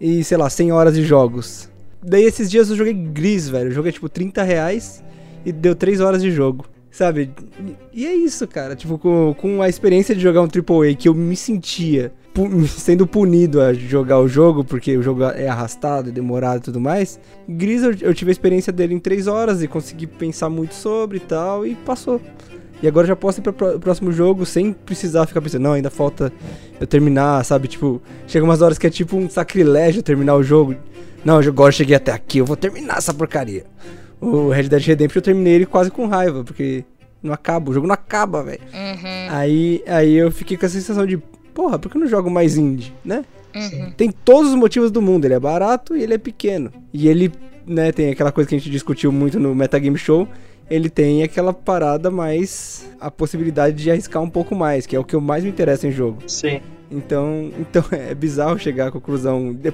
e, 0.00 0.22
sei 0.22 0.36
lá, 0.36 0.48
100 0.48 0.72
horas 0.72 0.94
de 0.94 1.04
jogos. 1.04 1.68
Daí 2.02 2.24
esses 2.24 2.50
dias 2.50 2.70
eu 2.70 2.76
joguei 2.76 2.92
Gris, 2.92 3.48
velho. 3.48 3.68
Eu 3.68 3.72
joguei 3.72 3.92
tipo 3.92 4.08
30 4.08 4.42
reais 4.42 5.02
e 5.44 5.52
deu 5.52 5.74
3 5.74 6.00
horas 6.00 6.22
de 6.22 6.30
jogo. 6.30 6.64
Sabe? 6.90 7.30
E 7.92 8.06
é 8.06 8.14
isso, 8.14 8.46
cara. 8.46 8.76
Tipo, 8.76 8.98
com, 8.98 9.34
com 9.38 9.62
a 9.62 9.68
experiência 9.68 10.14
de 10.14 10.20
jogar 10.20 10.42
um 10.42 10.48
AAA 10.48 10.94
que 10.94 11.08
eu 11.08 11.14
me 11.14 11.34
sentia 11.34 12.12
pu 12.34 12.48
sendo 12.66 13.06
punido 13.06 13.60
a 13.60 13.72
jogar 13.72 14.18
o 14.18 14.28
jogo, 14.28 14.64
porque 14.64 14.96
o 14.96 15.02
jogo 15.02 15.24
é 15.24 15.48
arrastado, 15.48 16.08
é 16.08 16.12
demorado 16.12 16.58
e 16.58 16.64
tudo 16.64 16.80
mais. 16.80 17.18
Gris 17.48 17.82
eu, 17.82 17.94
eu 18.00 18.14
tive 18.14 18.30
a 18.30 18.32
experiência 18.32 18.72
dele 18.72 18.94
em 18.94 18.98
3 18.98 19.26
horas 19.26 19.62
e 19.62 19.68
consegui 19.68 20.06
pensar 20.06 20.50
muito 20.50 20.74
sobre 20.74 21.18
e 21.18 21.20
tal, 21.20 21.66
e 21.66 21.74
passou. 21.74 22.20
E 22.82 22.88
agora 22.88 23.06
já 23.06 23.14
posso 23.14 23.40
ir 23.40 23.42
para 23.42 23.76
o 23.76 23.80
próximo 23.80 24.10
jogo 24.10 24.44
sem 24.44 24.72
precisar 24.72 25.26
ficar 25.26 25.40
pensando, 25.40 25.62
não, 25.62 25.72
ainda 25.72 25.88
falta 25.90 26.32
eu 26.80 26.86
terminar, 26.86 27.44
sabe? 27.44 27.68
Tipo, 27.68 28.02
chega 28.26 28.44
umas 28.44 28.60
horas 28.60 28.76
que 28.76 28.86
é 28.86 28.90
tipo 28.90 29.16
um 29.16 29.30
sacrilégio 29.30 30.02
terminar 30.02 30.34
o 30.34 30.42
jogo. 30.42 30.74
Não, 31.24 31.38
agora 31.38 31.68
eu 31.68 31.72
cheguei 31.72 31.94
até 31.94 32.10
aqui, 32.10 32.38
eu 32.38 32.44
vou 32.44 32.56
terminar 32.56 32.98
essa 32.98 33.14
porcaria. 33.14 33.64
O 34.20 34.50
Red 34.50 34.64
Dead 34.64 34.82
Redemption 34.82 35.18
eu 35.18 35.22
terminei 35.22 35.54
ele 35.54 35.66
quase 35.66 35.90
com 35.90 36.06
raiva, 36.06 36.42
porque 36.42 36.84
não 37.22 37.32
acaba, 37.32 37.70
o 37.70 37.74
jogo 37.74 37.86
não 37.86 37.94
acaba, 37.94 38.42
velho. 38.42 38.60
Uhum. 38.72 39.26
Aí, 39.30 39.84
aí 39.86 40.14
eu 40.14 40.30
fiquei 40.32 40.56
com 40.56 40.66
a 40.66 40.68
sensação 40.68 41.06
de, 41.06 41.18
porra, 41.54 41.78
por 41.78 41.90
que 41.90 41.96
eu 41.96 42.00
não 42.00 42.08
jogo 42.08 42.28
mais 42.28 42.56
indie, 42.56 42.92
né? 43.04 43.24
Uhum. 43.54 43.92
Tem 43.96 44.10
todos 44.10 44.50
os 44.50 44.56
motivos 44.56 44.90
do 44.90 45.00
mundo, 45.00 45.24
ele 45.24 45.34
é 45.34 45.40
barato 45.40 45.96
e 45.96 46.02
ele 46.02 46.14
é 46.14 46.18
pequeno. 46.18 46.72
E 46.92 47.06
ele, 47.06 47.32
né, 47.66 47.92
tem 47.92 48.10
aquela 48.10 48.32
coisa 48.32 48.48
que 48.48 48.56
a 48.56 48.58
gente 48.58 48.70
discutiu 48.70 49.12
muito 49.12 49.38
no 49.38 49.54
Metagame 49.54 49.98
Show, 49.98 50.26
ele 50.70 50.88
tem 50.88 51.22
aquela 51.22 51.52
parada 51.52 52.10
mais 52.10 52.88
a 53.00 53.10
possibilidade 53.10 53.76
de 53.76 53.90
arriscar 53.90 54.22
um 54.22 54.30
pouco 54.30 54.54
mais, 54.54 54.86
que 54.86 54.96
é 54.96 54.98
o 54.98 55.04
que 55.04 55.14
eu 55.14 55.20
mais 55.20 55.44
me 55.44 55.50
interessa 55.50 55.86
em 55.86 55.92
jogo. 55.92 56.22
Sim. 56.26 56.60
Então, 56.90 57.50
então 57.58 57.84
é 57.90 58.14
bizarro 58.14 58.58
chegar 58.58 58.88
à 58.88 58.90
conclusão 58.90 59.52
de, 59.52 59.72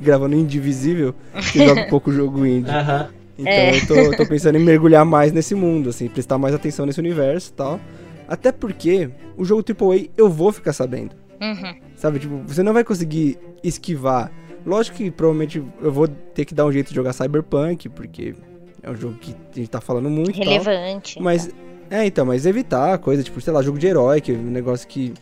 gravando 0.00 0.34
Indivisível 0.36 1.14
que 1.52 1.64
joga 1.64 1.82
um 1.82 1.88
pouco 1.90 2.10
o 2.10 2.12
jogo 2.12 2.44
indie. 2.46 2.70
Aham. 2.70 3.08
Então 3.38 3.52
É. 3.52 3.76
eu 3.76 3.86
tô, 3.86 3.94
eu 3.94 4.16
tô 4.16 4.26
pensando 4.26 4.56
em 4.56 4.62
mergulhar 4.64 5.04
mais 5.04 5.32
nesse 5.32 5.54
mundo, 5.54 5.88
assim, 5.88 6.08
prestar 6.08 6.36
mais 6.36 6.54
atenção 6.54 6.84
nesse 6.84 7.00
universo 7.00 7.50
e 7.50 7.52
tal. 7.54 7.80
Até 8.28 8.52
porque 8.52 9.08
o 9.36 9.44
jogo 9.44 9.64
AAA 9.66 10.08
eu 10.16 10.28
vou 10.28 10.52
ficar 10.52 10.72
sabendo. 10.74 11.16
Uhum. 11.40 11.74
Sabe, 11.96 12.18
tipo, 12.18 12.36
você 12.46 12.62
não 12.62 12.74
vai 12.74 12.84
conseguir 12.84 13.38
esquivar. 13.64 14.30
Lógico 14.64 14.98
que 14.98 15.10
provavelmente 15.10 15.62
eu 15.80 15.90
vou 15.90 16.06
ter 16.06 16.44
que 16.44 16.54
dar 16.54 16.66
um 16.66 16.72
jeito 16.72 16.90
de 16.90 16.94
jogar 16.94 17.14
Cyberpunk, 17.14 17.88
porque 17.88 18.34
é 18.82 18.90
um 18.90 18.96
jogo 18.96 19.14
que 19.14 19.34
a 19.52 19.56
gente 19.56 19.68
tá 19.70 19.80
falando 19.80 20.08
muito. 20.10 20.38
e 20.40 20.44
tal. 20.44 20.52
Relevante. 20.52 21.20
Mas, 21.20 21.50
é, 21.90 22.04
então, 22.06 22.24
mas 22.26 22.46
evitar 22.46 22.98
coisa, 22.98 23.22
tipo, 23.22 23.40
sei 23.40 23.52
lá, 23.52 23.62
jogo 23.62 23.78
de 23.78 23.86
herói, 23.86 24.20
que 24.20 24.32
é 24.32 24.34
um 24.34 24.42
negócio 24.50 24.86
que, 24.88 25.12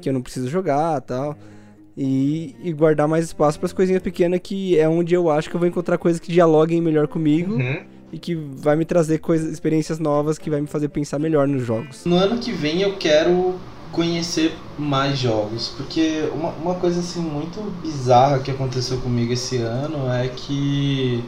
que 0.00 0.08
eu 0.08 0.12
não 0.12 0.20
preciso 0.22 0.48
jogar 0.48 1.00
tal. 1.00 1.36
E, 1.96 2.54
e 2.62 2.72
guardar 2.72 3.08
mais 3.08 3.24
espaço 3.24 3.58
pras 3.58 3.72
coisinhas 3.72 4.00
pequenas, 4.02 4.38
que 4.40 4.78
é 4.78 4.88
onde 4.88 5.14
eu 5.14 5.28
acho 5.28 5.50
que 5.50 5.56
eu 5.56 5.58
vou 5.58 5.68
encontrar 5.68 5.98
coisas 5.98 6.20
que 6.20 6.30
dialoguem 6.30 6.80
melhor 6.80 7.08
comigo 7.08 7.54
Uhum. 7.54 7.80
e 8.12 8.18
que 8.20 8.36
vai 8.36 8.76
me 8.76 8.84
trazer 8.84 9.18
coisas, 9.18 9.52
experiências 9.52 9.98
novas 9.98 10.38
que 10.38 10.48
vai 10.48 10.60
me 10.60 10.68
fazer 10.68 10.88
pensar 10.90 11.18
melhor 11.18 11.48
nos 11.48 11.64
jogos. 11.64 12.04
No 12.04 12.14
ano 12.16 12.38
que 12.38 12.52
vem 12.52 12.82
eu 12.82 12.96
quero 12.98 13.56
conhecer 13.90 14.52
mais 14.78 15.18
jogos, 15.18 15.74
porque 15.76 16.28
uma, 16.32 16.50
uma 16.50 16.74
coisa 16.76 17.00
assim 17.00 17.20
muito 17.20 17.60
bizarra 17.82 18.38
que 18.38 18.50
aconteceu 18.52 18.98
comigo 18.98 19.32
esse 19.32 19.56
ano 19.56 20.08
é 20.12 20.28
que 20.28 21.24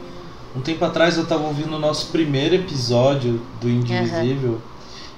um 0.55 0.61
tempo 0.61 0.83
atrás 0.85 1.17
eu 1.17 1.25
tava 1.25 1.43
ouvindo 1.43 1.75
o 1.75 1.79
nosso 1.79 2.11
primeiro 2.11 2.55
episódio 2.55 3.39
do 3.61 3.69
Indivisível 3.69 4.59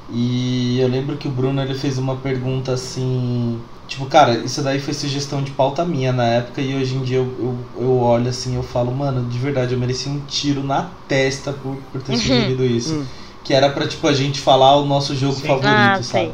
e 0.10 0.80
eu 0.80 0.88
lembro 0.88 1.18
que 1.18 1.28
o 1.28 1.32
Bruno 1.32 1.62
ele 1.62 1.74
fez 1.74 1.98
uma 1.98 2.18
pergunta 2.18 2.74
assim, 2.74 3.60
tipo, 3.88 4.06
cara, 4.08 4.38
isso 4.38 4.62
daí 4.62 4.80
foi 4.80 4.94
sugestão 4.94 5.42
de 5.42 5.52
pauta 5.52 5.86
minha 5.86 6.12
na 6.12 6.26
época 6.26 6.62
e 6.62 6.76
hoje 6.76 6.96
em 6.96 7.04
dia 7.04 7.18
eu, 7.18 7.26
eu, 7.40 7.84
eu 7.84 7.98
olho 8.00 8.30
assim 8.30 8.56
eu 8.56 8.64
falo, 8.64 8.94
mano, 8.94 9.28
de 9.30 9.38
verdade 9.40 9.74
eu 9.74 9.80
mereci 9.80 10.10
um 10.10 10.20
tiro 10.26 10.64
na 10.64 10.84
testa 11.08 11.54
por, 11.54 11.78
por 11.92 12.02
ter 12.02 12.16
sugerido 12.18 12.64
isso. 12.66 12.94
Hum. 12.94 13.06
Que 13.44 13.54
era 13.54 13.70
pra, 13.70 13.86
tipo, 13.88 14.08
a 14.08 14.14
gente 14.14 14.40
falar 14.40 14.78
o 14.78 14.86
nosso 14.86 15.16
jogo 15.16 15.34
Sim. 15.34 15.48
favorito, 15.48 16.00
Ah, 16.00 16.02
sabe? 16.02 16.32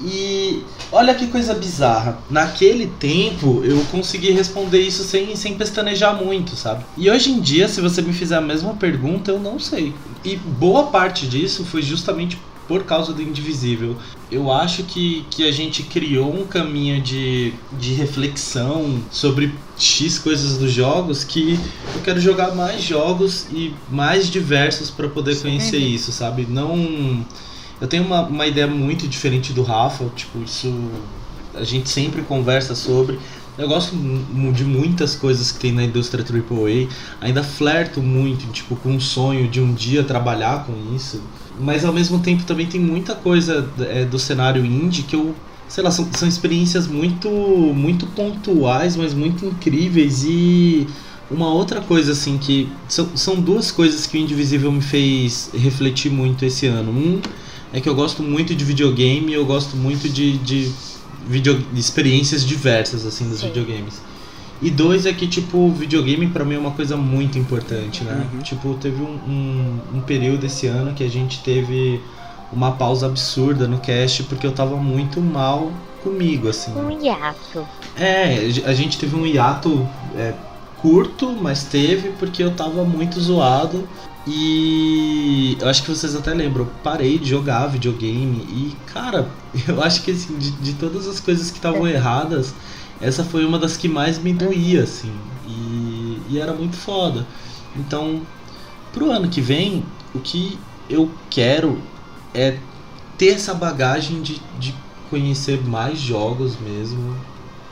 E 0.00 0.62
olha 0.92 1.14
que 1.14 1.26
coisa 1.26 1.54
bizarra. 1.54 2.18
Naquele 2.30 2.86
tempo 2.86 3.62
eu 3.64 3.84
consegui 3.90 4.30
responder 4.30 4.80
isso 4.80 5.02
sem, 5.04 5.34
sem 5.34 5.54
pestanejar 5.54 6.22
muito, 6.22 6.54
sabe? 6.54 6.84
E 6.96 7.10
hoje 7.10 7.30
em 7.30 7.40
dia, 7.40 7.68
se 7.68 7.80
você 7.80 8.00
me 8.00 8.12
fizer 8.12 8.36
a 8.36 8.40
mesma 8.40 8.74
pergunta, 8.74 9.30
eu 9.30 9.40
não 9.40 9.58
sei. 9.58 9.92
E 10.24 10.36
boa 10.36 10.84
parte 10.84 11.26
disso 11.26 11.64
foi 11.64 11.82
justamente 11.82 12.38
por 12.68 12.84
causa 12.84 13.14
do 13.14 13.22
Indivisível. 13.22 13.96
Eu 14.30 14.52
acho 14.52 14.82
que, 14.82 15.24
que 15.30 15.48
a 15.48 15.50
gente 15.50 15.82
criou 15.84 16.30
um 16.30 16.46
caminho 16.46 17.00
de, 17.00 17.54
de 17.72 17.94
reflexão 17.94 19.02
sobre 19.10 19.54
X 19.78 20.18
coisas 20.18 20.58
dos 20.58 20.70
jogos 20.70 21.24
que 21.24 21.58
eu 21.94 22.02
quero 22.02 22.20
jogar 22.20 22.54
mais 22.54 22.82
jogos 22.82 23.46
e 23.50 23.74
mais 23.90 24.28
diversos 24.28 24.90
para 24.90 25.08
poder 25.08 25.40
conhecer 25.40 25.78
isso, 25.78 26.12
sabe? 26.12 26.46
Não. 26.48 27.24
Eu 27.80 27.86
tenho 27.86 28.04
uma, 28.04 28.22
uma 28.22 28.46
ideia 28.46 28.66
muito 28.66 29.06
diferente 29.06 29.52
do 29.52 29.62
Rafa, 29.62 30.04
tipo, 30.16 30.42
isso 30.42 30.72
a 31.54 31.64
gente 31.64 31.88
sempre 31.88 32.22
conversa 32.22 32.74
sobre. 32.74 33.18
Eu 33.56 33.68
gosto 33.68 33.96
de 34.54 34.64
muitas 34.64 35.16
coisas 35.16 35.50
que 35.50 35.58
tem 35.58 35.72
na 35.72 35.82
indústria 35.82 36.24
AAA, 36.24 36.88
ainda 37.20 37.42
flerto 37.42 38.00
muito, 38.00 38.50
tipo, 38.52 38.76
com 38.76 38.94
o 38.94 39.00
sonho 39.00 39.48
de 39.48 39.60
um 39.60 39.74
dia 39.74 40.04
trabalhar 40.04 40.64
com 40.64 40.72
isso. 40.94 41.20
Mas 41.58 41.84
ao 41.84 41.92
mesmo 41.92 42.20
tempo 42.20 42.44
também 42.44 42.66
tem 42.66 42.80
muita 42.80 43.16
coisa 43.16 43.68
é, 43.80 44.04
do 44.04 44.18
cenário 44.18 44.64
indie 44.64 45.02
que 45.02 45.16
eu, 45.16 45.34
sei 45.68 45.82
lá, 45.82 45.90
são, 45.90 46.08
são 46.12 46.28
experiências 46.28 46.86
muito, 46.86 47.28
muito 47.28 48.06
pontuais, 48.06 48.96
mas 48.96 49.12
muito 49.12 49.44
incríveis 49.44 50.22
e 50.24 50.86
uma 51.28 51.52
outra 51.52 51.80
coisa 51.80 52.12
assim 52.12 52.38
que 52.38 52.70
são, 52.88 53.08
são 53.16 53.40
duas 53.40 53.72
coisas 53.72 54.06
que 54.06 54.16
o 54.16 54.20
Indivisível 54.20 54.70
me 54.70 54.80
fez 54.80 55.50
refletir 55.52 56.12
muito 56.12 56.44
esse 56.44 56.66
ano. 56.66 56.92
Um 56.92 57.20
é 57.72 57.80
que 57.80 57.88
eu 57.88 57.94
gosto 57.94 58.22
muito 58.22 58.54
de 58.54 58.64
videogame, 58.64 59.32
eu 59.32 59.44
gosto 59.44 59.76
muito 59.76 60.08
de, 60.08 60.38
de 60.38 60.72
video, 61.26 61.64
experiências 61.74 62.44
diversas 62.44 63.06
assim 63.06 63.28
dos 63.28 63.40
Sim. 63.40 63.48
videogames. 63.48 64.00
E 64.60 64.70
dois 64.70 65.06
é 65.06 65.12
que, 65.12 65.28
tipo, 65.28 65.70
videogame 65.70 66.26
pra 66.26 66.44
mim 66.44 66.56
é 66.56 66.58
uma 66.58 66.72
coisa 66.72 66.96
muito 66.96 67.38
importante, 67.38 68.02
né? 68.02 68.26
Uhum. 68.32 68.40
Tipo, 68.40 68.74
teve 68.74 69.00
um, 69.00 69.14
um, 69.28 69.78
um 69.98 70.00
período 70.00 70.44
esse 70.46 70.66
ano 70.66 70.94
que 70.94 71.04
a 71.04 71.08
gente 71.08 71.40
teve 71.42 72.00
uma 72.52 72.72
pausa 72.72 73.06
absurda 73.06 73.68
no 73.68 73.78
cast 73.78 74.24
porque 74.24 74.46
eu 74.46 74.52
tava 74.52 74.76
muito 74.76 75.20
mal 75.20 75.70
comigo, 76.02 76.48
assim. 76.48 76.72
Um 76.72 76.90
hiato. 76.90 77.66
É, 77.96 78.50
a 78.64 78.72
gente 78.72 78.98
teve 78.98 79.14
um 79.14 79.24
hiato 79.24 79.86
é, 80.16 80.34
curto, 80.78 81.36
mas 81.40 81.64
teve 81.64 82.10
porque 82.18 82.42
eu 82.42 82.50
tava 82.50 82.82
muito 82.84 83.20
zoado. 83.20 83.86
E 84.26 85.56
eu 85.60 85.68
acho 85.68 85.82
que 85.82 85.90
vocês 85.90 86.14
até 86.14 86.34
lembram, 86.34 86.64
eu 86.64 86.70
parei 86.82 87.18
de 87.18 87.28
jogar 87.28 87.66
videogame 87.68 88.38
e, 88.48 88.76
cara, 88.86 89.30
eu 89.66 89.82
acho 89.82 90.02
que 90.02 90.10
assim, 90.10 90.36
de, 90.36 90.50
de 90.50 90.74
todas 90.74 91.06
as 91.06 91.18
coisas 91.20 91.50
que 91.50 91.56
estavam 91.56 91.86
erradas, 91.86 92.54
essa 93.00 93.24
foi 93.24 93.44
uma 93.44 93.58
das 93.58 93.76
que 93.76 93.88
mais 93.88 94.18
me 94.18 94.32
doía, 94.32 94.82
assim. 94.82 95.12
E, 95.46 96.20
e 96.28 96.38
era 96.38 96.52
muito 96.52 96.76
foda. 96.76 97.26
Então, 97.76 98.22
pro 98.92 99.10
ano 99.10 99.28
que 99.28 99.40
vem, 99.40 99.84
o 100.14 100.18
que 100.18 100.58
eu 100.90 101.10
quero 101.30 101.80
é 102.34 102.58
ter 103.16 103.30
essa 103.30 103.54
bagagem 103.54 104.22
de, 104.22 104.40
de 104.58 104.74
conhecer 105.10 105.64
mais 105.66 105.98
jogos 105.98 106.58
mesmo, 106.58 107.16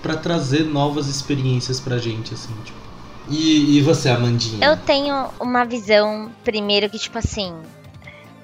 pra 0.02 0.16
trazer 0.16 0.64
novas 0.64 1.08
experiências 1.08 1.80
pra 1.80 1.98
gente, 1.98 2.32
assim, 2.32 2.54
tipo. 2.64 2.85
E, 3.28 3.78
e 3.78 3.82
você, 3.82 4.08
Amandinha? 4.08 4.64
Eu 4.64 4.76
tenho 4.76 5.28
uma 5.40 5.64
visão, 5.64 6.30
primeiro, 6.44 6.88
que 6.88 6.98
tipo 6.98 7.18
assim. 7.18 7.54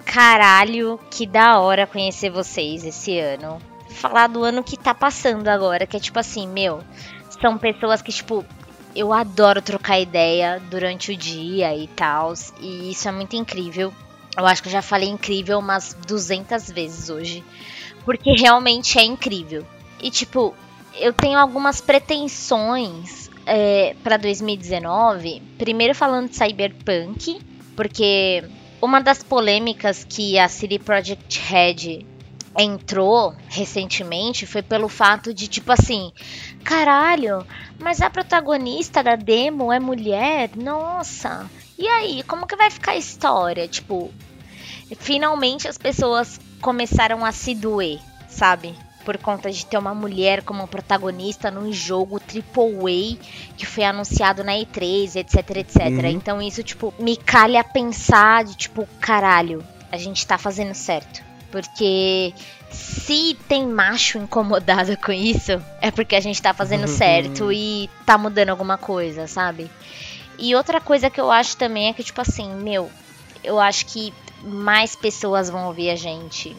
Caralho, 0.05 0.99
que 1.11 1.27
da 1.27 1.61
hora 1.61 1.87
conhecer 1.87 2.31
vocês 2.31 2.85
esse 2.85 3.19
ano. 3.19 3.59
Falar 3.91 4.27
do 4.27 4.43
ano 4.43 4.65
que 4.65 4.77
tá 4.77 4.93
passando 4.93 5.47
agora, 5.49 5.87
que 5.87 5.97
é 5.97 6.01
tipo 6.01 6.19
assim, 6.19 6.47
meu. 6.49 6.83
São 7.41 7.57
pessoas 7.57 8.03
que, 8.03 8.13
tipo, 8.13 8.45
eu 8.95 9.13
adoro 9.13 9.63
trocar 9.63 10.01
ideia 10.01 10.61
durante 10.71 11.13
o 11.13 11.17
dia 11.17 11.77
e 11.77 11.87
tal. 11.87 12.35
E 12.61 12.91
isso 12.91 13.09
é 13.09 13.13
muito 13.13 13.37
incrível. 13.37 13.93
Eu 14.37 14.47
acho 14.47 14.63
que 14.63 14.69
eu 14.69 14.73
já 14.73 14.83
falei 14.83 15.09
incrível 15.09 15.59
umas 15.59 15.97
200 16.07 16.71
vezes 16.71 17.09
hoje. 17.09 17.45
Porque 18.05 18.33
realmente 18.33 18.99
é 18.99 19.05
incrível. 19.05 19.65
E, 20.01 20.11
tipo, 20.11 20.55
eu 20.99 21.13
tenho 21.13 21.39
algumas 21.39 21.81
pretensões 21.81 23.22
é, 23.47 23.95
para 24.03 24.17
2019. 24.17 25.43
Primeiro 25.59 25.95
falando 25.95 26.29
de 26.31 26.37
Cyberpunk, 26.37 27.41
porque 27.77 28.45
uma 28.81 29.01
das 29.01 29.23
polêmicas 29.23 30.05
que 30.05 30.39
a 30.39 30.49
City 30.49 30.79
Project 30.79 31.41
Red 31.41 32.07
entrou 32.59 33.35
recentemente 33.49 34.47
foi 34.47 34.63
pelo 34.63 34.89
fato 34.89 35.33
de 35.33 35.49
tipo 35.49 35.73
assim, 35.73 36.13
caralho, 36.63 37.47
mas 37.79 38.03
a 38.03 38.11
protagonista 38.11 39.03
da 39.03 39.17
demo 39.17 39.73
é 39.73 39.81
mulher? 39.81 40.51
Nossa. 40.57 41.51
E 41.79 41.89
aí, 41.89 42.23
como 42.25 42.47
que 42.47 42.57
vai 42.57 42.71
ficar 42.71 42.93
a 42.93 42.97
história? 42.97 43.67
Tipo, 43.67 44.13
finalmente 44.99 45.67
as 45.67 45.79
pessoas 45.79 46.39
começaram 46.61 47.25
a 47.25 47.33
se 47.33 47.55
doer, 47.55 47.99
sabe? 48.29 48.75
Por 49.05 49.19
conta 49.19 49.51
de 49.51 49.67
ter 49.67 49.77
uma 49.77 49.95
mulher 49.95 50.43
como 50.43 50.67
protagonista 50.69 51.51
num 51.51 51.73
jogo 51.73 52.21
AAA 52.21 53.19
que 53.57 53.67
foi 53.67 53.85
anunciado 53.85 54.45
na 54.45 54.53
E3, 54.53 55.17
etc, 55.17 55.57
etc. 55.57 55.77
Uhum. 55.87 56.07
Então 56.07 56.41
isso, 56.43 56.63
tipo, 56.63 56.95
me 56.99 57.17
calha 57.17 57.61
a 57.61 57.65
pensar 57.65 58.45
de, 58.45 58.57
tipo, 58.57 58.89
caralho, 59.01 59.65
a 59.91 59.97
gente 59.97 60.27
tá 60.27 60.39
fazendo 60.39 60.75
certo. 60.75 61.23
Porque 61.51 62.33
se 62.71 63.37
tem 63.47 63.67
macho 63.67 64.19
incomodado 64.19 64.97
com 64.97 65.13
isso, 65.13 65.63
é 65.81 65.91
porque 65.91 66.17
a 66.17 66.21
gente 66.21 66.41
tá 66.41 66.55
fazendo 66.55 66.89
certo 66.89 67.53
e 67.53 67.91
tá 68.07 68.17
mudando 68.17 68.49
alguma 68.49 68.79
coisa, 68.79 69.27
sabe? 69.27 69.71
E 70.39 70.55
outra 70.55 70.81
coisa 70.81 71.11
que 71.11 71.21
eu 71.21 71.31
acho 71.31 71.57
também 71.57 71.89
é 71.89 71.93
que, 71.93 72.03
tipo 72.03 72.21
assim, 72.21 72.55
meu, 72.55 72.91
eu 73.45 73.61
acho 73.61 73.87
que 73.87 74.13
mais 74.43 74.97
pessoas 74.97 75.51
vão 75.51 75.67
ouvir 75.67 75.91
a 75.91 75.97
gente, 75.97 76.57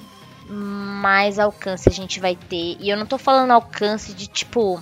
mais 0.50 1.39
alcance 1.39 1.89
a 1.89 1.91
gente 1.91 2.20
vai 2.20 2.36
ter. 2.36 2.78
E 2.80 2.89
eu 2.89 2.98
não 2.98 3.06
tô 3.06 3.18
falando 3.18 3.52
alcance 3.52 4.14
de 4.14 4.28
tipo 4.28 4.82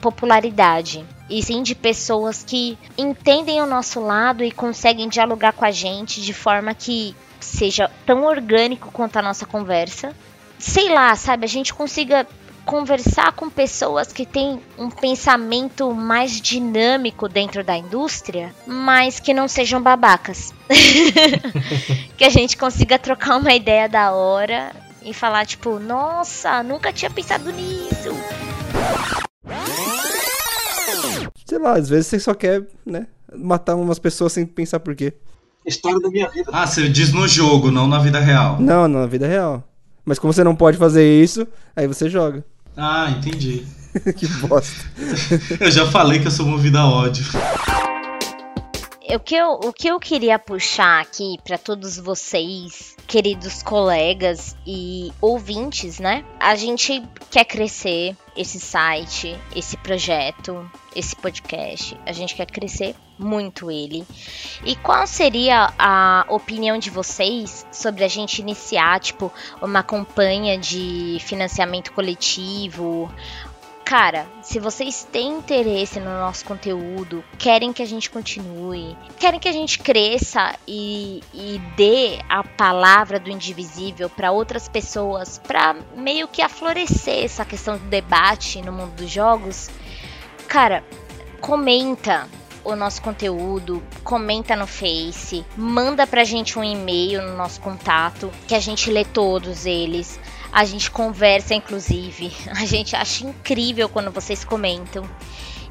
popularidade, 0.00 1.06
e 1.30 1.40
sim 1.42 1.62
de 1.62 1.76
pessoas 1.76 2.42
que 2.42 2.76
entendem 2.98 3.62
o 3.62 3.66
nosso 3.66 4.00
lado 4.00 4.42
e 4.42 4.50
conseguem 4.50 5.08
dialogar 5.08 5.52
com 5.52 5.64
a 5.64 5.70
gente 5.70 6.20
de 6.20 6.34
forma 6.34 6.74
que 6.74 7.14
seja 7.38 7.88
tão 8.04 8.24
orgânico 8.24 8.90
quanto 8.90 9.16
a 9.18 9.22
nossa 9.22 9.46
conversa. 9.46 10.12
Sei 10.58 10.88
lá, 10.88 11.14
sabe, 11.14 11.44
a 11.44 11.48
gente 11.48 11.72
consiga 11.72 12.26
conversar 12.64 13.32
com 13.32 13.50
pessoas 13.50 14.12
que 14.12 14.24
têm 14.24 14.60
um 14.78 14.90
pensamento 14.90 15.92
mais 15.92 16.40
dinâmico 16.40 17.28
dentro 17.28 17.64
da 17.64 17.76
indústria, 17.76 18.54
mas 18.66 19.20
que 19.20 19.34
não 19.34 19.48
sejam 19.48 19.82
babacas. 19.82 20.52
que 22.16 22.24
a 22.24 22.30
gente 22.30 22.56
consiga 22.56 22.98
trocar 22.98 23.36
uma 23.36 23.52
ideia 23.52 23.88
da 23.88 24.12
hora 24.12 24.72
e 25.04 25.12
falar 25.12 25.46
tipo, 25.46 25.78
nossa, 25.78 26.62
nunca 26.62 26.92
tinha 26.92 27.10
pensado 27.10 27.50
nisso. 27.50 28.10
Sei 31.44 31.58
lá, 31.58 31.74
às 31.74 31.88
vezes 31.88 32.06
você 32.06 32.20
só 32.20 32.34
quer, 32.34 32.66
né, 32.86 33.06
matar 33.34 33.74
umas 33.74 33.98
pessoas 33.98 34.32
sem 34.32 34.46
pensar 34.46 34.80
por 34.80 34.94
quê. 34.94 35.12
História 35.66 36.00
da 36.00 36.08
minha 36.08 36.28
vida. 36.28 36.50
Ah, 36.52 36.66
você 36.66 36.88
diz 36.88 37.12
no 37.12 37.26
jogo, 37.28 37.70
não 37.70 37.86
na 37.86 37.98
vida 37.98 38.18
real. 38.18 38.60
Não, 38.60 38.88
não, 38.88 39.00
na 39.00 39.06
vida 39.06 39.26
real. 39.26 39.62
Mas 40.04 40.18
como 40.18 40.32
você 40.32 40.42
não 40.42 40.56
pode 40.56 40.76
fazer 40.76 41.22
isso, 41.22 41.46
aí 41.76 41.86
você 41.86 42.08
joga. 42.08 42.44
Ah, 42.76 43.10
entendi. 43.10 43.66
que 44.16 44.26
bosta. 44.26 44.84
Eu 45.60 45.70
já 45.70 45.90
falei 45.90 46.20
que 46.20 46.26
eu 46.26 46.30
sou 46.30 46.46
movido 46.46 46.78
a 46.78 46.88
ódio. 46.88 47.24
O 49.14 49.18
que 49.18 49.34
eu, 49.34 49.50
o 49.50 49.72
que 49.72 49.88
eu 49.88 50.00
queria 50.00 50.38
puxar 50.38 51.02
aqui 51.02 51.36
para 51.44 51.58
todos 51.58 51.98
vocês, 51.98 52.96
queridos 53.06 53.62
colegas 53.62 54.56
e 54.66 55.12
ouvintes, 55.20 55.98
né? 55.98 56.24
A 56.40 56.54
gente 56.54 57.02
quer 57.30 57.44
crescer 57.44 58.16
esse 58.34 58.58
site, 58.58 59.36
esse 59.54 59.76
projeto, 59.76 60.66
esse 60.94 61.14
podcast. 61.16 61.96
A 62.06 62.12
gente 62.12 62.34
quer 62.34 62.46
crescer 62.46 62.94
muito 63.18 63.70
ele. 63.70 64.06
E 64.64 64.76
qual 64.76 65.06
seria 65.06 65.72
a 65.78 66.24
opinião 66.28 66.78
de 66.78 66.90
vocês 66.90 67.66
sobre 67.70 68.04
a 68.04 68.08
gente 68.08 68.40
iniciar, 68.40 69.00
tipo, 69.00 69.32
uma 69.60 69.82
campanha 69.82 70.58
de 70.58 71.18
financiamento 71.20 71.92
coletivo? 71.92 73.10
Cara, 73.84 74.26
se 74.40 74.58
vocês 74.58 75.06
têm 75.12 75.38
interesse 75.38 76.00
no 76.00 76.10
nosso 76.10 76.44
conteúdo, 76.44 77.22
querem 77.36 77.72
que 77.72 77.82
a 77.82 77.86
gente 77.86 78.08
continue, 78.08 78.96
querem 79.18 79.38
que 79.38 79.48
a 79.48 79.52
gente 79.52 79.78
cresça 79.80 80.54
e, 80.66 81.22
e 81.34 81.60
dê 81.76 82.18
a 82.28 82.42
palavra 82.42 83.20
do 83.20 83.28
indivisível 83.28 84.08
para 84.08 84.32
outras 84.32 84.68
pessoas, 84.68 85.36
para 85.36 85.76
meio 85.94 86.26
que 86.26 86.40
aflorescer 86.40 87.24
essa 87.24 87.44
questão 87.44 87.76
do 87.76 87.84
debate 87.84 88.62
no 88.62 88.72
mundo 88.72 88.94
dos 88.94 89.10
jogos, 89.10 89.68
cara, 90.52 90.84
comenta 91.40 92.28
o 92.62 92.76
nosso 92.76 93.00
conteúdo, 93.00 93.82
comenta 94.04 94.54
no 94.54 94.66
Face, 94.66 95.46
manda 95.56 96.06
pra 96.06 96.24
gente 96.24 96.58
um 96.58 96.62
e-mail 96.62 97.22
no 97.22 97.34
nosso 97.34 97.58
contato, 97.58 98.30
que 98.46 98.54
a 98.54 98.60
gente 98.60 98.90
lê 98.90 99.02
todos 99.02 99.64
eles. 99.64 100.20
A 100.52 100.66
gente 100.66 100.90
conversa, 100.90 101.54
inclusive. 101.54 102.30
A 102.54 102.66
gente 102.66 102.94
acha 102.94 103.24
incrível 103.24 103.88
quando 103.88 104.10
vocês 104.10 104.44
comentam. 104.44 105.08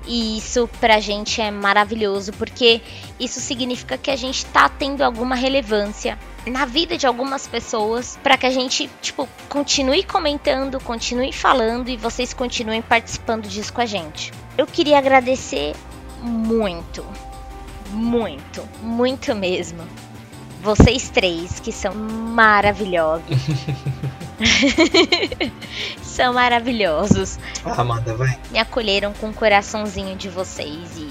E 0.08 0.38
isso 0.38 0.68
pra 0.80 1.00
gente 1.00 1.42
é 1.42 1.52
maravilhoso, 1.52 2.34
porque 2.34 2.82
isso 3.20 3.40
significa 3.40 3.98
que 3.98 4.10
a 4.10 4.16
gente 4.16 4.46
tá 4.48 4.68
tendo 4.68 5.02
alguma 5.04 5.36
relevância 5.36 6.18
na 6.46 6.66
vida 6.66 6.98
de 6.98 7.06
algumas 7.06 7.48
pessoas 7.48 8.18
para 8.24 8.36
que 8.36 8.46
a 8.46 8.50
gente, 8.50 8.90
tipo, 9.02 9.30
continue 9.48 10.04
comentando, 10.04 10.80
continue 10.80 11.32
falando 11.32 11.90
e 11.90 11.98
vocês 11.98 12.34
continuem 12.34 12.82
participando 12.82 13.48
disso 13.48 13.72
com 13.72 13.82
a 13.82 13.86
gente. 13.86 14.32
Eu 14.58 14.66
queria 14.66 14.98
agradecer 14.98 15.76
muito, 16.22 17.06
muito, 17.92 18.68
muito 18.82 19.36
mesmo. 19.36 19.84
Vocês 20.64 21.10
três 21.10 21.60
que 21.60 21.72
são 21.72 21.94
maravilhosos. 21.94 23.26
são 26.02 26.34
maravilhosos. 26.34 27.40
Ah, 27.64 27.82
Amanda, 27.82 28.16
vai. 28.16 28.38
Me 28.52 28.60
acolheram 28.60 29.14
com 29.14 29.30
o 29.30 29.34
coraçãozinho 29.34 30.16
de 30.16 30.30
vocês 30.30 30.98
e 30.98 31.10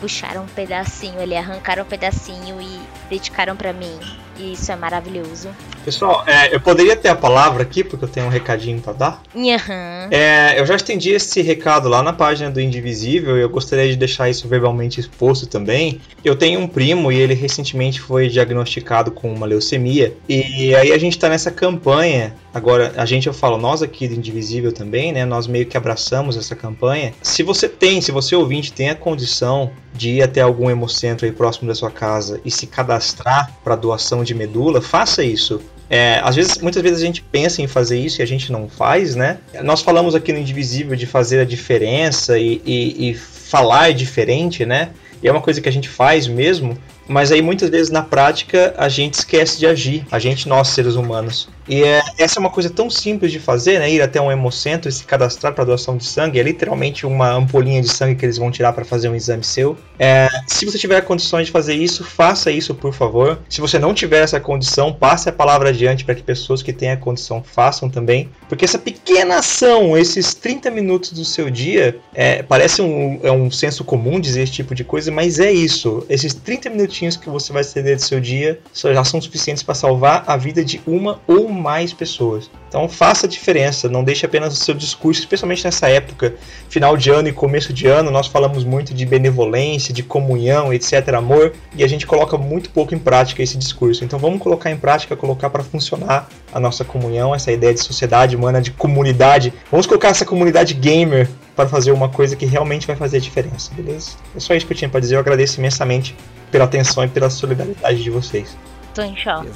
puxaram 0.00 0.42
um 0.44 0.48
pedacinho 0.48 1.20
ali, 1.20 1.36
arrancaram 1.36 1.82
um 1.82 1.86
pedacinho 1.86 2.60
e 2.60 2.80
dedicaram 3.08 3.56
pra 3.56 3.72
mim. 3.72 3.98
E 4.38 4.52
isso 4.52 4.70
é 4.72 4.76
maravilhoso. 4.76 5.48
Pessoal, 5.84 6.24
é, 6.26 6.54
eu 6.54 6.60
poderia 6.60 6.96
ter 6.96 7.08
a 7.08 7.14
palavra 7.14 7.62
aqui, 7.62 7.84
porque 7.84 8.04
eu 8.04 8.08
tenho 8.08 8.26
um 8.26 8.30
recadinho 8.30 8.80
pra 8.80 8.92
dar. 8.92 9.22
Nhaham. 9.34 10.08
É, 10.10 10.58
eu 10.58 10.64
já 10.64 10.74
estendi 10.76 11.10
esse 11.10 11.42
recado 11.42 11.88
lá 11.88 12.02
na 12.02 12.12
página 12.12 12.50
do 12.50 12.60
Indivisível 12.60 13.36
e 13.36 13.42
eu 13.42 13.48
gostaria 13.48 13.88
de 13.88 13.96
deixar 13.96 14.30
isso 14.30 14.48
verbalmente 14.48 14.98
exposto 14.98 15.46
também. 15.46 16.00
Eu 16.24 16.34
tenho 16.34 16.58
um 16.58 16.66
primo 16.66 17.12
e 17.12 17.16
ele 17.16 17.34
recentemente 17.34 18.00
foi 18.00 18.28
diagnosticado 18.28 19.10
com 19.10 19.32
uma 19.32 19.46
leucemia. 19.46 20.16
E 20.28 20.74
aí 20.74 20.92
a 20.92 20.98
gente 20.98 21.18
tá 21.18 21.28
nessa 21.28 21.50
campanha. 21.50 22.34
Agora, 22.52 22.92
a 22.96 23.04
gente, 23.04 23.26
eu 23.26 23.34
falo, 23.34 23.58
nós 23.58 23.82
aqui 23.82 24.08
do 24.08 24.14
Indivisível 24.14 24.72
também, 24.72 25.12
né? 25.12 25.24
Nós 25.24 25.46
meio 25.46 25.66
que 25.66 25.76
abraçamos 25.76 26.36
essa 26.36 26.56
campanha. 26.56 27.12
Se 27.20 27.42
você 27.42 27.68
tem, 27.68 28.00
se 28.00 28.10
você 28.10 28.34
ouvinte 28.34 28.72
tem 28.72 28.90
a 28.90 28.94
condição 28.94 29.70
de 29.92 30.10
ir 30.10 30.22
até 30.22 30.40
algum 30.40 30.68
hemocentro 30.68 31.24
aí 31.24 31.32
próximo 31.32 31.68
da 31.68 31.74
sua 31.74 31.90
casa 31.90 32.40
e 32.44 32.50
se 32.50 32.66
cadastrar 32.66 33.52
para 33.62 33.76
doação 33.76 34.23
de 34.24 34.34
medula, 34.34 34.80
faça 34.80 35.22
isso. 35.22 35.60
É, 35.88 36.20
às 36.24 36.34
vezes, 36.34 36.58
muitas 36.58 36.82
vezes 36.82 37.02
a 37.02 37.06
gente 37.06 37.22
pensa 37.22 37.60
em 37.60 37.66
fazer 37.66 37.98
isso 37.98 38.20
e 38.20 38.22
a 38.22 38.26
gente 38.26 38.50
não 38.50 38.68
faz, 38.68 39.14
né? 39.14 39.38
Nós 39.62 39.82
falamos 39.82 40.14
aqui 40.14 40.32
no 40.32 40.38
Indivisível 40.38 40.96
de 40.96 41.06
fazer 41.06 41.40
a 41.40 41.44
diferença 41.44 42.38
e, 42.38 42.60
e, 42.64 43.10
e 43.10 43.14
falar 43.14 43.92
diferente, 43.92 44.64
né? 44.64 44.90
E 45.22 45.28
é 45.28 45.30
uma 45.30 45.40
coisa 45.40 45.60
que 45.60 45.68
a 45.68 45.72
gente 45.72 45.88
faz 45.88 46.26
mesmo, 46.26 46.76
mas 47.08 47.32
aí 47.32 47.42
muitas 47.42 47.70
vezes 47.70 47.90
na 47.90 48.02
prática 48.02 48.74
a 48.76 48.88
gente 48.88 49.14
esquece 49.14 49.58
de 49.58 49.66
agir, 49.66 50.06
a 50.10 50.18
gente, 50.18 50.48
nós 50.48 50.68
seres 50.68 50.94
humanos. 50.94 51.48
E 51.68 51.82
é, 51.82 52.02
essa 52.18 52.38
é 52.38 52.40
uma 52.40 52.50
coisa 52.50 52.68
tão 52.68 52.90
simples 52.90 53.32
de 53.32 53.38
fazer, 53.38 53.78
né? 53.78 53.90
Ir 53.90 54.02
até 54.02 54.20
um 54.20 54.30
hemocentro 54.30 54.88
e 54.88 54.92
se 54.92 55.04
cadastrar 55.04 55.54
para 55.54 55.64
doação 55.64 55.96
de 55.96 56.04
sangue. 56.04 56.38
É 56.38 56.42
literalmente 56.42 57.06
uma 57.06 57.30
ampolinha 57.30 57.80
de 57.80 57.88
sangue 57.88 58.14
que 58.14 58.24
eles 58.24 58.36
vão 58.36 58.50
tirar 58.50 58.72
para 58.72 58.84
fazer 58.84 59.08
um 59.08 59.14
exame 59.14 59.42
seu. 59.42 59.76
É, 59.98 60.28
se 60.46 60.66
você 60.66 60.78
tiver 60.78 61.00
condições 61.02 61.46
de 61.46 61.52
fazer 61.52 61.74
isso, 61.74 62.04
faça 62.04 62.50
isso, 62.50 62.74
por 62.74 62.92
favor. 62.92 63.38
Se 63.48 63.60
você 63.60 63.78
não 63.78 63.94
tiver 63.94 64.22
essa 64.22 64.38
condição, 64.38 64.92
passe 64.92 65.28
a 65.28 65.32
palavra 65.32 65.70
adiante 65.70 66.04
para 66.04 66.14
que 66.14 66.22
pessoas 66.22 66.62
que 66.62 66.72
têm 66.72 66.90
a 66.90 66.96
condição 66.96 67.42
façam 67.42 67.88
também. 67.88 68.28
Porque 68.48 68.64
essa 68.64 68.78
pequena 68.78 69.38
ação, 69.38 69.96
esses 69.96 70.34
30 70.34 70.70
minutos 70.70 71.12
do 71.12 71.24
seu 71.24 71.48
dia, 71.48 71.96
é, 72.14 72.42
parece 72.42 72.82
um, 72.82 73.20
é 73.22 73.32
um 73.32 73.50
senso 73.50 73.84
comum 73.84 74.20
dizer 74.20 74.42
esse 74.42 74.52
tipo 74.52 74.74
de 74.74 74.84
coisa, 74.84 75.10
mas 75.10 75.40
é 75.40 75.50
isso. 75.50 76.04
Esses 76.10 76.34
30 76.34 76.68
minutinhos 76.94 77.16
que 77.16 77.28
você 77.28 77.52
vai 77.52 77.64
ceder 77.64 77.96
do 77.96 78.02
seu 78.02 78.20
dia 78.20 78.60
já 78.72 79.04
são 79.04 79.20
suficientes 79.20 79.62
para 79.62 79.74
salvar 79.74 80.22
a 80.26 80.36
vida 80.36 80.64
de 80.64 80.80
uma 80.86 81.20
ou 81.26 81.48
mais 81.48 81.92
pessoas. 81.92 82.48
Então 82.68 82.88
faça 82.88 83.26
a 83.26 83.28
diferença, 83.28 83.88
não 83.88 84.04
deixe 84.04 84.24
apenas 84.24 84.52
o 84.52 84.56
seu 84.56 84.74
discurso, 84.74 85.20
especialmente 85.20 85.64
nessa 85.64 85.88
época, 85.88 86.34
final 86.68 86.96
de 86.96 87.10
ano 87.10 87.28
e 87.28 87.32
começo 87.32 87.72
de 87.72 87.86
ano, 87.86 88.10
nós 88.10 88.26
falamos 88.26 88.64
muito 88.64 88.92
de 88.94 89.04
benevolência, 89.06 89.94
de 89.94 90.02
comunhão, 90.02 90.72
etc, 90.72 91.08
amor, 91.14 91.52
e 91.76 91.84
a 91.84 91.88
gente 91.88 92.06
coloca 92.06 92.36
muito 92.36 92.70
pouco 92.70 92.94
em 92.94 92.98
prática 92.98 93.42
esse 93.42 93.56
discurso. 93.56 94.04
Então 94.04 94.18
vamos 94.18 94.40
colocar 94.40 94.70
em 94.70 94.76
prática, 94.76 95.16
colocar 95.16 95.50
para 95.50 95.62
funcionar 95.62 96.28
a 96.52 96.60
nossa 96.60 96.84
comunhão, 96.84 97.34
essa 97.34 97.50
ideia 97.52 97.74
de 97.74 97.80
sociedade 97.80 98.36
humana, 98.36 98.60
de 98.60 98.70
comunidade. 98.70 99.52
Vamos 99.70 99.86
colocar 99.86 100.08
essa 100.08 100.24
comunidade 100.24 100.74
gamer 100.74 101.28
para 101.54 101.68
fazer 101.68 101.92
uma 101.92 102.08
coisa 102.08 102.34
que 102.34 102.46
realmente 102.46 102.86
vai 102.86 102.96
fazer 102.96 103.18
a 103.18 103.20
diferença, 103.20 103.70
beleza? 103.74 104.12
É 104.36 104.40
só 104.40 104.54
isso 104.54 104.66
que 104.66 104.72
eu 104.72 104.76
tinha 104.76 104.88
para 104.88 105.00
dizer. 105.00 105.14
Eu 105.16 105.20
agradeço 105.20 105.58
imensamente 105.60 106.16
pela 106.50 106.64
atenção 106.64 107.04
e 107.04 107.08
pela 107.08 107.30
solidariedade 107.30 108.02
de 108.02 108.10
vocês. 108.10 108.56
Tô 108.94 109.02
em 109.02 109.16
choque. 109.16 109.48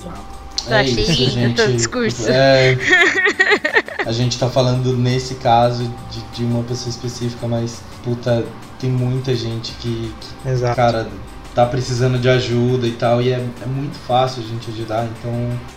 Eu 0.67 0.75
É 0.75 0.81
achei 0.81 1.03
isso, 1.05 1.39
lindo 1.39 1.63
gente. 1.63 1.73
discurso. 1.77 2.29
É, 2.29 2.77
a 4.05 4.13
gente 4.13 4.39
tá 4.39 4.49
falando 4.49 4.97
nesse 4.97 5.35
caso 5.37 5.85
de, 6.11 6.21
de 6.37 6.45
uma 6.45 6.63
pessoa 6.63 6.91
específica, 6.91 7.47
mas 7.47 7.81
puta, 8.03 8.45
tem 8.81 8.91
muita 8.91 9.35
gente 9.35 9.73
que, 9.75 10.13
que, 10.43 10.49
Exato. 10.49 10.77
cara, 10.77 11.09
tá 11.55 11.67
precisando 11.67 12.19
de 12.19 12.29
ajuda 12.29 12.87
e 12.87 12.93
tal, 12.93 13.21
e 13.21 13.33
é, 13.33 13.37
é 13.63 13.67
muito 13.67 13.97
fácil 14.07 14.43
a 14.43 14.47
gente 14.47 14.71
ajudar, 14.71 15.07
então. 15.07 15.33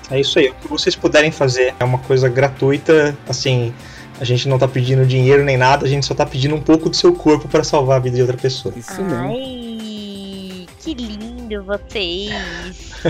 É 0.10 0.20
isso 0.20 0.38
aí. 0.38 0.50
O 0.50 0.54
que 0.56 0.68
vocês 0.68 0.96
puderem 0.96 1.32
fazer 1.32 1.74
é 1.80 1.84
uma 1.84 1.98
coisa 1.98 2.30
gratuita, 2.30 3.18
assim. 3.28 3.74
A 4.22 4.24
gente 4.24 4.48
não 4.48 4.60
tá 4.60 4.68
pedindo 4.68 5.04
dinheiro 5.04 5.44
nem 5.44 5.58
nada, 5.58 5.84
a 5.84 5.90
gente 5.90 6.06
só 6.06 6.14
tá 6.14 6.28
pedindo 6.28 6.54
um 6.54 6.62
pouco 6.62 6.90
do 6.92 6.96
seu 6.96 7.12
corpo 7.16 7.48
para 7.48 7.64
salvar 7.64 7.98
a 7.98 8.00
vida 8.00 8.18
de 8.18 8.22
outra 8.22 8.38
pessoa. 8.38 8.72
Isso 8.78 9.02
mesmo. 9.02 9.16
Ai, 9.16 10.68
que 10.80 10.94
lindo 10.94 11.64
vocês. 11.64 12.32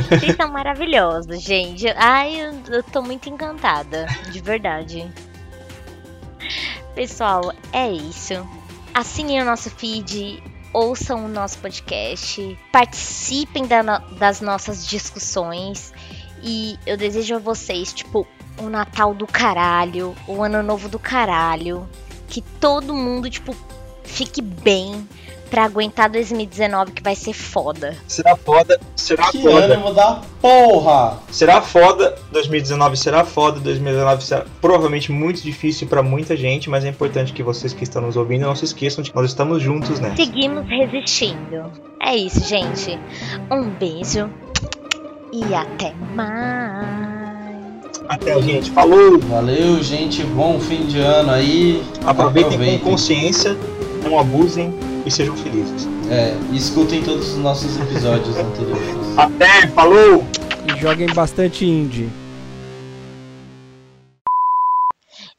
Vocês 0.09 0.37
são 0.37 0.49
maravilhosos, 0.49 1.41
gente. 1.43 1.85
Ai, 1.97 2.39
eu, 2.39 2.53
eu 2.75 2.81
tô 2.83 3.01
muito 3.01 3.27
encantada, 3.29 4.05
de 4.31 4.39
verdade. 4.39 5.05
Pessoal, 6.95 7.53
é 7.73 7.91
isso. 7.91 8.33
Assinem 8.93 9.41
o 9.41 9.45
nosso 9.45 9.69
feed, 9.69 10.41
ouçam 10.73 11.25
o 11.25 11.27
nosso 11.27 11.57
podcast, 11.59 12.57
participem 12.71 13.65
da 13.65 13.83
no- 13.83 14.15
das 14.17 14.41
nossas 14.41 14.85
discussões. 14.87 15.93
E 16.43 16.77
eu 16.85 16.97
desejo 16.97 17.35
a 17.35 17.39
vocês, 17.39 17.93
tipo, 17.93 18.25
um 18.61 18.69
Natal 18.69 19.13
do 19.13 19.25
caralho, 19.27 20.15
o 20.27 20.41
Ano 20.43 20.61
Novo 20.63 20.87
do 20.87 20.99
caralho. 20.99 21.87
Que 22.27 22.41
todo 22.41 22.93
mundo, 22.93 23.29
tipo, 23.29 23.55
fique 24.03 24.41
bem 24.41 25.07
pra 25.49 25.65
aguentar 25.65 26.09
2019 26.09 26.93
que 26.93 27.03
vai 27.03 27.13
ser 27.13 27.33
foda. 27.33 27.93
Será 28.07 28.37
foda, 28.37 28.79
será 28.95 29.29
Que 29.31 29.41
foda. 29.41 29.65
ânimo 29.65 29.93
da 29.93 30.21
porra! 30.41 31.19
Será 31.29 31.61
foda, 31.61 32.15
2019 32.31 32.95
será 32.95 33.25
foda, 33.25 33.59
2019 33.59 34.23
será 34.23 34.45
provavelmente 34.61 35.11
muito 35.11 35.41
difícil 35.41 35.87
pra 35.89 36.01
muita 36.01 36.37
gente, 36.37 36.69
mas 36.69 36.85
é 36.85 36.87
importante 36.87 37.33
que 37.33 37.43
vocês 37.43 37.73
que 37.73 37.83
estão 37.83 38.01
nos 38.01 38.15
ouvindo 38.15 38.45
não 38.45 38.55
se 38.55 38.63
esqueçam 38.63 39.03
de 39.03 39.09
que 39.09 39.15
nós 39.17 39.25
estamos 39.29 39.61
juntos 39.61 39.99
nessa. 39.99 40.15
Seguimos 40.15 40.65
resistindo. 40.69 41.69
É 42.01 42.15
isso, 42.15 42.45
gente. 42.45 42.97
Um 43.51 43.69
beijo 43.71 44.29
e 45.33 45.53
até 45.53 45.93
mais. 46.15 47.10
Até, 48.11 48.41
gente. 48.41 48.69
Falou! 48.71 49.17
Valeu, 49.19 49.81
gente. 49.81 50.21
Bom 50.21 50.59
fim 50.59 50.85
de 50.85 50.99
ano 50.99 51.31
aí. 51.31 51.81
Aproveitem 52.05 52.77
com 52.77 52.91
consciência, 52.91 53.55
não 54.03 54.19
abusem 54.19 54.73
e 55.05 55.09
sejam 55.09 55.33
felizes. 55.37 55.87
É, 56.09 56.35
e 56.51 56.57
escutem 56.57 57.01
todos 57.01 57.29
os 57.29 57.37
nossos 57.37 57.79
episódios 57.79 58.35
anteriores. 58.35 58.83
Até, 59.17 59.65
falou! 59.67 60.25
E 60.67 60.77
joguem 60.77 61.07
bastante 61.13 61.65
indie. 61.65 62.09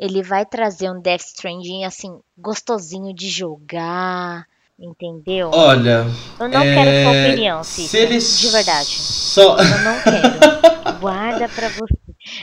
Ele 0.01 0.23
vai 0.23 0.47
trazer 0.47 0.91
um 0.91 0.99
Death 0.99 1.27
Stranding 1.27 1.85
assim, 1.85 2.19
gostosinho 2.39 3.15
de 3.15 3.29
jogar. 3.29 4.47
Entendeu? 4.81 5.51
Olha. 5.53 6.07
Eu 6.41 6.49
não 6.49 6.63
é, 6.63 6.75
quero 6.75 7.03
sua 7.03 7.29
opinião, 7.29 7.63
Se 7.63 7.83
Cícero. 7.83 8.05
eles 8.05 8.41
De 8.41 8.49
verdade. 8.49 8.89
Só... 8.89 9.59
Eu 9.59 9.79
não 9.81 10.01
quero. 10.01 10.99
Guarda 10.99 11.49
pra 11.49 11.69
você. 11.69 12.02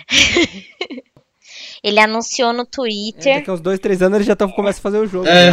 Ele 1.81 1.99
anunciou 1.99 2.51
no 2.51 2.65
Twitter. 2.65 3.35
Daqui 3.35 3.49
a 3.49 3.53
uns 3.53 3.61
dois, 3.61 3.79
três 3.79 4.01
anos 4.01 4.17
eles 4.17 4.27
já 4.27 4.35
tão, 4.35 4.49
começam 4.49 4.79
a 4.79 4.83
fazer 4.83 4.97
o 4.97 5.07
jogo. 5.07 5.27
É, 5.27 5.49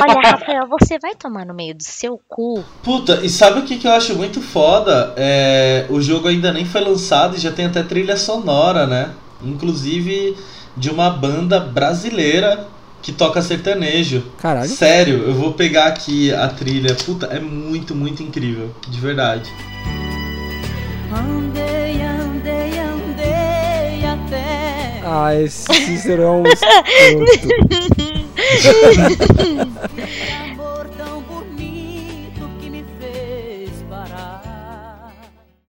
Olha, 0.00 0.30
Rafael, 0.30 0.68
você 0.68 0.98
vai 1.00 1.14
tomar 1.16 1.44
no 1.44 1.52
meio 1.52 1.74
do 1.74 1.82
seu 1.82 2.20
cu? 2.28 2.64
puta, 2.82 3.20
e 3.24 3.28
sabe 3.28 3.58
o 3.60 3.64
que, 3.64 3.76
que 3.76 3.86
eu 3.86 3.92
acho 3.92 4.14
muito 4.14 4.40
foda? 4.40 5.12
É, 5.16 5.86
o 5.90 6.00
jogo 6.00 6.28
ainda 6.28 6.52
nem 6.52 6.64
foi 6.64 6.80
lançado 6.80 7.36
e 7.36 7.40
já 7.40 7.50
tem 7.50 7.66
até 7.66 7.82
trilha 7.82 8.16
sonora, 8.16 8.86
né? 8.86 9.10
Inclusive 9.42 10.36
de 10.76 10.90
uma 10.90 11.10
banda 11.10 11.58
brasileira 11.60 12.68
que 13.02 13.12
toca 13.12 13.42
sertanejo. 13.42 14.24
Caralho. 14.38 14.68
Sério, 14.68 15.24
eu 15.24 15.34
vou 15.34 15.52
pegar 15.52 15.86
aqui 15.86 16.32
a 16.32 16.48
trilha. 16.48 16.94
Puta, 16.94 17.26
é 17.26 17.38
muito, 17.38 17.94
muito 17.94 18.22
incrível. 18.22 18.74
De 18.88 18.98
verdade. 18.98 19.50
Andei, 21.12 21.73
Ah, 25.16 25.32
esse 25.32 25.72
Cícero 25.72 26.22
é 26.22 26.28
um 26.28 26.42
escroto. 26.50 27.46